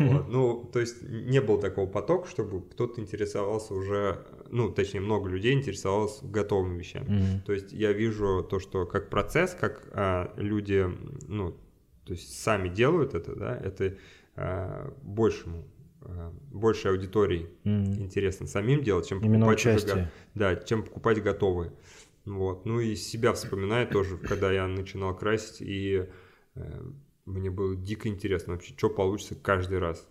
Вот. 0.00 0.28
Ну, 0.28 0.70
то 0.72 0.80
есть 0.80 1.02
не 1.02 1.40
было 1.40 1.60
такого 1.60 1.86
потока, 1.86 2.28
чтобы 2.28 2.62
кто-то 2.62 3.00
интересовался 3.00 3.74
уже, 3.74 4.26
ну, 4.50 4.70
точнее, 4.70 5.00
много 5.00 5.28
людей 5.28 5.52
интересовалось 5.54 6.20
готовыми 6.22 6.78
вещами. 6.78 7.08
Мгм. 7.08 7.40
То 7.42 7.52
есть 7.52 7.72
я 7.72 7.92
вижу 7.92 8.42
то, 8.48 8.58
что 8.60 8.86
как 8.86 9.10
процесс, 9.10 9.56
как 9.58 9.88
а, 9.92 10.32
люди, 10.36 10.86
ну, 11.28 11.52
то 12.04 12.12
есть 12.12 12.38
сами 12.42 12.68
делают 12.68 13.14
это, 13.14 13.34
да, 13.34 13.56
это 13.56 13.96
а, 14.36 14.92
большему, 15.02 15.64
а, 16.02 16.32
большей 16.52 16.90
аудитории 16.90 17.48
Мгм. 17.64 17.94
интересно 18.02 18.46
самим 18.46 18.82
делать, 18.82 19.06
чем 19.08 19.18
Именно 19.20 19.46
покупать 19.46 19.60
уже 19.66 19.70
участие. 19.70 20.04
го- 20.04 20.10
да, 20.34 20.56
чем 20.56 20.82
покупать 20.82 21.22
готовые. 21.22 21.72
Вот. 22.24 22.64
Ну 22.64 22.80
и 22.80 22.94
себя 22.96 23.32
вспоминаю 23.34 23.86
тоже, 23.86 24.16
когда 24.18 24.50
я 24.50 24.66
начинал 24.66 25.14
красить, 25.16 25.60
и 25.60 26.06
э, 26.56 26.82
мне 27.26 27.50
было 27.50 27.76
дико 27.76 28.08
интересно 28.08 28.54
вообще, 28.54 28.74
что 28.76 28.90
получится 28.90 29.34
каждый 29.34 29.78
раз. 29.78 30.06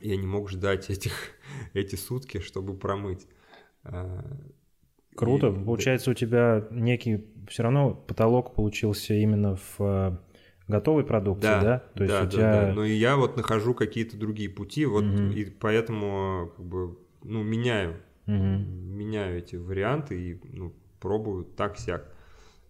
Я 0.00 0.16
не 0.16 0.26
мог 0.26 0.50
ждать 0.50 0.90
этих, 0.90 1.12
эти 1.74 1.96
сутки, 1.96 2.40
чтобы 2.40 2.76
промыть. 2.76 3.26
А, 3.84 4.24
Круто. 5.14 5.50
и- 5.50 5.64
Получается, 5.64 6.10
у 6.10 6.14
тебя 6.14 6.66
некий 6.70 7.24
все 7.48 7.62
равно 7.62 7.94
потолок 7.94 8.54
получился 8.54 9.14
именно 9.14 9.56
в 9.56 9.76
э, 9.80 10.16
готовой 10.66 11.04
продукции, 11.04 11.60
да? 11.60 11.78
То 11.94 12.04
есть 12.04 12.16
да, 12.16 12.24
у 12.24 12.26
да, 12.26 12.30
тебя 12.36 12.66
да. 12.66 12.72
Но 12.74 12.84
и 12.84 12.94
я 12.94 13.16
вот 13.16 13.36
нахожу 13.36 13.74
какие-то 13.74 14.16
другие 14.16 14.48
пути, 14.48 14.84
вот 14.86 15.04
Мгм. 15.04 15.30
и 15.32 15.44
поэтому 15.46 16.52
как 16.56 16.66
бы 16.66 16.98
ну 17.22 17.42
меняю, 17.42 17.96
Мгм. 18.26 18.64
меняю 18.96 19.38
эти 19.38 19.56
варианты 19.56 20.20
и 20.20 20.40
ну, 20.52 20.74
пробую 21.00 21.44
так 21.44 21.78
сяк, 21.78 22.12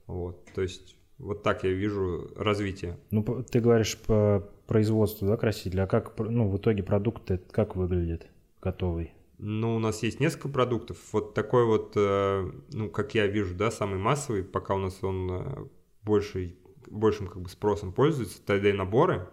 вот. 0.06 0.44
То 0.54 0.62
есть 0.62 0.96
вот 1.18 1.42
так 1.42 1.64
я 1.64 1.70
вижу 1.70 2.30
развитие. 2.36 2.98
Ну, 3.10 3.22
ты 3.42 3.60
говоришь 3.60 3.96
по 3.98 4.48
производству, 4.66 5.28
да, 5.28 5.36
красителя, 5.36 5.84
а 5.84 5.86
как, 5.86 6.18
ну, 6.18 6.48
в 6.48 6.56
итоге 6.56 6.82
продукт 6.82 7.30
как 7.50 7.76
выглядит 7.76 8.26
готовый? 8.60 9.12
Ну, 9.38 9.76
у 9.76 9.78
нас 9.78 10.02
есть 10.02 10.20
несколько 10.20 10.48
продуктов. 10.48 10.98
Вот 11.12 11.34
такой 11.34 11.66
вот, 11.66 11.92
э, 11.96 12.50
ну, 12.72 12.88
как 12.88 13.14
я 13.14 13.26
вижу, 13.26 13.54
да, 13.54 13.70
самый 13.70 13.98
массовый, 13.98 14.44
пока 14.44 14.74
у 14.74 14.78
нас 14.78 15.02
он 15.02 15.30
э, 15.30 15.66
больший, 16.02 16.56
большим 16.86 17.26
как 17.26 17.42
бы 17.42 17.48
спросом 17.48 17.92
пользуется, 17.92 18.40
тогда 18.44 18.70
и 18.70 18.72
наборы. 18.72 19.28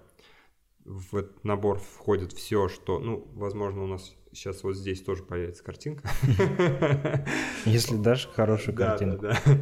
В 0.85 1.15
этот 1.15 1.43
набор 1.43 1.77
входит 1.77 2.33
все, 2.33 2.67
что, 2.67 2.99
ну, 2.99 3.27
возможно, 3.35 3.83
у 3.83 3.87
нас 3.87 4.15
сейчас 4.33 4.63
вот 4.63 4.75
здесь 4.75 5.01
тоже 5.01 5.23
появится 5.23 5.63
картинка. 5.63 6.09
Если 7.65 7.95
дашь 7.97 8.27
хорошую 8.33 8.75
Да, 8.75 8.89
картинку. 8.91 9.21
да, 9.23 9.37
да. 9.45 9.57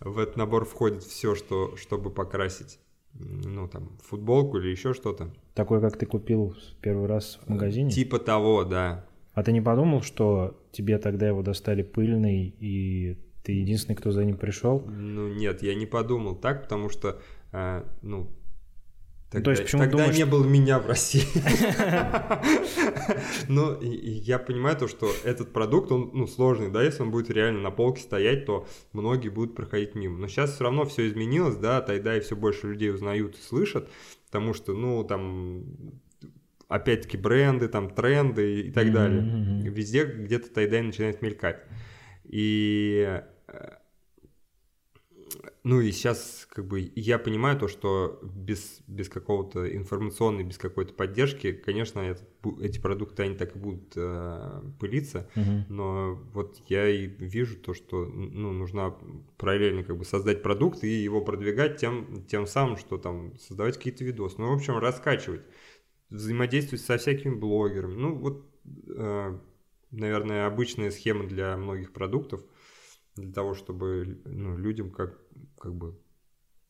В 0.00 0.18
этот 0.18 0.36
набор 0.36 0.64
входит 0.64 1.02
все, 1.02 1.34
что, 1.34 1.76
чтобы 1.76 2.10
покрасить, 2.10 2.78
ну, 3.14 3.68
там, 3.68 3.98
футболку 4.02 4.58
или 4.58 4.68
еще 4.68 4.94
что-то. 4.94 5.32
Такой, 5.54 5.80
как 5.80 5.96
ты 5.96 6.06
купил 6.06 6.50
в 6.50 6.76
первый 6.80 7.06
раз 7.06 7.38
в 7.44 7.48
магазине? 7.50 7.90
Типа 7.90 8.18
того, 8.18 8.64
да. 8.64 9.04
А 9.34 9.42
ты 9.42 9.52
не 9.52 9.60
подумал, 9.60 10.02
что 10.02 10.60
тебе 10.72 10.98
тогда 10.98 11.26
его 11.28 11.42
достали 11.42 11.82
пыльный, 11.82 12.54
и 12.58 13.16
ты 13.42 13.52
единственный, 13.52 13.94
кто 13.96 14.10
за 14.12 14.24
ним 14.24 14.36
пришел? 14.36 14.80
Ну 14.86 15.28
нет, 15.28 15.62
я 15.62 15.74
не 15.74 15.86
подумал 15.86 16.34
так, 16.36 16.62
потому 16.62 16.88
что, 16.88 17.20
а, 17.52 17.86
ну, 18.02 18.30
тогда, 19.30 19.44
то 19.44 19.50
есть 19.52 19.62
почему 19.62 19.82
тогда 19.82 19.98
думаешь, 19.98 20.16
не 20.16 20.26
было 20.26 20.44
меня 20.44 20.78
в 20.78 20.86
России. 20.86 21.24
Ну, 23.48 23.74
и- 23.74 23.88
и 23.88 24.10
я 24.10 24.38
понимаю 24.38 24.76
то, 24.76 24.88
что 24.88 25.10
этот 25.24 25.52
продукт, 25.52 25.90
он 25.92 26.10
ну, 26.14 26.26
сложный, 26.26 26.70
да, 26.70 26.82
если 26.82 27.02
он 27.02 27.10
будет 27.10 27.30
реально 27.30 27.60
на 27.60 27.70
полке 27.70 28.02
стоять, 28.02 28.46
то 28.46 28.66
многие 28.92 29.28
будут 29.28 29.54
проходить 29.54 29.94
мимо. 29.94 30.18
Но 30.18 30.28
сейчас 30.28 30.54
все 30.54 30.64
равно 30.64 30.84
все 30.84 31.08
изменилось, 31.08 31.56
да, 31.56 31.80
тогда 31.80 32.16
и 32.16 32.20
все 32.20 32.36
больше 32.36 32.68
людей 32.68 32.92
узнают 32.92 33.36
и 33.36 33.40
слышат, 33.42 33.88
потому 34.26 34.54
что, 34.54 34.74
ну, 34.74 35.04
там, 35.04 35.64
опять-таки 36.68 37.16
бренды, 37.16 37.68
там, 37.68 37.90
тренды 37.90 38.62
и 38.62 38.70
так 38.70 38.92
далее. 38.92 39.22
Везде 39.70 40.04
где-то 40.04 40.50
тайдай 40.52 40.82
начинает 40.82 41.22
мелькать. 41.22 41.60
И 42.24 43.20
э, 43.48 43.68
ну 45.62 45.80
и 45.80 45.92
сейчас 45.92 46.46
как 46.50 46.66
бы 46.66 46.92
я 46.94 47.18
понимаю 47.18 47.58
то, 47.58 47.68
что 47.68 48.18
без, 48.22 48.80
без 48.86 49.08
какого-то 49.08 49.74
информационной, 49.74 50.44
без 50.44 50.58
какой-то 50.58 50.94
поддержки, 50.94 51.52
конечно, 51.52 52.00
этот 52.00 52.28
бу- 52.42 52.62
эти 52.62 52.78
продукты, 52.80 53.22
они 53.22 53.36
так 53.36 53.56
и 53.56 53.58
будут 53.58 53.92
э, 53.96 54.62
пылиться, 54.78 55.28
Мгм. 55.34 55.66
но 55.68 56.14
вот 56.32 56.60
я 56.68 56.88
и 56.88 57.06
вижу 57.06 57.56
то, 57.58 57.74
что 57.74 58.04
ну, 58.06 58.52
нужно 58.52 58.96
параллельно 59.36 59.84
как 59.84 59.96
бы 59.96 60.04
создать 60.04 60.42
продукт 60.42 60.84
и 60.84 60.88
его 60.88 61.20
продвигать 61.20 61.78
тем, 61.78 62.24
тем 62.26 62.46
самым, 62.46 62.76
что 62.76 62.98
там 62.98 63.38
создавать 63.38 63.76
какие-то 63.76 64.04
видосы, 64.04 64.36
ну, 64.38 64.50
в 64.50 64.54
общем, 64.56 64.78
раскачивать, 64.78 65.42
взаимодействовать 66.08 66.84
со 66.84 66.98
всякими 66.98 67.34
блогерами, 67.34 67.94
ну, 67.94 68.14
вот, 68.16 68.46
э, 68.88 69.38
наверное, 69.90 70.46
обычная 70.46 70.90
схема 70.90 71.26
для 71.26 71.56
многих 71.56 71.92
продуктов, 71.92 72.42
для 73.20 73.32
того, 73.32 73.54
чтобы 73.54 74.20
ну, 74.24 74.56
людям 74.56 74.90
как, 74.90 75.18
как 75.58 75.74
бы 75.74 75.98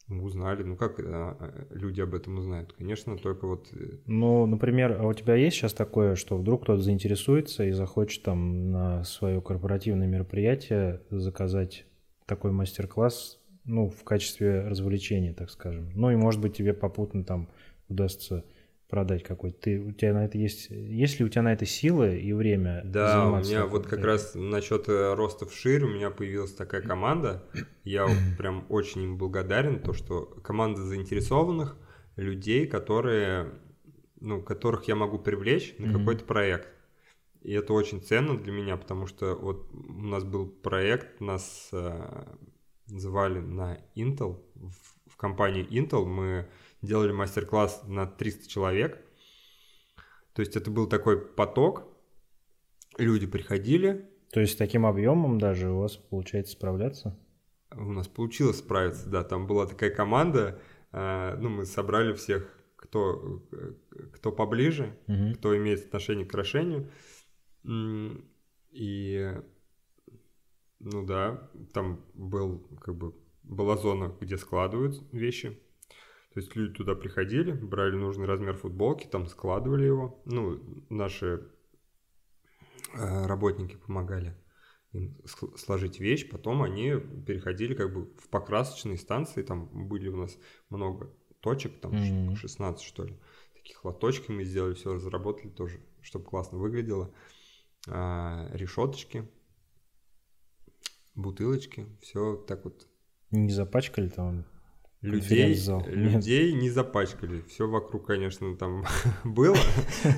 ну, 0.09 0.25
узнали, 0.25 0.63
ну 0.65 0.77
как 0.77 0.99
а, 0.99 1.67
люди 1.71 2.01
об 2.01 2.15
этом 2.15 2.39
узнают? 2.39 2.73
Конечно, 2.73 3.17
только 3.17 3.47
вот 3.47 3.69
э, 3.73 3.99
Ну, 4.07 4.45
например, 4.47 4.97
а 5.01 5.07
у 5.07 5.13
тебя 5.13 5.37
есть 5.37 5.57
сейчас 5.57 5.73
такое, 5.73 6.17
что 6.17 6.37
вдруг 6.37 6.63
кто-то 6.63 6.83
заинтересуется 6.83 7.65
и 7.65 7.71
захочет 7.71 8.25
там 8.25 8.71
на 8.71 9.05
свое 9.05 9.41
корпоративное 9.41 10.09
мероприятие 10.09 11.03
заказать 11.11 11.87
такой 12.27 12.51
мастер-класс, 12.51 13.41
ну, 13.65 13.89
в 13.89 14.03
качестве 14.05 14.63
развлечения, 14.63 15.33
так 15.33 15.51
скажем. 15.51 15.91
Ну, 15.95 16.11
и, 16.11 16.17
может 16.17 16.41
быть, 16.41 16.57
тебе 16.57 16.75
попутно 16.75 17.25
там 17.25 17.49
удастся 17.89 18.45
продать 18.91 19.23
какой-то. 19.23 19.59
Ты, 19.61 19.81
у 19.81 19.93
тебя 19.93 20.13
на 20.13 20.25
это 20.25 20.37
есть... 20.37 20.69
Есть 20.71 21.19
ли 21.19 21.25
у 21.25 21.29
тебя 21.29 21.43
на 21.43 21.53
это 21.53 21.65
силы 21.65 22.19
и 22.19 22.33
время 22.33 22.83
Да, 22.85 23.31
у 23.31 23.37
меня 23.39 23.67
вот 23.67 23.87
как 23.87 24.05
раз 24.05 24.35
насчет 24.35 24.89
э, 24.89 25.15
роста 25.15 25.47
вширь 25.47 25.85
у 25.85 25.89
меня 25.89 26.11
появилась 26.11 26.53
такая 26.53 26.83
команда. 26.83 27.45
Я 27.85 28.09
прям 28.37 28.67
очень 28.69 29.03
им 29.03 29.17
благодарен, 29.19 29.81
то, 29.81 29.93
что 29.93 30.23
команда 30.43 30.83
заинтересованных 30.83 31.77
людей, 32.17 32.67
которые, 32.67 33.53
ну, 34.21 34.43
которых 34.43 34.85
я 34.89 34.97
могу 34.97 35.19
привлечь 35.19 35.75
на 35.79 35.93
какой-то 35.93 36.25
проект. 36.25 36.69
И 37.43 37.53
это 37.53 37.73
очень 37.73 38.03
ценно 38.03 38.37
для 38.37 38.53
меня, 38.53 38.77
потому 38.77 39.07
что 39.07 39.35
вот 39.35 39.71
у 39.73 40.03
нас 40.03 40.25
был 40.25 40.47
проект, 40.47 41.21
нас 41.21 41.71
э, 41.73 42.25
звали 42.87 43.39
на 43.39 43.79
Intel, 43.97 44.43
в, 44.55 45.13
в 45.13 45.17
компании 45.17 45.67
Intel 45.67 46.05
мы 46.05 46.49
делали 46.83 47.13
мастер-класс 47.13 47.83
на 47.87 48.07
300 48.07 48.49
человек. 48.49 49.01
То 50.33 50.43
есть 50.43 50.57
это 50.57 50.71
был 50.71 50.87
такой 50.89 51.21
поток, 51.21 51.87
люди 52.99 53.27
приходили. 53.27 54.09
То 54.33 54.41
есть 54.41 54.57
таким 54.59 54.87
объемом 54.87 55.39
даже 55.39 55.71
у 55.71 55.79
вас 55.81 55.97
получается 55.97 56.53
справляться? 56.53 57.19
У 57.73 57.93
нас 57.93 58.09
получилось 58.09 58.59
справиться, 58.59 59.09
да. 59.09 59.23
Там 59.25 59.47
была 59.47 59.67
такая 59.67 59.91
команда, 59.91 60.61
э, 60.93 61.37
ну, 61.39 61.49
мы 61.51 61.65
собрали 61.65 62.13
всех, 62.15 62.49
кто, 62.77 63.45
э, 63.53 63.73
кто 64.13 64.33
поближе, 64.33 64.97
Мгм. 65.07 65.35
кто 65.35 65.57
имеет 65.57 65.85
отношение 65.87 66.27
к 66.27 66.35
орошению. 66.35 66.91
М, 67.65 68.25
И, 68.73 69.35
ну 70.79 71.05
да, 71.05 71.51
там 71.75 72.05
был, 72.15 72.61
как 72.81 72.95
бы, 72.95 73.13
была 73.43 73.77
зона, 73.77 74.15
где 74.21 74.37
складывают 74.39 75.03
вещи. 75.13 75.61
То 76.33 76.41
есть 76.41 76.55
люди 76.55 76.75
туда 76.75 76.95
приходили, 76.95 77.53
брали 77.53 77.97
нужный 77.97 78.27
размер 78.27 78.57
футболки, 78.57 79.07
там 79.07 79.27
складывали 79.27 79.85
его. 79.85 80.23
Ну, 80.27 80.61
наши 80.89 81.51
э, 82.95 83.27
работники 83.27 83.77
помогали 83.77 84.37
им 84.93 85.17
сложить 85.57 86.01
вещь, 86.01 86.29
потом 86.29 86.63
они 86.63 86.95
переходили 87.27 87.75
как 87.75 87.93
бы 87.93 88.07
в 88.17 88.29
покрасочные 88.29 88.99
станции, 88.99 89.43
там 89.43 89.89
были 89.89 90.09
у 90.09 90.17
нас 90.17 90.37
много 90.69 91.13
точек, 91.41 91.81
там 91.81 91.93
Мгм. 91.93 92.37
16 92.37 92.83
что 92.83 93.05
ли, 93.05 93.19
таких 93.55 93.85
лоточки 93.85 94.31
мы 94.31 94.45
сделали, 94.45 94.75
все 94.75 94.93
разработали 94.93 95.51
тоже, 95.51 95.81
чтобы 96.03 96.25
классно 96.25 96.59
выглядело. 96.59 97.15
А, 97.89 98.51
решеточки, 98.53 99.29
бутылочки, 101.15 101.87
все 102.03 102.37
так 102.37 102.65
вот 102.65 102.87
Не 103.31 103.53
запачкали 103.53 104.09
там? 104.09 104.45
Людей. 105.03 105.55
Нет. 105.55 105.87
людей 106.15 106.53
не 106.53 106.69
запачкали. 106.69 107.43
Все 107.49 107.67
вокруг, 107.67 108.07
конечно, 108.07 108.55
там 108.57 108.85
было, 109.25 109.57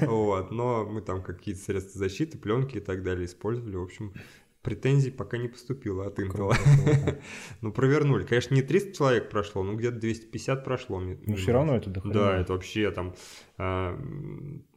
вот, 0.00 0.50
но 0.50 0.84
мы 0.84 1.00
там 1.02 1.22
какие-то 1.22 1.60
средства 1.60 1.98
защиты, 2.00 2.36
пленки 2.38 2.78
и 2.78 2.80
так 2.80 3.02
далее 3.04 3.26
использовали. 3.26 3.76
В 3.76 3.82
общем, 3.82 4.12
претензий 4.62 5.10
пока 5.12 5.38
не 5.38 5.46
поступило 5.48 6.06
от 6.06 6.18
Intel. 6.18 6.52
Ну, 7.60 7.72
провернули. 7.72 8.24
Конечно, 8.24 8.54
не 8.56 8.62
300 8.62 8.92
человек 8.92 9.30
прошло, 9.30 9.62
но 9.62 9.74
где-то 9.76 9.98
250 10.00 10.64
прошло. 10.64 10.98
мне- 10.98 11.18
Ну, 11.26 11.36
все 11.36 11.52
равно 11.52 11.76
это 11.76 11.88
дохуя. 11.90 12.12
Да, 12.14 12.40
это 12.40 12.52
вообще 12.52 12.90
там, 12.90 13.14
а, 13.58 13.96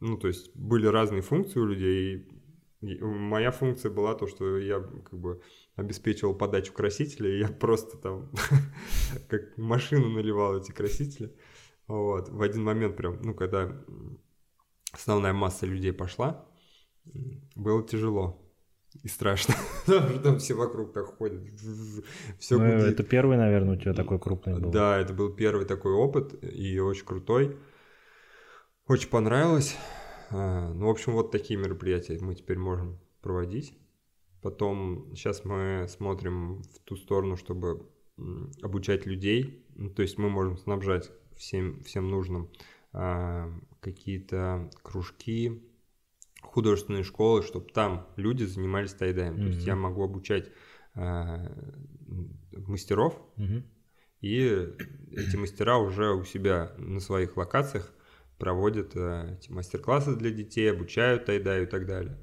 ну, 0.00 0.16
то 0.18 0.28
есть 0.28 0.54
были 0.54 0.86
разные 0.86 1.22
функции 1.22 1.58
у 1.58 1.64
людей. 1.66 2.28
И 2.82 2.98
моя 3.02 3.50
функция 3.50 3.90
была 3.90 4.14
то, 4.14 4.26
что 4.28 4.58
я 4.58 4.78
как 4.80 5.18
бы 5.18 5.40
обеспечивал 5.76 6.34
подачу 6.34 6.72
красителей, 6.72 7.36
и 7.36 7.40
я 7.40 7.48
просто 7.48 7.98
там 7.98 8.30
как 9.28 9.56
машину 9.56 10.08
наливал 10.10 10.58
эти 10.58 10.72
красители. 10.72 11.34
Вот. 11.86 12.28
В 12.30 12.42
один 12.42 12.64
момент 12.64 12.96
прям, 12.96 13.20
ну, 13.22 13.34
когда 13.34 13.72
основная 14.92 15.32
масса 15.32 15.66
людей 15.66 15.92
пошла, 15.92 16.46
было 17.54 17.86
тяжело 17.86 18.42
и 19.02 19.08
страшно, 19.08 19.54
потому 19.86 20.08
что 20.10 20.20
там 20.20 20.38
все 20.38 20.54
вокруг 20.54 20.92
так 20.92 21.06
ходят, 21.16 21.42
все 22.38 22.58
Ну, 22.58 22.64
гудит. 22.64 22.94
это 22.94 23.02
первый, 23.04 23.36
наверное, 23.36 23.76
у 23.76 23.80
тебя 23.80 23.92
такой 23.92 24.18
крупный 24.18 24.58
был. 24.58 24.70
Да, 24.70 24.98
это 24.98 25.12
был 25.12 25.34
первый 25.34 25.66
такой 25.66 25.92
опыт, 25.92 26.42
и 26.42 26.78
очень 26.78 27.04
крутой. 27.04 27.58
Очень 28.88 29.10
понравилось. 29.10 29.76
А, 30.30 30.72
Ну, 30.72 30.86
в 30.86 30.90
общем, 30.90 31.12
вот 31.12 31.30
такие 31.30 31.58
мероприятия 31.60 32.18
мы 32.20 32.34
теперь 32.34 32.58
можем 32.58 32.98
проводить. 33.20 33.78
Потом 34.46 35.10
сейчас 35.16 35.44
мы 35.44 35.86
смотрим 35.88 36.62
в 36.62 36.78
ту 36.84 36.94
сторону, 36.94 37.36
чтобы 37.36 37.84
обучать 38.62 39.04
людей. 39.04 39.66
Ну, 39.74 39.90
То 39.90 40.02
есть 40.02 40.18
мы 40.18 40.30
можем 40.30 40.56
снабжать 40.56 41.10
всем, 41.34 41.82
всем 41.82 42.08
нужным 42.08 42.48
а, 42.92 43.52
какие-то 43.80 44.70
кружки, 44.84 45.64
художественные 46.42 47.02
школы, 47.02 47.42
чтобы 47.42 47.72
там 47.72 48.06
люди 48.14 48.44
занимались 48.44 48.94
тайдаем. 48.94 49.34
То 49.34 49.46
есть 49.48 49.66
я 49.66 49.74
могу 49.74 50.04
обучать 50.04 50.48
а, 50.94 51.50
мастеров, 52.52 53.20
Мгм. 53.34 53.64
и 54.20 54.68
эти 55.10 55.34
мастера 55.34 55.78
уже 55.78 56.12
у 56.14 56.22
себя 56.22 56.70
на 56.78 57.00
своих 57.00 57.36
локациях 57.36 57.92
проводят 58.38 58.94
э, 58.94 59.38
эти 59.40 59.50
мастер-классы 59.50 60.14
для 60.14 60.30
детей, 60.30 60.70
обучают 60.70 61.24
тайдаю 61.24 61.64
и 61.64 61.66
так 61.66 61.84
далее. 61.84 62.16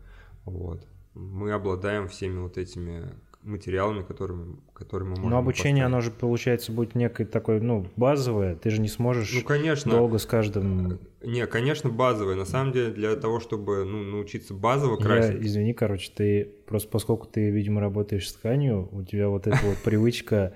Вот. 0.46 0.88
Мы 1.14 1.52
обладаем 1.52 2.08
всеми 2.08 2.40
вот 2.40 2.58
этими 2.58 3.10
материалами, 3.44 4.04
которыми, 4.04 4.56
которые 4.74 5.10
мы 5.10 5.16
можем 5.16 5.30
Но 5.30 5.38
обучение, 5.38 5.84
поставить. 5.84 5.94
оно 5.94 6.02
же, 6.02 6.12
получается, 6.12 6.72
будет 6.72 6.96
некое 6.96 7.26
такое, 7.26 7.60
ну, 7.60 7.88
базовое. 7.96 8.56
Ты 8.56 8.70
же 8.70 8.82
не 8.82 8.88
сможешь 8.88 9.34
Ну, 9.34 9.42
конечно. 9.42 9.92
долго 9.92 10.18
с 10.18 10.26
каждым... 10.26 11.00
Не, 11.22 11.46
конечно, 11.48 11.90
базовые. 11.90 12.38
На 12.38 12.46
самом 12.46 12.72
деле, 12.74 12.92
для 12.92 13.16
того, 13.16 13.40
чтобы 13.40 13.84
ну, 13.86 14.04
научиться 14.04 14.54
базово 14.54 14.98
Я, 14.98 15.06
красить, 15.06 15.42
извини, 15.42 15.74
короче, 15.74 16.12
ты 16.16 16.46
просто 16.68 16.90
поскольку 16.90 17.28
ты, 17.28 17.50
видимо, 17.50 17.82
работаешь 17.82 18.30
с 18.30 18.34
тканью, 18.34 18.90
у 18.92 19.04
тебя 19.04 19.30
вот 19.30 19.48
эта 19.48 19.60
вот 19.66 19.78
привычка 19.84 20.54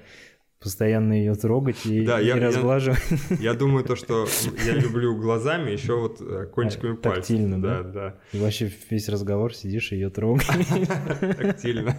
постоянно 0.59 1.13
ее 1.13 1.35
трогать 1.35 1.85
и, 1.85 2.05
Да, 2.05 2.19
и 2.19 2.25
я- 2.25 2.35
я- 2.37 2.47
разглаживать. 2.47 2.99
я 3.39 3.53
думаю, 3.53 3.83
то, 3.85 3.95
что 3.95 4.27
я 4.65 4.73
люблю 4.73 5.15
глазами, 5.15 5.71
еще 5.71 5.95
вот 5.99 6.19
э, 6.21 6.45
кончиками 6.47 6.93
А, 6.93 6.95
пальцев. 6.97 7.15
тактильно, 7.27 7.61
да? 7.61 7.83
Да, 7.83 7.89
да. 7.91 8.15
И 8.33 8.39
вообще 8.39 8.71
весь 8.89 9.07
разговор 9.09 9.53
сидишь 9.53 9.91
и 9.91 9.95
ее 9.95 10.09
трогаешь. 10.09 10.47
Тактильно. 11.37 11.95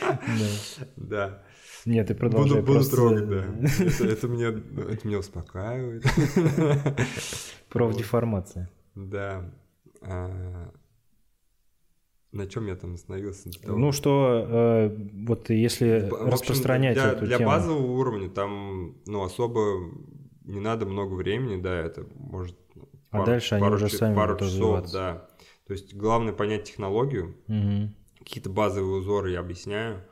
Да. 0.00 0.16
Да. 0.96 1.42
Нет, 1.84 2.08
ты 2.08 2.14
Буду, 2.14 2.20
продолжай. 2.30 2.60
буду 2.62 2.72
просто- 2.72 2.96
трогать, 2.96 3.28
да. 3.28 3.44
Это, 4.06 4.26
меня, 4.28 4.48
это 4.48 5.06
меня 5.06 5.18
успокаивает. 5.20 6.04
Профдеформация. 7.68 8.68
Да. 8.94 9.44
На 12.36 12.46
чем 12.46 12.66
я 12.66 12.76
там 12.76 12.94
остановился? 12.94 13.50
Ну 13.64 13.92
что, 13.92 14.46
э, 14.48 14.96
вот 15.26 15.48
если 15.50 16.08
В 16.10 16.14
общем, 16.14 16.30
распространять 16.30 16.94
для, 16.94 17.12
эту 17.12 17.24
для 17.24 17.38
тему... 17.38 17.48
базового 17.50 17.92
уровня 17.92 18.28
там, 18.28 18.96
ну, 19.06 19.22
особо 19.22 19.90
не 20.44 20.60
надо 20.60 20.84
много 20.84 21.14
времени, 21.14 21.60
да, 21.60 21.74
это 21.80 22.06
может... 22.14 22.58
А 23.10 23.24
дальше 23.24 23.54
они 23.54 23.66
уже 23.68 23.88
ча- 23.88 23.96
сами 23.96 24.14
пару 24.14 24.34
часов, 24.36 24.50
развиваться. 24.50 24.92
да. 24.92 25.28
То 25.66 25.72
есть 25.72 25.94
главное 25.94 26.34
понять 26.34 26.64
технологию, 26.64 27.34
Мгм. 27.46 27.94
какие-то 28.18 28.50
базовые 28.50 28.98
узоры 28.98 29.30
я 29.32 29.40
объясняю. 29.40 30.04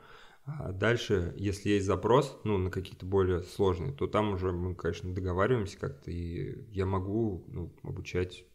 А 0.45 0.71
дальше, 0.71 1.33
если 1.37 1.69
есть 1.69 1.85
запрос, 1.85 2.39
ну, 2.43 2.57
на 2.57 2.71
какие-то 2.71 3.05
более 3.05 3.41
сложные, 3.43 3.93
то 3.93 4.07
там 4.07 4.33
уже 4.33 4.51
мы, 4.51 4.73
конечно, 4.75 5.13
договариваемся 5.13 5.77
как-то, 5.79 6.09
и 6.11 6.65
я 6.71 6.85
могу 6.85 7.45
ну, 7.47 7.71
обучать 7.83 8.45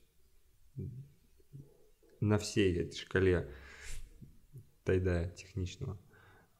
на 2.20 2.38
всей 2.38 2.74
этой 2.76 2.96
шкале 2.96 3.48
тайда 4.84 5.28
техничного. 5.36 5.98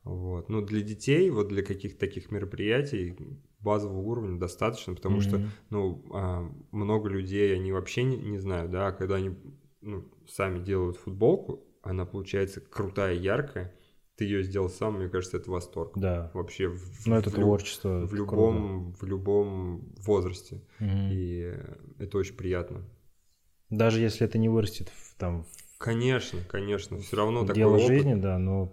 Вот. 0.04 0.48
Ну, 0.48 0.62
для 0.62 0.80
детей, 0.80 1.30
вот 1.30 1.48
для 1.48 1.62
каких-то 1.62 1.98
таких 2.00 2.30
мероприятий 2.30 3.16
базового 3.60 4.00
уровня 4.00 4.38
достаточно, 4.38 4.94
потому 4.94 5.20
что, 5.20 5.36
Мгм. 5.38 5.48
ну, 5.68 6.04
а, 6.14 6.50
много 6.72 7.08
людей, 7.10 7.54
они 7.54 7.72
вообще 7.72 8.04
не, 8.04 8.16
не 8.16 8.38
знают, 8.38 8.70
да, 8.70 8.92
когда 8.92 9.16
они 9.16 9.36
ну, 9.82 10.10
сами 10.26 10.58
делают 10.62 10.96
футболку, 10.96 11.64
она 11.82 12.04
получается 12.06 12.60
крутая, 12.60 13.14
яркая, 13.14 13.74
ты 14.16 14.24
ее 14.24 14.42
сделал 14.42 14.68
сам, 14.68 14.98
мне 14.98 15.08
кажется, 15.08 15.38
это 15.38 15.50
восторг. 15.50 15.92
Да. 15.96 16.30
Вообще 16.34 16.68
в, 16.68 17.06
Ну, 17.06 17.16
это 17.16 17.30
в 17.30 17.34
творчество. 17.34 18.06
в 18.06 18.14
любом, 18.14 18.92
в 18.92 19.02
любом 19.04 19.92
возрасте. 19.96 20.62
круто. 20.78 20.92
Мгм. 20.94 21.08
И 21.10 21.54
это 21.98 22.18
очень 22.18 22.36
приятно. 22.36 22.84
Даже 23.70 24.00
если 24.00 24.26
это 24.26 24.36
не 24.36 24.48
вырастет 24.48 24.88
в, 24.90 25.09
там, 25.20 25.44
Конечно, 25.78 26.40
конечно, 26.48 26.98
все 26.98 27.16
равно 27.16 27.40
в 27.42 27.46
такой 27.46 27.54
дело 27.54 27.76
опыт. 27.76 27.86
жизни, 27.86 28.14
да, 28.14 28.38
но 28.38 28.72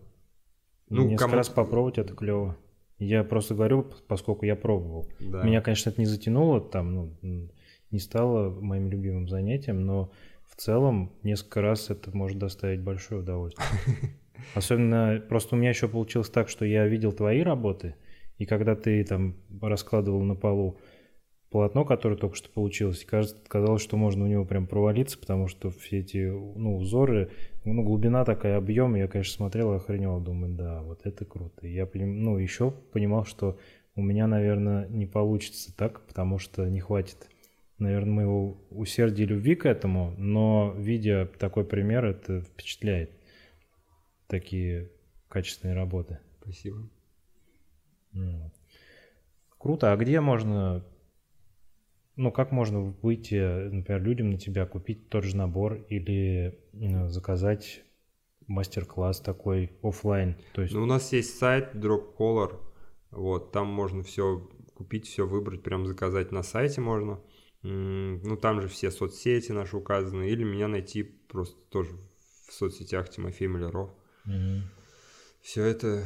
Ну, 0.89 1.03
несколько 1.03 1.25
кому- 1.25 1.35
раз 1.35 1.49
попробовать 1.49 1.97
это 1.99 2.13
клево. 2.15 2.57
Я 2.99 3.23
просто 3.23 3.53
говорю, 3.53 3.85
поскольку 4.07 4.45
я 4.45 4.55
пробовал. 4.55 5.07
Да. 5.19 5.43
Меня, 5.43 5.61
конечно, 5.61 5.89
это 5.91 6.01
не 6.01 6.05
затянуло, 6.07 6.59
там, 6.59 6.93
ну, 7.21 7.49
не 7.91 7.99
стало 7.99 8.49
моим 8.59 8.89
любимым 8.89 9.29
занятием, 9.29 9.85
но 9.85 10.11
в 10.47 10.55
целом 10.55 11.13
несколько 11.23 11.61
раз 11.61 11.89
это 11.91 12.15
может 12.17 12.37
доставить 12.39 12.81
большое 12.81 13.21
удовольствие. 13.21 13.67
Особенно, 14.55 15.21
просто 15.29 15.55
у 15.55 15.57
меня 15.59 15.69
еще 15.69 15.87
получилось 15.87 16.29
так, 16.29 16.49
что 16.49 16.65
я 16.65 16.87
видел 16.87 17.11
твои 17.11 17.41
работы, 17.41 17.95
и 18.37 18.45
когда 18.45 18.75
ты 18.75 19.03
там 19.03 19.35
раскладывал 19.61 20.21
на 20.23 20.35
полу 20.35 20.77
полотно, 21.49 21.85
которое 21.85 22.17
только 22.17 22.35
что 22.35 22.49
получилось, 22.49 23.05
кажется, 23.05 23.37
казалось, 23.47 23.81
что 23.81 23.97
можно 23.97 24.25
у 24.25 24.27
него 24.27 24.45
прям 24.45 24.67
провалиться, 24.67 25.17
потому 25.17 25.47
что 25.47 25.69
все 25.69 25.99
эти 25.99 26.29
ну, 26.29 26.77
узоры, 26.77 27.31
ну, 27.63 27.83
глубина 27.83 28.25
такая, 28.25 28.57
объем, 28.57 28.95
я, 28.95 29.07
конечно, 29.07 29.33
смотрел 29.33 29.73
и 29.73 29.77
охренел, 29.77 30.19
думаю, 30.19 30.53
да, 30.55 30.81
вот 30.81 31.01
это 31.05 31.25
круто. 31.25 31.65
И 31.65 31.73
я 31.73 31.85
поним... 31.85 32.23
ну, 32.23 32.37
еще 32.37 32.71
понимал, 32.71 33.25
что 33.25 33.57
у 33.95 34.01
меня, 34.01 34.27
наверное, 34.27 34.87
не 34.87 35.05
получится 35.05 35.75
так, 35.75 36.05
потому 36.05 36.39
что 36.39 36.67
не 36.67 36.79
хватит 36.79 37.29
наверное, 37.79 38.13
моего 38.13 38.57
усердия 38.71 39.23
и 39.23 39.27
любви 39.27 39.55
к 39.55 39.65
этому, 39.65 40.13
но 40.17 40.73
видя 40.75 41.29
такой 41.37 41.63
пример, 41.63 42.05
это 42.05 42.41
впечатляет. 42.41 43.11
Такие 44.27 44.91
качественные 45.29 45.75
работы. 45.75 46.19
Спасибо. 46.41 46.89
Ну, 48.11 48.51
Круто. 49.57 49.91
А 49.91 49.97
где 49.97 50.21
можно, 50.21 50.83
ну, 52.17 52.31
как 52.31 52.51
можно 52.51 52.81
выйти, 52.81 53.69
например, 53.69 54.01
людям 54.01 54.31
на 54.31 54.37
тебя, 54.37 54.65
купить 54.65 55.09
тот 55.09 55.23
же 55.23 55.37
набор 55.37 55.75
или 55.89 56.59
заказать 57.07 57.83
мастер-класс 58.47 59.21
такой 59.21 59.71
оффлайн? 59.81 60.35
То 60.53 60.61
есть, 60.61 60.73
Ну, 60.73 60.83
у 60.83 60.85
нас 60.85 61.13
есть 61.13 61.37
сайт 61.37 61.75
Dropcolor, 61.75 62.59
вот, 63.11 63.51
там 63.51 63.67
можно 63.67 64.03
все 64.03 64.49
купить, 64.73 65.07
все 65.07 65.25
выбрать, 65.25 65.63
прям 65.63 65.85
заказать 65.85 66.31
на 66.31 66.43
сайте 66.43 66.81
можно. 66.81 67.21
Ну, 67.63 68.37
там 68.37 68.61
же 68.61 68.67
все 68.67 68.91
соцсети 68.91 69.51
наши 69.51 69.77
указаны, 69.77 70.29
или 70.29 70.43
меня 70.43 70.67
найти 70.67 71.03
просто 71.03 71.55
тоже 71.69 71.91
в 72.47 72.53
соцсетях 72.53 73.09
Тимофей 73.09 73.47
Маляров. 73.47 73.91
Мгм. 74.25 74.63
Все 75.41 75.63
это, 75.63 76.03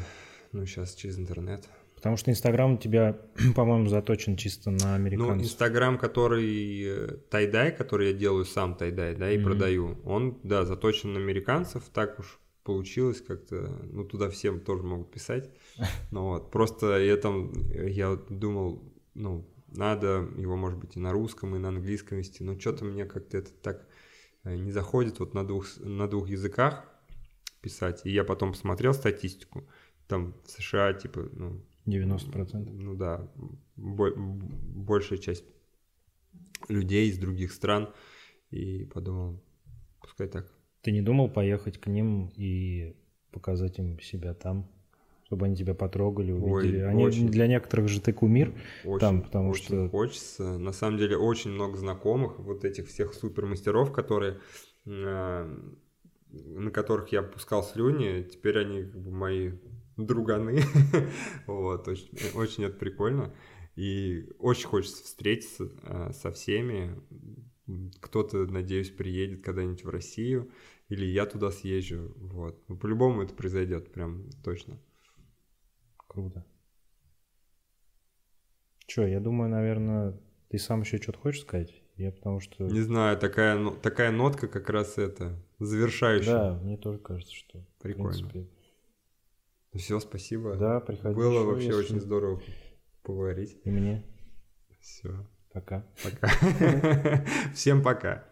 ну, 0.52 0.66
сейчас 0.66 0.96
через 0.96 1.20
интернет. 1.20 1.68
Потому 2.02 2.18
что 2.18 2.32
Инстаграм 2.32 2.74
у 2.74 2.78
тебя, 2.78 3.16
по-моему, 3.56 3.88
заточен 3.88 4.36
чисто 4.36 4.72
на 4.72 4.78
Ну, 4.88 4.96
американцев. 4.96 5.46
Инстаграм, 5.46 6.00
который 6.00 6.84
э, 6.84 7.08
тайдай, 7.30 7.72
который 7.72 8.08
я 8.08 8.14
делаю 8.14 8.44
сам 8.46 8.74
тайдай, 8.76 9.16
да, 9.16 9.32
и 9.32 9.38
Мгм. 9.38 9.46
продаю, 9.46 9.98
он, 10.04 10.40
да, 10.42 10.66
заточен 10.66 11.14
на 11.14 11.20
американцев, 11.20 11.84
так 11.94 12.18
уж 12.20 12.40
получилось 12.64 13.22
как-то, 13.22 13.56
ну, 13.92 14.04
туда 14.04 14.32
всем 14.32 14.62
тоже 14.62 14.82
могут 14.82 15.12
писать, 15.12 15.52
ну 16.12 16.24
вот, 16.24 16.50
просто 16.50 16.98
я 16.98 17.18
там, 17.18 17.52
я 17.72 18.16
думал, 18.30 18.82
ну, 19.14 19.48
надо 19.68 20.28
его, 20.38 20.56
может 20.58 20.80
быть, 20.80 20.96
и 20.96 21.00
на 21.00 21.12
русском, 21.12 21.56
и 21.56 21.60
на 21.60 21.68
английском 21.70 22.18
вести, 22.18 22.44
но 22.44 22.60
что-то 22.60 22.84
мне 22.84 23.06
как-то 23.06 23.38
это 23.38 23.52
так 23.62 23.88
э, 24.44 24.56
не 24.56 24.72
заходит. 24.72 25.20
Вот 25.20 25.34
на 25.36 25.46
двух, 25.48 25.68
на 25.80 26.08
двух 26.08 26.28
языках 26.30 26.84
писать, 27.62 28.02
и 28.06 28.10
я 28.12 28.24
потом 28.24 28.52
посмотрел 28.54 28.94
статистику, 28.94 29.68
там 30.08 30.34
в 30.46 30.50
США, 30.50 30.94
типа, 30.94 31.30
ну, 31.32 31.62
90%. 31.92 32.70
ну 32.72 32.96
да, 32.96 33.28
бо- 33.76 34.14
большая 34.16 35.20
часть 35.20 35.46
людей 36.70 37.10
из 37.10 37.18
других 37.18 37.52
стран. 37.52 37.90
И 38.50 38.84
подумал, 38.86 39.42
пускай 40.02 40.28
так. 40.28 40.52
Ты 40.82 40.92
не 40.92 41.02
думал 41.02 41.30
поехать 41.30 41.78
к 41.78 41.88
ним 41.88 42.32
и 42.36 42.96
показать 43.32 43.80
им 43.80 44.00
себя 44.02 44.34
там, 44.34 44.70
чтобы 45.26 45.46
они 45.46 45.56
тебя 45.56 45.74
потрогали, 45.74 46.32
Ой, 46.34 46.40
увидели? 46.64 46.82
они, 46.82 47.06
очень. 47.06 47.30
Для 47.30 47.48
некоторых 47.48 47.88
же 47.88 48.02
ты 48.02 48.12
кумир. 48.12 48.54
Очень, 48.84 49.00
Там, 49.00 49.22
потому 49.22 49.50
очень 49.52 49.64
что- 49.66 49.90
хочется. 49.90 50.58
На 50.58 50.74
самом 50.74 50.98
деле 50.98 51.16
очень 51.18 51.52
много 51.52 51.78
знакомых, 51.78 52.40
вот 52.40 52.66
этих 52.66 52.88
всех 52.90 53.14
супермастеров, 53.14 53.94
которые 53.94 54.40
э, 54.86 55.58
на 56.34 56.72
которых 56.72 57.10
я 57.14 57.22
пускал 57.24 57.64
слюни, 57.64 58.24
теперь 58.24 58.60
они 58.60 58.84
как 58.84 59.02
бы 59.02 59.12
мои 59.12 59.52
друганы. 60.06 60.62
вот, 61.48 61.88
очень, 61.88 62.10
очень 62.36 62.64
это 62.66 62.78
прикольно. 62.78 63.34
И 63.76 64.30
очень 64.40 64.68
хочется 64.68 65.04
встретиться 65.04 65.72
э, 65.84 66.12
со 66.14 66.32
всеми. 66.32 67.00
Кто-то, 68.02 68.46
надеюсь, 68.46 68.90
приедет 68.90 69.44
когда-нибудь 69.44 69.84
в 69.84 69.90
Россию, 69.90 70.52
или 70.90 71.06
я 71.06 71.26
туда 71.26 71.52
съезжу. 71.52 72.14
Вот. 72.18 72.62
Ну, 72.68 72.78
по-любому 72.78 73.22
это 73.22 73.34
произойдет, 73.34 73.94
прям 73.94 74.30
точно. 74.44 74.78
Круто. 76.08 76.46
Че, 78.88 79.08
я 79.08 79.22
думаю, 79.22 79.50
наверное, 79.50 80.20
ты 80.50 80.58
сам 80.58 80.82
еще 80.82 80.98
что-то 80.98 81.20
хочешь 81.20 81.44
сказать? 81.44 81.82
Я 81.96 82.12
потому 82.12 82.42
что... 82.42 82.66
Не 82.66 82.82
знаю, 82.82 83.18
такая, 83.18 83.72
такая 83.76 84.12
нотка 84.12 84.50
как 84.50 84.70
раз 84.70 84.98
это, 84.98 85.40
завершающая. 85.60 86.34
Да, 86.34 86.60
мне 86.62 86.76
тоже 86.76 87.00
кажется, 87.00 87.34
что... 87.34 87.60
в 87.60 87.82
Прикольно. 87.82 88.48
Принципе, 89.72 89.78
Все, 89.80 90.00
спасибо. 90.00 90.56
Да, 90.58 90.80
приходи 90.80 91.16
Было 91.16 91.32
ещё, 91.32 91.46
вообще 91.46 91.66
если- 91.68 91.80
очень 91.80 92.00
здорово 92.00 92.42
поговорить. 93.04 93.60
И 93.64 93.70
мне. 93.72 94.04
Все, 94.80 95.28
Пока. 95.54 95.86
пока. 96.04 96.30
Всем 97.54 97.82
пока. 97.84 98.26